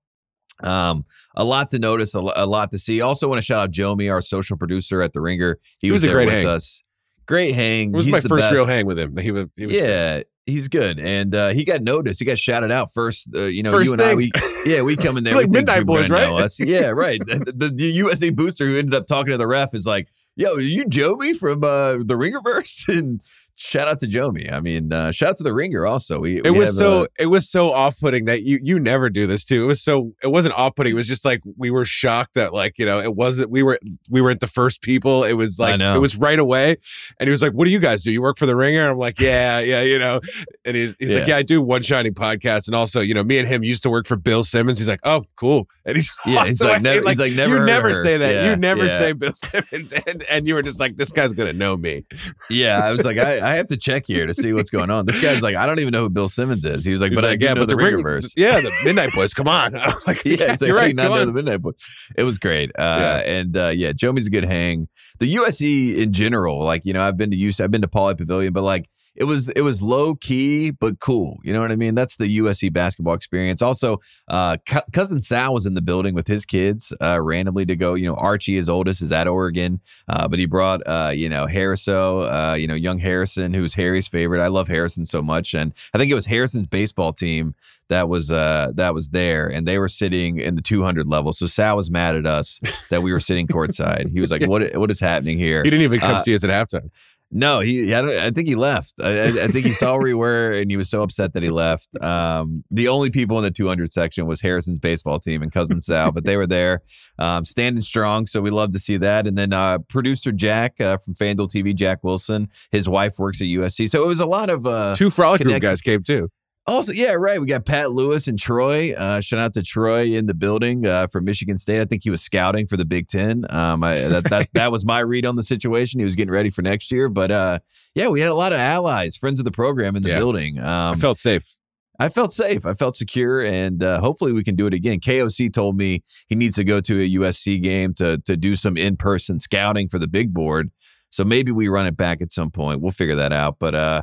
[0.63, 1.05] um,
[1.37, 3.01] a lot to notice, a, a lot to see.
[3.01, 5.59] Also, want to shout out Jomi, our social producer at the Ringer.
[5.81, 6.47] He It was a there great with hang.
[6.47, 6.83] us.
[7.29, 7.91] Great hang.
[7.91, 9.15] It was He's my first real hang with him.
[9.19, 12.19] He was, he was Yeah, he's good, and uh, he got noticed.
[12.19, 13.29] He got shouted out first.
[13.37, 14.33] Uh, you know, First you and I, we
[14.65, 16.27] yeah, we come in there Like Midnight Boys, right?
[16.27, 16.59] us.
[16.59, 17.21] Yeah, right.
[17.25, 20.55] The, the, the USA booster who ended up talking to the ref is like, "Yo,
[20.55, 23.21] are you Joby from uh, the Ringerverse?" And
[23.59, 24.51] shout out to Jomi.
[24.53, 26.21] I mean, uh, shout out to the ringer also.
[26.21, 29.11] We, It we was so uh, it was so off putting that you you never
[29.11, 29.65] do this too.
[29.65, 30.93] It was so it wasn't off putting.
[30.93, 33.79] It was just like we were shocked that like you know it wasn't we were
[34.11, 35.25] we weren't the first people.
[35.25, 36.77] It was like it was right away,
[37.19, 38.13] and he was like, "What do you guys do?
[38.13, 40.21] You work for the Ringer?" And I'm like, "Yeah, yeah, you know."
[40.65, 41.35] And he's he's like, Yeah.
[41.35, 43.91] "Yeah, I do one shining podcast, and also you know me and him used to
[43.91, 47.09] work for Bill Simmons." He's like, "Oh, cool," and he just Yeah, he's like, never-
[47.09, 48.35] he's like, never you never say that.
[48.35, 48.99] Yeah, you never yeah.
[48.99, 52.05] say Bill Simmons, and and you were just like, "This guy's gonna know me."
[52.51, 55.07] yeah, I was like, I, I have to check here to see what's going on.
[55.07, 56.85] This guy's like, I don't even know who Bill Simmons is.
[56.85, 58.33] He was like, He's but I like, do "Yeah, know but the, the Ringer- Ringerverse.
[58.37, 59.35] Yeah, the Midnight Boys.
[59.35, 59.73] Come on,
[60.07, 60.95] like, Yeah, yeah, you're I right.
[60.97, 61.27] not Come know on.
[61.27, 61.73] the Midnight Boy.
[62.17, 62.71] It was great.
[62.79, 64.89] Uh, And uh, yeah, Jomi's a good hang.
[65.19, 68.17] The USC in general, like you know, I've been to USC, I've been to Pauley
[68.17, 71.39] Pavilion, but like it was it was low key but cool.
[71.43, 71.97] You know what I mean?
[71.97, 73.61] That's the USC basketball experience.
[73.63, 77.75] Also, uh, Co- cousin Sal was in the building with his kids uh, randomly to
[77.75, 77.95] go.
[77.95, 81.47] You know, Archie, his oldest, is at Oregon, uh, but he brought uh, you know
[81.47, 84.43] Harriso, uh, you know, young Harrison, who's Harry's favorite.
[84.43, 87.55] I love Harrison so much, and I think it was Harrison's baseball team
[87.89, 91.47] that was uh that was there and they were sitting in the 200 level so
[91.47, 92.61] sal was mad at us
[92.91, 95.85] that we were sitting courtside he was like what what is happening here He didn't
[95.85, 96.91] even come Uh, see us at halftime.
[97.31, 98.95] No he I, don't, I think he left.
[99.03, 101.43] I, I I think he saw where we were and he was so upset that
[101.43, 101.89] he left.
[102.03, 106.13] Um the only people in the 200 section was harrison's baseball team and cousin sal
[106.13, 106.81] but they were there
[107.19, 109.27] um standing strong so we love to see that.
[109.27, 113.47] And then uh producer jack uh, from fanduel tv jack wilson his wife works at
[113.47, 116.31] usc so it was a lot of uh Two frolic group guys came too.
[116.69, 117.41] Also, yeah, right.
[117.41, 118.93] We got Pat Lewis and Troy.
[118.95, 121.81] Uh, shout out to Troy in the building uh, from Michigan State.
[121.81, 123.45] I think he was scouting for the Big Ten.
[123.51, 125.99] Um, I, that, that that was my read on the situation.
[126.01, 127.09] He was getting ready for next year.
[127.09, 127.59] But uh,
[127.95, 130.19] yeah, we had a lot of allies, friends of the program in the Yeah.
[130.19, 130.59] building.
[130.59, 131.57] Um, I felt safe.
[132.01, 132.65] I felt safe.
[132.65, 135.01] I felt secure, and uh, hopefully we can do it again.
[135.01, 138.77] KOC told me he needs to go to a USC game to to do some
[138.77, 140.71] in person scouting for the big board.
[141.11, 142.81] So maybe we run it back at some point.
[142.83, 143.57] We'll figure that out.
[143.59, 144.03] But uh,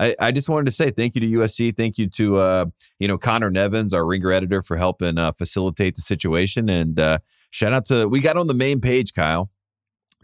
[0.00, 1.76] I, I just wanted to say thank you to USC.
[1.76, 2.64] Thank you to uh,
[2.98, 6.68] you know Connor Nevins, our ringer editor, for helping uh, facilitate the situation.
[6.68, 7.18] And uh,
[7.50, 9.50] shout out to we got on the main page, Kyle.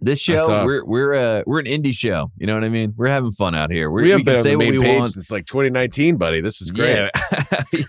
[0.03, 2.31] This show, we're we're uh, we're an indie show.
[2.39, 2.95] You know what I mean?
[2.97, 3.91] We're having fun out here.
[3.91, 5.13] We're, We haven't can been on say the main page want.
[5.13, 6.41] since like 2019, buddy.
[6.41, 6.95] This is great.
[6.97, 7.11] Yeah.
[7.73, 7.85] Yeah.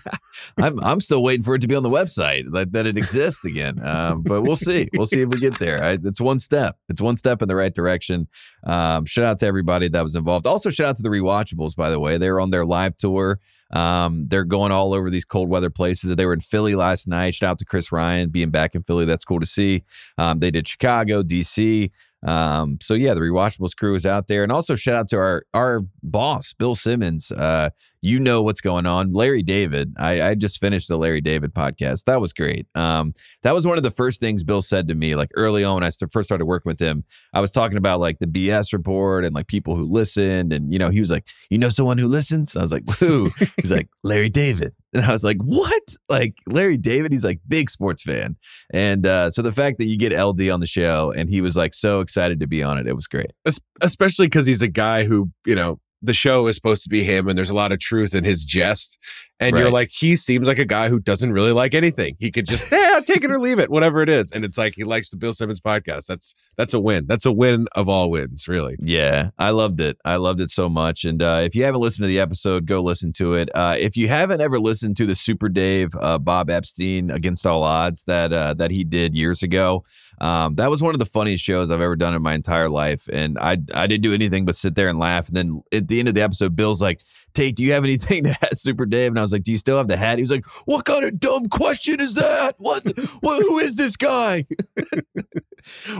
[0.58, 3.44] I'm I'm still waiting for it to be on the website that, that it exists
[3.44, 3.82] again.
[3.84, 4.88] Um, but we'll see.
[4.94, 5.82] We'll see if we get there.
[5.82, 6.76] I, it's one step.
[6.88, 8.28] It's one step in the right direction.
[8.64, 10.46] Um, shout out to everybody that was involved.
[10.46, 11.74] Also, shout out to the rewatchables.
[11.76, 13.40] By the way, they're on their live tour.
[13.72, 16.14] Um, they're going all over these cold weather places.
[16.14, 17.34] They were in Philly last night.
[17.34, 19.04] Shout out to Chris Ryan being back in Philly.
[19.04, 19.84] That's cool to see.
[20.18, 21.90] Um, they did Chicago, DC.
[22.26, 25.44] Um, so yeah, the rewatchables crew is out there, and also shout out to our
[25.54, 27.32] our boss, Bill Simmons.
[27.32, 27.70] Uh,
[28.00, 29.12] you know what's going on.
[29.12, 29.94] Larry David.
[29.98, 32.04] I, I just finished the Larry David podcast.
[32.04, 32.66] That was great.
[32.74, 33.12] Um,
[33.42, 35.84] that was one of the first things Bill said to me, like early on when
[35.84, 37.04] I first started working with him.
[37.34, 40.78] I was talking about like the BS report and like people who listened, and you
[40.78, 43.88] know, he was like, "You know, someone who listens." I was like, "Who?" He's like,
[44.02, 47.12] "Larry David." And I was like, "What?" Like Larry David?
[47.12, 48.36] He's like big sports fan,
[48.72, 51.56] and uh, so the fact that you get LD on the show and he was
[51.56, 53.32] like so excited to be on it, it was great.
[53.80, 57.28] Especially because he's a guy who you know the show is supposed to be him
[57.28, 58.98] and there's a lot of truth in his jest
[59.42, 62.46] and you're like he seems like a guy who doesn't really like anything he could
[62.46, 65.10] just yeah take it or leave it whatever it is and it's like he likes
[65.10, 68.76] the bill simmons podcast that's that's a win that's a win of all wins really
[68.78, 69.98] Yeah, I loved it.
[70.04, 71.04] I loved it so much.
[71.04, 73.48] And uh, if you haven't listened to the episode, go listen to it.
[73.54, 77.62] Uh, if you haven't ever listened to the Super Dave uh, Bob Einstein Against All
[77.62, 79.84] Odds that uh, that he did years ago,
[80.20, 83.08] um, that was one of the funniest shows I've ever done in my entire life.
[83.12, 85.28] And I I didn't do anything but sit there and laugh.
[85.28, 87.00] And then at the end of the episode, Bill's like,
[87.34, 89.56] "Tate, do you have anything to ask Super Dave?" And I was like, "Do you
[89.56, 92.54] still have the hat?" He was like, "What kind of dumb question is that?
[92.58, 92.84] What?
[93.20, 94.46] what who is this guy?"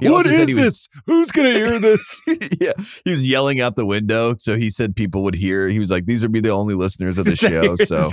[0.01, 2.17] What is was- this who's gonna hear this
[2.61, 2.73] yeah,
[3.05, 5.69] he was yelling out the window, so he said people would hear.
[5.69, 8.11] He was like, "These would be the only listeners of the show." So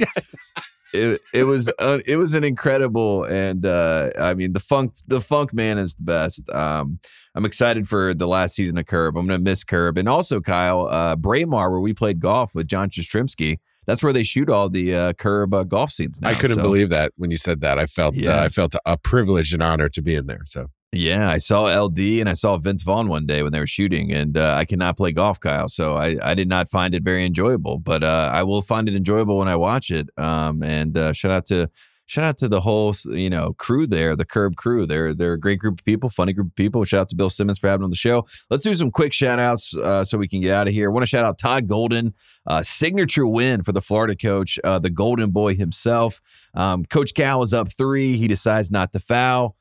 [0.94, 5.22] it it was uh, it was an incredible, and uh, I mean the funk the
[5.22, 6.50] funk man is the best.
[6.52, 7.00] Um,
[7.40, 9.16] I'm excited for the last season of Curb.
[9.16, 12.90] I'm gonna miss Curb, and also Kyle uh, Braemar, where we played golf with John
[12.90, 13.60] Jastremski.
[13.88, 16.20] That's where they shoot all the uh, Curb uh, golf scenes.
[16.22, 18.32] Now, i couldn't so- believe that when you said that i felt Yeah.
[18.42, 21.62] uh, i felt a privilege and honor to be in there so Yeah, I saw
[21.86, 24.66] LD and I saw Vince Vaughn one day when they were shooting, and uh, I
[24.66, 25.70] cannot play golf, Kyle.
[25.70, 28.96] So I, I did not find it very enjoyable, but uh, I will find it
[28.96, 30.10] enjoyable when I watch it.
[30.18, 31.70] Um, and uh, shout out to
[32.10, 34.86] shout out to the whole you know crew there, the Curb crew.
[34.86, 36.84] They're they're a great group of people, funny group of people.
[36.84, 38.26] Shout out to Bill Simmons for having on the show.
[38.50, 40.90] Let's do some quick shout outs uh, so we can get out of here.
[40.90, 42.14] I want to shout out Todd Golden,
[42.48, 46.20] uh, signature win for the Florida coach, uh, the Golden Boy himself.
[46.56, 48.18] Um, coach Cal is up three.
[48.18, 49.56] He decides not to foul.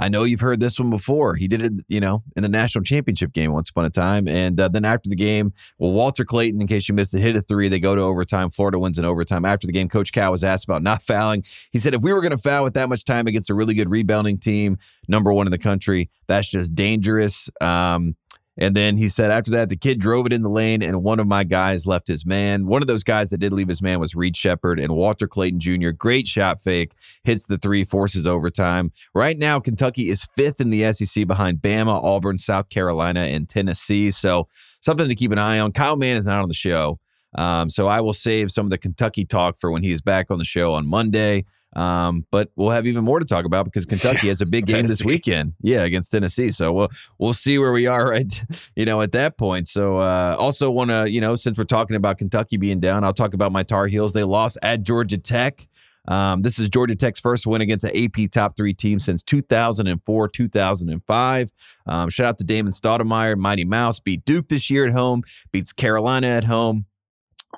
[0.00, 1.34] I know you've heard this one before.
[1.34, 4.26] He did it, you know, in the national championship game once upon a time.
[4.26, 7.36] And uh, then after the game, well, Walter Clayton, in case you missed it, hit
[7.36, 7.68] a three.
[7.68, 8.48] They go to overtime.
[8.50, 9.44] Florida wins in overtime.
[9.44, 11.44] After the game, Coach Cal was asked about not fouling.
[11.70, 13.74] He said, if we were going to foul with that much time against a really
[13.74, 17.50] good rebounding team, number one in the country, that's just dangerous.
[17.60, 18.16] Um,
[18.60, 21.18] and then he said after that, the kid drove it in the lane, and one
[21.18, 22.66] of my guys left his man.
[22.66, 25.60] One of those guys that did leave his man was Reed Sheppard and Walter Clayton
[25.60, 25.90] Jr.
[25.90, 26.92] Great shot fake,
[27.24, 28.92] hits the three, forces overtime.
[29.14, 34.10] Right now, Kentucky is fifth in the SEC behind Bama, Auburn, South Carolina, and Tennessee.
[34.10, 34.46] So
[34.82, 35.72] something to keep an eye on.
[35.72, 36.98] Kyle Mann is not on the show.
[37.36, 40.38] Um, so I will save some of the Kentucky talk for when he's back on
[40.38, 41.44] the show on Monday.
[41.76, 44.86] Um, but we'll have even more to talk about because Kentucky has a big game
[44.86, 45.54] this weekend.
[45.62, 46.50] Yeah, against Tennessee.
[46.50, 46.88] So we'll
[47.18, 48.44] we'll see where we are right,
[48.74, 49.68] you know, at that point.
[49.68, 53.12] So uh, also want to, you know, since we're talking about Kentucky being down, I'll
[53.12, 54.12] talk about my Tar Heels.
[54.12, 55.66] They lost at Georgia Tech.
[56.08, 60.28] Um, this is Georgia Tech's first win against an AP top three team since 2004,
[60.28, 61.52] 2005.
[61.86, 63.36] Um, shout out to Damon Stoudemire.
[63.36, 66.86] Mighty Mouse beat Duke this year at home, beats Carolina at home.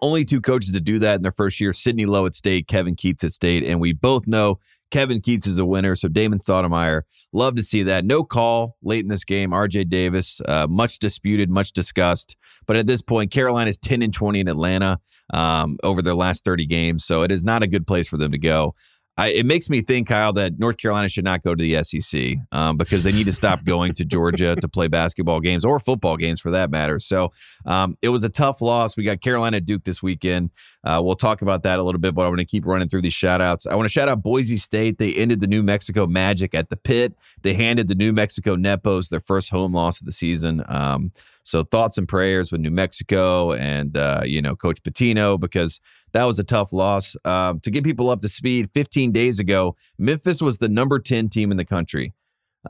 [0.01, 2.97] Only two coaches to do that in their first year Sidney Lowe at State, Kevin
[2.97, 3.65] Keatts at State.
[3.65, 4.59] And we both know
[4.91, 5.95] Kevin Keatts is a winner.
[5.95, 7.03] So Damon Stoudemire,
[7.33, 8.05] love to see that.
[8.05, 9.51] No call late in this game.
[9.51, 12.37] RJ Davis, uh, much disputed, much discussed.
[12.67, 14.99] But at this point, Carolina's 10 and 20 in Atlanta
[15.35, 17.05] um, over their last 30 games.
[17.05, 18.75] So it is not a good place for them to go.
[19.19, 22.37] I, it makes me think, Kyle, that North Carolina should not go to the SEC
[22.51, 26.17] um, because they need to stop going to Georgia to play basketball games or football
[26.17, 26.99] games for that matter.
[26.99, 27.31] So
[27.67, 28.97] um, it was a tough loss.
[28.97, 30.51] We got Carolina Duke this weekend.
[30.83, 33.03] Uh, we'll talk about that a little bit, but I want to keep running through
[33.03, 33.67] these shout outs.
[33.67, 34.97] I want to shout out Boise State.
[34.97, 37.15] They ended the New Mexico Magic at the pit.
[37.43, 40.63] They handed the New Mexico Nepos their first home loss of the season.
[40.69, 41.13] Um,
[41.43, 45.81] so thoughts and prayers with New Mexico and, uh, you know, Coach Pitino because–
[46.13, 47.17] that was a tough loss.
[47.25, 51.29] Uh, to get people up to speed, 15 days ago, Memphis was the number 10
[51.29, 52.15] team in the country.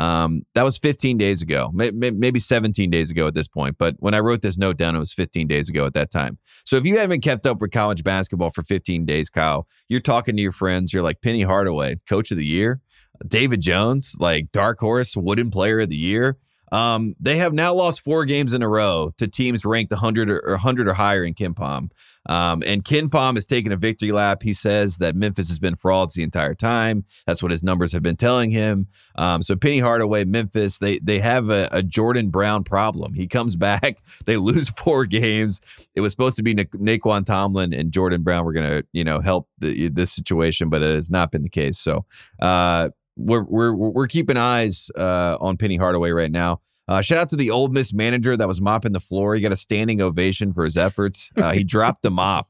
[0.01, 3.77] Um, that was 15 days ago, maybe 17 days ago at this point.
[3.79, 6.39] But when I wrote this note down, it was 15 days ago at that time.
[6.65, 10.35] So if you haven't kept up with college basketball for 15 days, Kyle, you're talking
[10.35, 10.95] to your friends.
[10.95, 12.81] You're like Penny Hardaway, coach of the year,
[13.29, 16.39] David Jones, like dark horse, wooden player of the year.
[16.73, 20.41] Um, they have now lost four games in a row to teams ranked 100 or
[20.53, 21.91] 100 or higher in KenPom.
[22.29, 24.43] Um, and KenPom has taken a victory lap.
[24.43, 27.05] He says that Memphis has been frauds the entire time.
[27.27, 28.87] That's what his numbers have been telling him.
[29.17, 33.13] Um, so Penny Hardaway, Memphis, they they have a, a, Jordan Brown problem.
[33.13, 35.61] He comes back, they lose four games.
[35.95, 39.05] It was supposed to be Na- Nae'Qwan Tomlin and Jordan Brown were going to you
[39.05, 41.79] know help the, this situation, but it has not been the case.
[41.79, 42.07] So.
[42.41, 46.61] Uh, we're we're we're keeping eyes uh, on Penny Hardaway right now.
[46.89, 49.35] Uh, shout out to the Ole Miss manager that was mopping the floor.
[49.35, 51.31] He got a standing ovation for his efforts.
[51.37, 52.47] Uh, he dropped the mop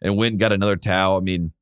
[0.00, 1.16] and went and got another towel.
[1.16, 1.52] I mean,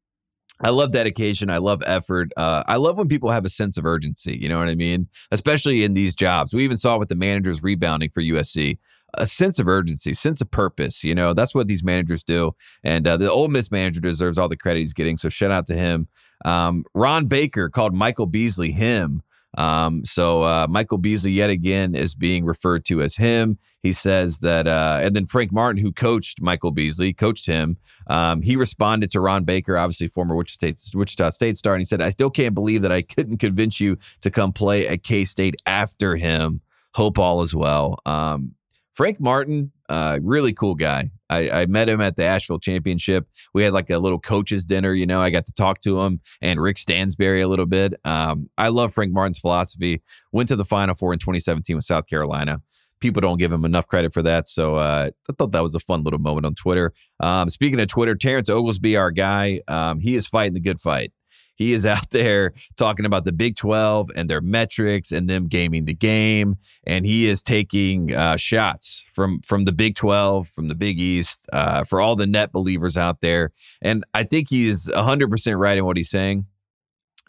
[0.63, 1.49] I love dedication.
[1.51, 2.33] I love effort.
[2.37, 4.37] Uh, I love when people have a sense of urgency.
[4.41, 5.09] You know what I mean?
[5.31, 6.53] Especially in these jobs.
[6.53, 8.79] We even saw with the managers rebounding for USC
[9.15, 11.03] a sense of urgency, sense of purpose.
[11.03, 12.53] You know, that's what these managers do.
[12.85, 15.17] And uh, the Ole Miss manager deserves all the credit he's getting.
[15.17, 16.09] So shout out to him.
[16.45, 19.23] Um, Ron Baker called Michael Beasley him.
[19.59, 23.59] Um, so uh, Michael Beasley yet again is being referred to as him.
[23.83, 27.77] He says that, uh, and then Frank Martin, who coached Michael Beasley, coached him.
[28.07, 31.85] Um, he responded to Ron Baker, obviously former Wichita State, Wichita State star, and he
[31.85, 35.25] said, "I still can't believe that I couldn't convince you to come play at K
[35.25, 36.61] State after him.
[36.95, 38.55] Hope all is well." Um,
[38.95, 41.11] Frank Martin, uh, really cool guy.
[41.29, 43.27] I, I, met him at the Asheville Championship.
[43.53, 44.95] We had like a little coaches dinner.
[44.95, 47.95] You know, I got to talk to him and Rick Stansbury a little bit.
[48.05, 50.01] Um, I love Frank Martin's philosophy.
[50.31, 52.63] Went to the Final Four in 2017 with South Carolina.
[53.01, 54.47] People don't give him enough credit for that.
[54.47, 56.93] So uh, I thought that was a fun little moment on Twitter.
[57.19, 61.13] Um, speaking of Twitter, Terrence Oglesby, our guy, um, he is fighting the good fight.
[61.61, 65.85] He is out there talking about the Big 12 and their metrics and them gaming
[65.85, 66.57] the game.
[66.85, 71.45] And he is taking uh, shots from, from the Big 12, from the Big East,
[71.53, 73.53] uh, for all the net believers out there.
[73.83, 76.47] And I think he's 100% right in what he's saying.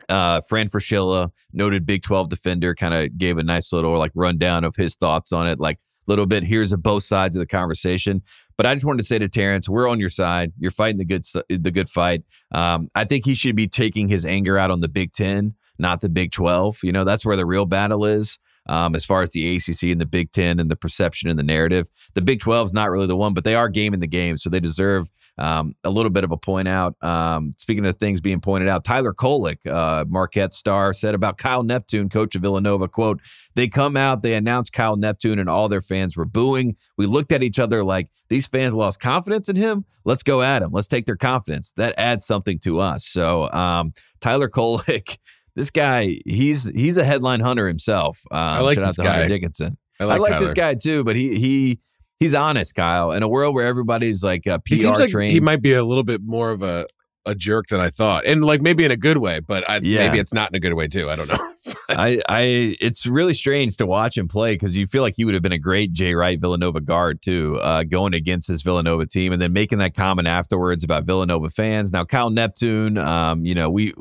[0.08, 4.64] Uh, Fran Fraschilla, noted Big 12 defender, kind of gave a nice little like rundown
[4.64, 5.60] of his thoughts on it.
[5.60, 8.22] Like little bit here's both sides of the conversation.
[8.58, 10.52] But I just wanted to say to Terrence, we're on your side.
[10.60, 12.24] You're fighting the good the good fight.
[12.54, 16.02] Um, I think he should be taking his anger out on the Big Ten, not
[16.02, 16.80] the Big Twelve.
[16.84, 18.38] You know, that's where the real battle is
[18.72, 21.44] um, as far as the ACC and the Big Ten and the perception and the
[21.44, 21.90] narrative.
[22.14, 24.50] The Big 12 is not really the one, but they are gaming the game, so
[24.50, 26.96] they deserve um, a little bit of a point out.
[27.04, 31.64] Um, speaking of things being pointed out, Tyler Kolek, uh, Marquette star, said about Kyle
[31.64, 33.20] Neptune, coach of Villanova, quote,
[33.56, 36.78] they come out, they announced Kyle Neptune, and all their fans were booing.
[36.98, 39.84] We looked at each other like, these fans lost confidence in him.
[40.06, 40.72] Let's go at him.
[40.72, 41.74] Let's take their confidence.
[41.76, 43.06] That adds something to us.
[43.06, 45.18] So um, Tyler Kolek
[45.56, 48.22] this guy, he's he's a headline hunter himself.
[48.32, 49.28] Um, I like shout this out to Hunter guy.
[49.30, 49.78] Dickinson.
[50.00, 51.80] I I like, like, this guy too, but he he
[52.20, 53.12] he's honest, Kyle.
[53.12, 55.74] In a world where everybody's like a PR He seems like trained, he might be
[55.74, 56.86] a little bit more of a
[57.28, 60.08] a jerk than I thought, and like maybe in a good way, but I, Yeah.
[60.08, 61.08] maybe it's not in a good way too.
[61.08, 61.38] I don't know.
[61.90, 65.36] I, I, it's really strange to watch him play because you feel like he would
[65.36, 69.34] have been a great Jay Wright Villanova guard too, uh, going against this Villanova team
[69.34, 71.92] and then making that comment afterwards about Villanova fans.
[71.94, 73.94] Now, Kyle Neptune, um, you know, we,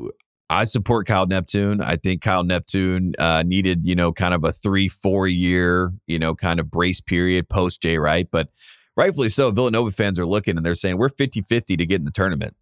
[0.51, 1.79] I support Kyle Neptune.
[1.81, 6.19] I think Kyle Neptune uh, needed, you know, kind of a three, four year, you
[6.19, 8.49] know, kind of brace period post Jay Wright, but
[8.97, 9.49] rightfully so.
[9.51, 12.53] Villanova fans are looking and they're saying we're 50 50 to get in the tournament.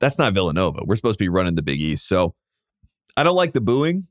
[0.00, 0.82] That's not Villanova.
[0.84, 2.08] We're supposed to be running the Big East.
[2.08, 2.34] So
[3.16, 4.08] I don't like the booing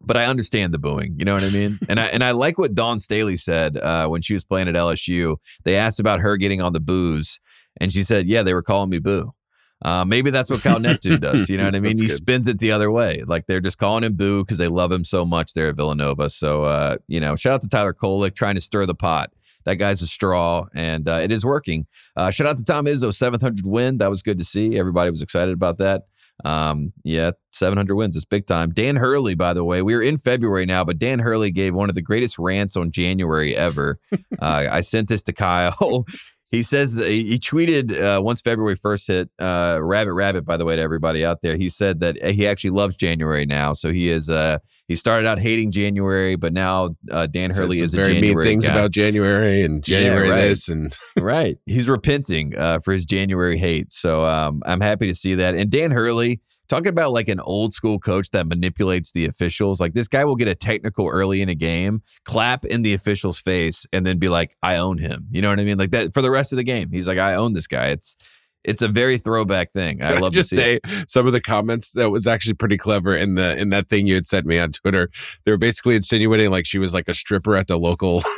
[0.00, 1.16] but I understand the booing.
[1.18, 1.76] You know what I mean?
[1.88, 4.76] and I and I like what Dawn Staley said uh, when she was playing at
[4.76, 5.38] LSU.
[5.64, 7.40] They asked about her getting on the boos,
[7.80, 9.32] and she said, "Yeah, they were calling me boo."
[9.82, 11.48] Uh, maybe that's what Cal Neptune does.
[11.48, 11.96] You know what I mean?
[11.96, 12.16] He good.
[12.16, 13.22] spins it the other way.
[13.26, 16.30] Like they're just calling him boo because they love him so much there at Villanova.
[16.30, 19.30] So uh, you know, shout out to Tyler Kolek trying to stir the pot.
[19.64, 21.86] That guy's a straw, and uh, it is working.
[22.16, 23.98] Uh, shout out to Tom Izzo, 700 win.
[23.98, 24.78] That was good to see.
[24.78, 26.04] Everybody was excited about that.
[26.44, 28.16] Um, yeah, 700 wins.
[28.16, 28.70] It's big time.
[28.70, 31.88] Dan Hurley, by the way, we are in February now, but Dan Hurley gave one
[31.88, 33.98] of the greatest rants on January ever.
[34.40, 36.06] uh, I sent this to Kyle.
[36.50, 40.64] He says that he tweeted uh, once February 1st hit, uh, Rabbit Rabbit, by the
[40.64, 41.56] way, to everybody out there.
[41.56, 43.74] He said that he actually loves January now.
[43.74, 47.84] So he is, uh, he started out hating January, but now uh, Dan Hurley some
[47.84, 48.72] is a very January mean things guy.
[48.72, 50.40] about January and January right.
[50.40, 51.58] this and right.
[51.66, 53.92] He's repenting uh, for his January hate.
[53.92, 55.54] So um, I'm happy to see that.
[55.54, 59.80] And Dan Hurley, talking about like an old school coach that manipulates the officials.
[59.80, 63.38] Like this guy will get a technical early in a game, clap in the official's
[63.38, 65.78] face, and then be like, "I own him." You know what I mean?
[65.78, 66.90] Like that for the rest of the game.
[66.90, 68.16] He's like, "I own this guy." It's
[68.64, 70.02] it's a very throwback thing.
[70.02, 70.62] I Can love just to see.
[70.74, 70.86] it.
[70.86, 74.06] say some of the comments that was actually pretty clever in the in that thing
[74.06, 75.08] you had sent me on Twitter.
[75.44, 78.22] They were basically insinuating like she was like a stripper at the local.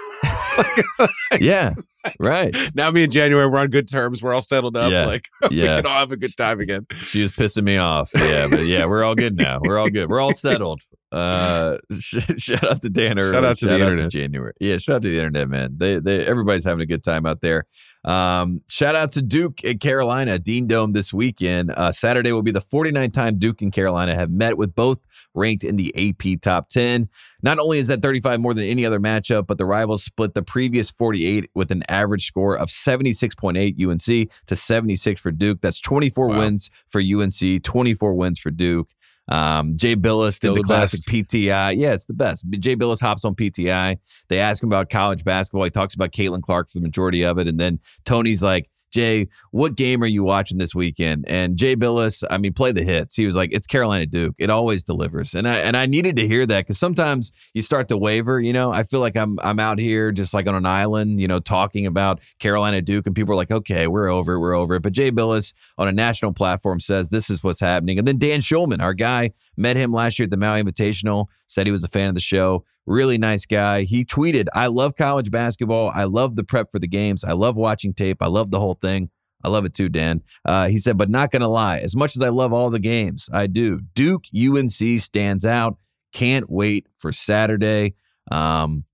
[1.40, 1.74] yeah,
[2.18, 2.54] right.
[2.74, 4.22] now me and January we're on good terms.
[4.22, 4.90] We're all settled up.
[4.90, 5.06] Yeah.
[5.06, 6.86] Like we can all have a good time again.
[6.92, 8.10] She was pissing me off.
[8.14, 9.60] Yeah, but yeah, we're all good now.
[9.62, 10.08] We're all good.
[10.08, 10.82] We're all settled.
[11.12, 13.32] Uh, shout out to Dan Hurley.
[13.32, 14.10] Shout out to the internet.
[14.10, 14.52] January.
[14.60, 15.74] Yeah, shout out to the internet, man.
[15.76, 17.64] They, they, everybody's having a good time out there.
[18.04, 21.72] Um, shout out to Duke and Carolina, Dean Dome this weekend.
[21.72, 24.98] Uh, Saturday will be the 49th time Duke and Carolina have met with both
[25.34, 27.08] ranked in the AP top 10.
[27.42, 30.42] Not only is that 35 more than any other matchup, but the rivals split the
[30.42, 35.60] previous 48 with an average score of 76.8 UNC to 76 for Duke.
[35.60, 36.38] That's 24 Wow.
[36.38, 38.88] wins for UNC, 24 wins for Duke.
[39.31, 41.09] Um, Jay Bilas Still did the, the classic best.
[41.09, 41.77] PTI.
[41.77, 42.44] Yeah, it's the best.
[42.51, 43.97] Jay Bilas hops on PTI.
[44.28, 45.65] They ask him about college basketball.
[45.65, 47.47] He talks about Caitlin Clark for the majority of it.
[47.47, 51.24] And then Tony's like, Jay, what game are you watching this weekend?
[51.28, 53.14] And Jay Bilas, I mean, play the hits.
[53.14, 54.34] He was like, "It's Carolina Duke.
[54.38, 57.88] It always delivers." And I and I needed to hear that because sometimes you start
[57.88, 58.40] to waver.
[58.40, 61.28] You know, I feel like I'm I'm out here just like on an island, you
[61.28, 64.40] know, talking about Carolina Duke, and people are like, "Okay, we're over it.
[64.40, 67.98] We're over it." But Jay Bilas on a national platform says this is what's happening.
[67.98, 71.26] And then Dan Shulman, our guy, met him last year at the Maui Invitational.
[71.46, 72.64] Said he was a fan of the show.
[72.86, 73.82] Really nice guy.
[73.82, 75.93] He tweeted, I love college basketball.
[75.94, 77.24] I love the prep for the games.
[77.24, 78.23] I love watching tape.
[78.23, 79.11] I love the whole thing.
[79.43, 80.23] I love it too, Dan.
[80.44, 82.78] Uh, he said, but not going to lie, as much as I love all the
[82.78, 83.81] games, I do.
[83.94, 85.78] Duke UNC stands out.
[86.12, 87.94] Can't wait for Saturday.
[88.31, 88.85] Um,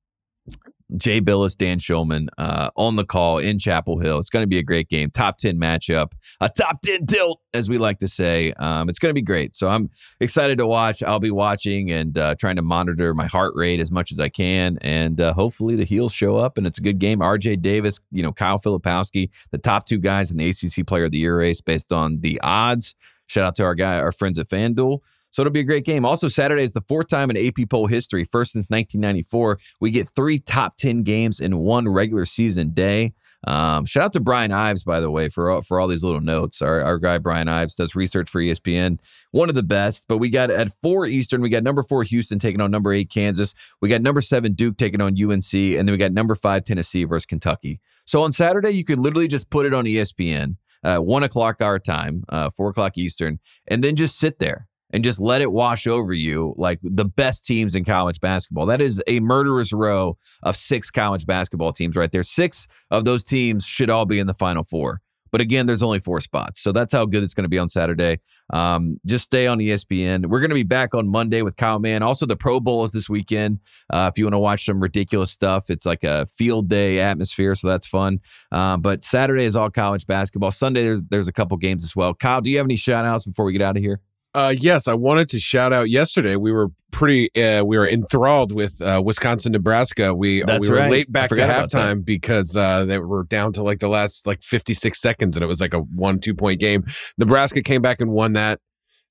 [0.96, 4.18] Jay Bilas, Dan Shulman uh, on the call in Chapel Hill.
[4.18, 5.10] It's going to be a great game.
[5.10, 8.52] Top 10 matchup, a top 10 tilt, as we like to say.
[8.58, 9.56] Um, it's going to be great.
[9.56, 9.90] So I'm
[10.20, 11.02] excited to watch.
[11.02, 14.28] I'll be watching and uh, trying to monitor my heart rate as much as I
[14.28, 14.78] can.
[14.82, 17.18] And uh, hopefully the heels show up and it's a good game.
[17.18, 21.10] RJ Davis, you know, Kyle Filipowski, the top two guys in the ACC Player of
[21.10, 22.94] the Year race based on the odds.
[23.26, 25.00] Shout out to our guy, our friends at FanDuel.
[25.36, 26.06] So it'll be a great game.
[26.06, 30.08] Also, Saturday is the fourth time in AP poll history, first since 1994, we get
[30.08, 33.12] three top 10 games in one regular season day.
[33.46, 36.22] Um, shout out to Brian Ives, by the way, for all, for all these little
[36.22, 36.62] notes.
[36.62, 38.98] Our, our guy Brian Ives does research for ESPN,
[39.32, 40.06] one of the best.
[40.08, 43.10] But we got at four Eastern, we got number four Houston taking on number eight
[43.10, 43.54] Kansas.
[43.82, 47.04] We got number seven Duke taking on UNC, and then we got number five Tennessee
[47.04, 47.78] versus Kentucky.
[48.06, 51.78] So on Saturday, you could literally just put it on ESPN, uh, one o'clock our
[51.78, 53.38] time, uh, four o'clock Eastern,
[53.68, 57.44] and then just sit there and just let it wash over you like the best
[57.44, 58.66] teams in college basketball.
[58.66, 62.22] That is a murderer's row of six college basketball teams right there.
[62.22, 65.00] Six of those teams should all be in the final four.
[65.32, 66.62] But again, there's only four spots.
[66.62, 68.20] So that's how good it's going to be on Saturday.
[68.52, 70.26] Um, just stay on ESPN.
[70.26, 72.02] We're going to be back on Monday with Kyle Mann.
[72.02, 73.60] Also, the Pro Bowl is this weekend.
[73.92, 77.54] Uh, if you want to watch some ridiculous stuff, it's like a field day atmosphere.
[77.54, 78.20] So that's fun.
[78.52, 80.52] Uh, but Saturday is all college basketball.
[80.52, 82.14] Sunday, there's, there's a couple games as well.
[82.14, 84.00] Kyle, do you have any shout outs before we get out of here?
[84.36, 85.88] Uh, yes, I wanted to shout out.
[85.88, 90.14] Yesterday, we were pretty, uh, we were enthralled with uh, Wisconsin, Nebraska.
[90.14, 90.90] We uh, That's we were right.
[90.90, 94.74] late back to halftime because uh, they were down to like the last like fifty
[94.74, 96.84] six seconds, and it was like a one two point game.
[97.16, 98.60] Nebraska came back and won that.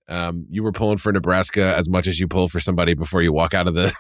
[0.08, 3.34] Um, you were pulling for Nebraska as much as you pull for somebody before you
[3.34, 3.92] walk out of the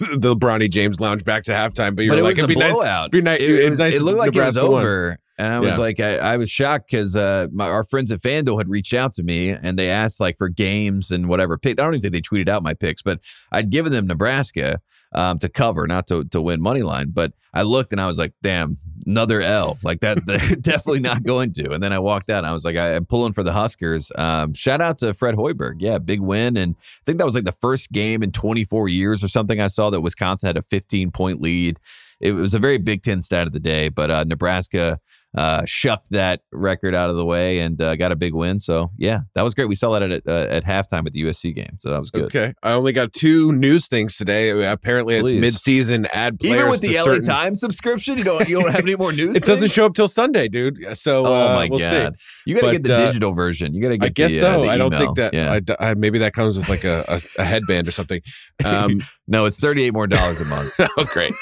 [0.18, 1.94] the Bronny James lounge back to halftime.
[1.94, 2.72] But you but were it like, it'd be nice.
[2.72, 3.10] blowout.
[3.12, 5.16] be nice- It, it be nice it looked like Nebraska it was won.
[5.40, 5.76] And I was Yeah.
[5.78, 9.22] like, I, I was shocked because uh, our friends at FanDuel had reached out to
[9.22, 11.80] me and they asked like for games and whatever pick.
[11.80, 14.80] I don't even think they tweeted out my picks, but I'd given them Nebraska
[15.12, 17.10] um, to cover, not to to win money line.
[17.10, 18.76] But I looked and I was like, damn,
[19.06, 19.76] another L.
[19.82, 20.18] Like that,
[20.60, 21.72] definitely not going to.
[21.72, 24.12] And then I walked out and I was like, I, I'm pulling for the Huskers.
[24.16, 25.76] Um, shout out to Fred Hoiberg.
[25.80, 26.56] Yeah, big win.
[26.56, 29.66] And I think that was like the first game in 24 years or something I
[29.66, 31.80] saw that Wisconsin had a 15 point lead.
[32.20, 35.00] It was a very Big Ten stat of the day, but uh, Nebraska
[35.36, 38.58] uh, shucked that record out of the way and uh, got a big win.
[38.58, 39.68] So yeah, that was great.
[39.68, 42.24] We saw that at uh, at halftime at the USC game, so that was good.
[42.24, 44.50] Okay, I only got two news things today.
[44.70, 45.40] Apparently, it's Please.
[45.40, 46.54] mid-season ad players.
[46.56, 49.36] Even with the LA certain- Times subscription, you don't you don't have any more news.
[49.36, 50.96] it doesn't show up till Sunday, dude.
[50.96, 52.30] So Oh uh, my we'll god, see.
[52.46, 53.72] you got to get the uh, digital version.
[53.74, 54.06] You got to get.
[54.06, 54.68] I guess the, uh, so.
[54.68, 55.32] I don't think that.
[55.34, 55.60] Yeah.
[55.78, 58.20] I, I- maybe that comes with like a, a, a headband or something.
[58.62, 60.74] Um, no, it's thirty eight more dollars a month.
[60.98, 61.32] oh, great.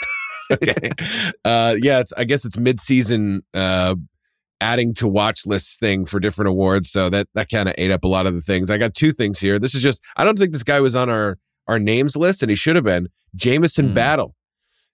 [0.53, 0.75] okay.
[1.45, 2.13] Uh, yeah, it's.
[2.17, 3.43] I guess it's mid-season.
[3.55, 3.95] Uh,
[4.61, 6.91] adding to watch lists thing for different awards.
[6.91, 8.71] So that that kind of ate up a lot of the things.
[8.71, 9.59] I got two things here.
[9.59, 10.03] This is just.
[10.17, 12.85] I don't think this guy was on our our names list, and he should have
[12.85, 13.09] been.
[13.37, 13.95] Jamison Hmm.
[13.95, 14.35] Battle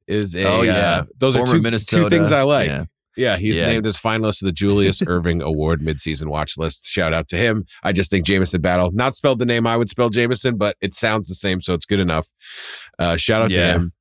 [0.07, 0.45] is a.
[0.45, 0.73] Oh, yeah.
[0.73, 2.03] uh, those Former are two, Minnesota.
[2.05, 2.69] two things I like.
[2.69, 2.85] Yeah.
[3.17, 3.67] Yeah, he's Yeah.
[3.67, 6.85] named as finalist of the Julius Erving Award midseason watch list.
[6.87, 7.65] Shout out to him.
[7.85, 10.95] I just think Jamison Battle, not spelled the name I would spell Jameson, but it
[10.95, 12.27] sounds the same, so it's good enough.
[12.99, 13.75] Uh, shout out Yeah.
[13.75, 13.93] to him.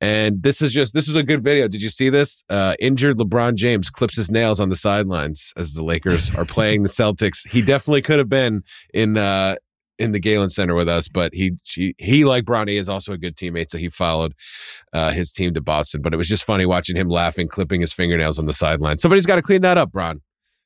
[0.00, 1.68] And this is just this was a good video.
[1.68, 2.42] Did you see this?
[2.48, 6.82] Uh, injured LeBron James clips his nails on the sidelines as the Lakers are playing
[6.82, 7.46] the Celtics.
[7.50, 8.62] He definitely could have been
[8.94, 9.56] in uh,
[9.98, 11.52] in the Galen Center with us, but he
[11.98, 14.34] he, like Bronny is also a good teammate, so he followed
[14.94, 16.00] uh, his team to Boston.
[16.00, 18.96] But it was just funny watching him laughing, clipping his fingernails on the sideline.
[18.96, 20.22] Somebody's got to clean that up, Bron.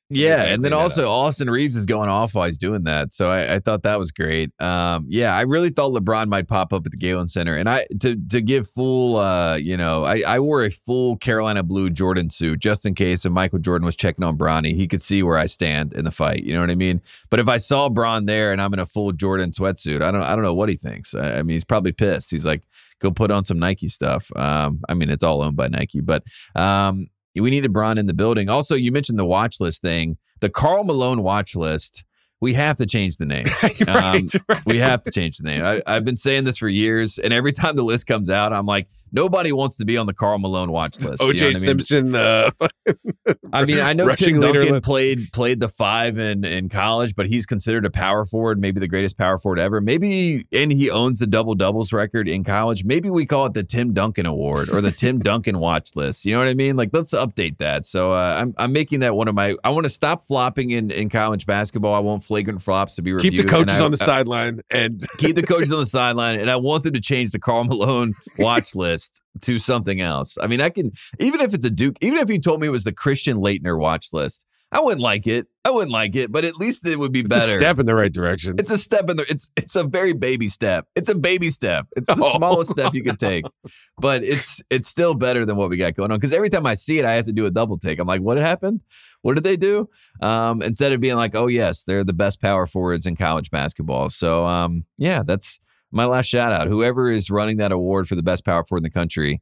[0.09, 3.55] Yeah, and then also Austin Reaves is going off while he's doing that, so I,
[3.55, 4.51] I thought that was great.
[4.61, 7.87] Um, yeah, I really thought LeBron might pop up at the Galen Center, and I
[8.01, 12.29] to to give full, uh, you know, I, I wore a full Carolina blue Jordan
[12.29, 15.37] suit just in case if Michael Jordan was checking on Bronny, he could see where
[15.37, 16.43] I stand in the fight.
[16.43, 17.01] You know what I mean?
[17.31, 20.21] But if I saw Bron there and I'm in a full Jordan sweatsuit, I don't
[20.21, 21.15] I don't know what he thinks.
[21.15, 22.29] I, I mean, he's probably pissed.
[22.29, 22.61] He's like,
[22.99, 24.29] go put on some Nike stuff.
[24.35, 26.23] Um, I mean, it's all owned by Nike, but
[26.55, 27.07] um,
[27.43, 28.49] we needed Bron in the building.
[28.49, 30.17] Also, you mentioned the watch list thing.
[30.39, 32.03] The Karl Malone watch list.
[32.45, 33.45] We have to change the name.
[33.63, 34.65] right, Um, right.
[34.67, 35.65] We have to change the name.
[35.65, 38.67] I, I've been saying this for years, and every time the list comes out, I'm
[38.67, 41.23] like, nobody wants to be on the Karl Malone watch list.
[41.23, 41.53] You know OJ I mean?
[41.55, 42.13] Simpson.
[42.13, 42.51] Uh,
[43.51, 44.85] I mean, I know Tim Duncan list.
[44.85, 48.87] played played the five in, in college, but he's considered a power forward, maybe the
[48.87, 49.81] greatest power forward ever.
[49.81, 52.85] Maybe, and he owns the double doubles record in college.
[52.85, 56.25] Maybe we call it the Tim Duncan Award or the Tim Duncan watch list.
[56.25, 56.75] You know what I mean?
[56.75, 57.85] Like, let's update that.
[57.85, 59.55] So uh, I'm I'm making that one of my.
[59.63, 61.95] I want to stop flopping in in college basketball.
[61.95, 63.33] I want flagrant flops to be reviewed.
[63.33, 66.39] keep the coaches I- on the I- sideline and keep the coaches on the sideline,
[66.39, 70.37] and I want them to change the Karl Malone watch list to something else.
[70.41, 72.71] I mean, I can even if it's a Duke, even if you told me it
[72.71, 74.45] was the Christian Laettner watch list,
[74.75, 75.47] I wouldn't like it.
[75.63, 77.51] I wouldn't like it, but at least it would be it's better.
[77.53, 78.55] a step in the right direction.
[78.59, 79.25] It's a step in the.
[79.29, 80.85] It's it's a very baby step.
[80.95, 81.85] It's a baby step.
[81.95, 82.35] It's the Oh.
[82.35, 83.45] smallest step you could take,
[83.97, 86.17] but it's it's still better than what we got going on.
[86.19, 87.99] Because every time I see it, I have to do a double take.
[87.99, 88.81] I'm like, what happened?
[89.21, 89.87] What did they do?
[90.21, 94.09] Um, instead of being like, oh yes, they're the best power forwards in college basketball.
[94.09, 95.59] So um, yeah, that's
[95.91, 96.67] my last shout out.
[96.67, 99.41] Whoever is running that award for the best power forward in the country,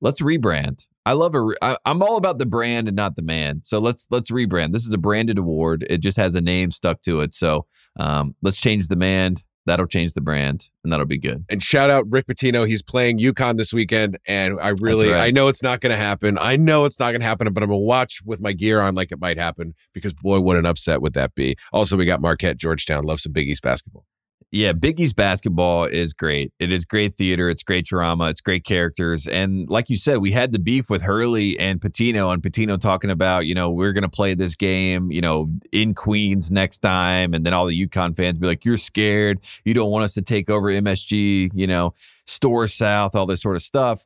[0.00, 0.86] let's rebrand.
[1.06, 1.40] I love a.
[1.40, 3.60] Re- I, I'm all about the brand and not the man.
[3.64, 4.72] So let's let's rebrand.
[4.72, 5.86] This is a branded award.
[5.88, 7.34] It just has a name stuck to it.
[7.34, 7.66] So
[7.98, 9.36] um, let's change the man.
[9.66, 11.44] That'll change the brand, and that'll be good.
[11.50, 12.66] and shout out Rick Pitino.
[12.66, 15.20] He's playing UConn this weekend, and I really, right.
[15.20, 16.38] I know it's not going to happen.
[16.40, 18.94] I know it's not going to happen, but I'm gonna watch with my gear on
[18.94, 21.56] like it might happen because boy, what an upset would that be.
[21.72, 23.04] Also, we got Marquette, Georgetown.
[23.04, 24.06] Love some Big East basketball.
[24.52, 26.52] Yeah, Biggie's basketball is great.
[26.58, 27.48] It is great theater.
[27.48, 28.30] It's great drama.
[28.30, 29.28] It's great characters.
[29.28, 33.10] And like you said, we had the beef with Hurley and Pitino, and Pitino talking
[33.10, 37.32] about, you know, we're going to play this game, you know, in Queens next time.
[37.32, 39.38] And then all the UConn fans be like, you're scared.
[39.64, 41.94] You don't want us to take over MSG, you know,
[42.26, 44.04] Storrs South, all this sort of stuff.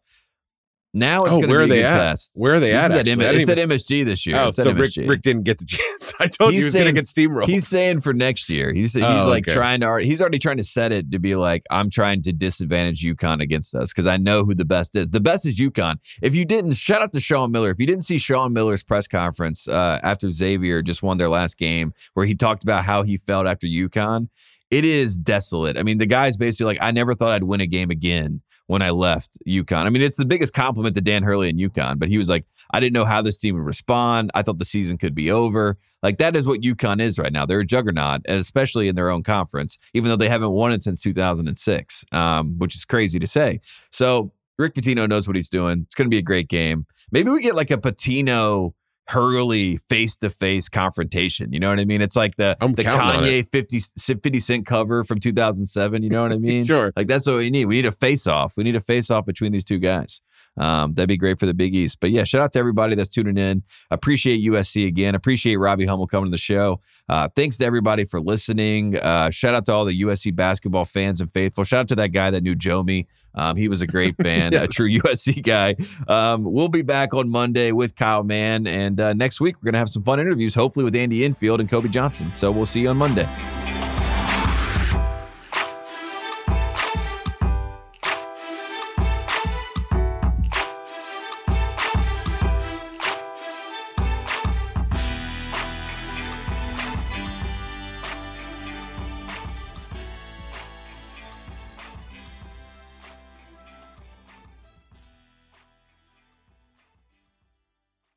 [0.96, 2.02] Now it's Oh, going to where be are they a at?
[2.04, 2.32] test.
[2.36, 3.12] Where are they This at, actually?
[3.12, 4.36] M- it's even- at MSG this year.
[4.38, 6.14] Oh, It's so Rick, Rick didn't get the chance.
[6.20, 7.46] I told He's you he was going to get steamrolled.
[7.46, 8.72] He's saying for next year.
[8.72, 9.54] He's he's Oh, like okay.
[9.54, 13.02] trying to he's already trying to set it to be like I'm trying to disadvantage
[13.02, 15.10] UConn against us because I know who the best is.
[15.10, 15.96] The best is UConn.
[16.22, 17.70] If you didn't, shout out to Sean Miller.
[17.70, 21.58] If you didn't see Sean Miller's press conference uh, after Xavier just won their last
[21.58, 24.28] game, where he talked about how he felt after UConn,
[24.70, 25.78] it is desolate.
[25.78, 28.82] I mean, the guy's basically like, I never thought I'd win a game again when
[28.82, 29.84] I left UConn.
[29.84, 32.46] I mean, it's the biggest compliment to Dan Hurley and UConn, but he was like,
[32.72, 34.30] I didn't know how this team would respond.
[34.34, 35.76] I thought the season could be over.
[36.02, 37.46] Like that is what UConn is right now.
[37.46, 41.02] They're a juggernaut, especially in their own conference, even though they haven't won it since
[41.02, 43.60] 2006, um, which is crazy to say.
[43.90, 45.82] So Rick Pitino knows what he's doing.
[45.86, 46.86] It's going to be a great game.
[47.10, 48.72] Maybe we get like a Pitino
[49.08, 51.52] Hurley face to face confrontation.
[51.52, 52.00] You know what I mean?
[52.00, 56.02] It's like the I'm the Kanye 50, 50 Cent cover from 2007.
[56.02, 56.64] You know what I mean?
[56.64, 56.92] Sure.
[56.96, 57.66] Like that's what we need.
[57.66, 58.56] We need a face off.
[58.56, 60.20] We need a face off between these two guys.
[60.56, 61.98] Um, that'd be great for the Big East.
[62.00, 63.62] But yeah, shout out to everybody that's tuning in.
[63.90, 65.14] Appreciate USC again.
[65.14, 66.80] Appreciate Robbie Hummel coming to the show.
[67.08, 68.96] Uh, thanks to everybody for listening.
[68.98, 71.64] Uh, shout out to all the USC basketball fans and faithful.
[71.64, 73.06] Shout out to that guy that knew Jomi.
[73.34, 75.74] Um, he was a great fan, a true USC guy.
[76.08, 78.66] Um, we'll be back on Monday with Kyle Mann.
[78.66, 81.60] And uh, next week, we're going to have some fun interviews, hopefully with Andy Enfield
[81.60, 82.32] and Kobe Johnson.
[82.34, 83.28] So we'll see you on Monday.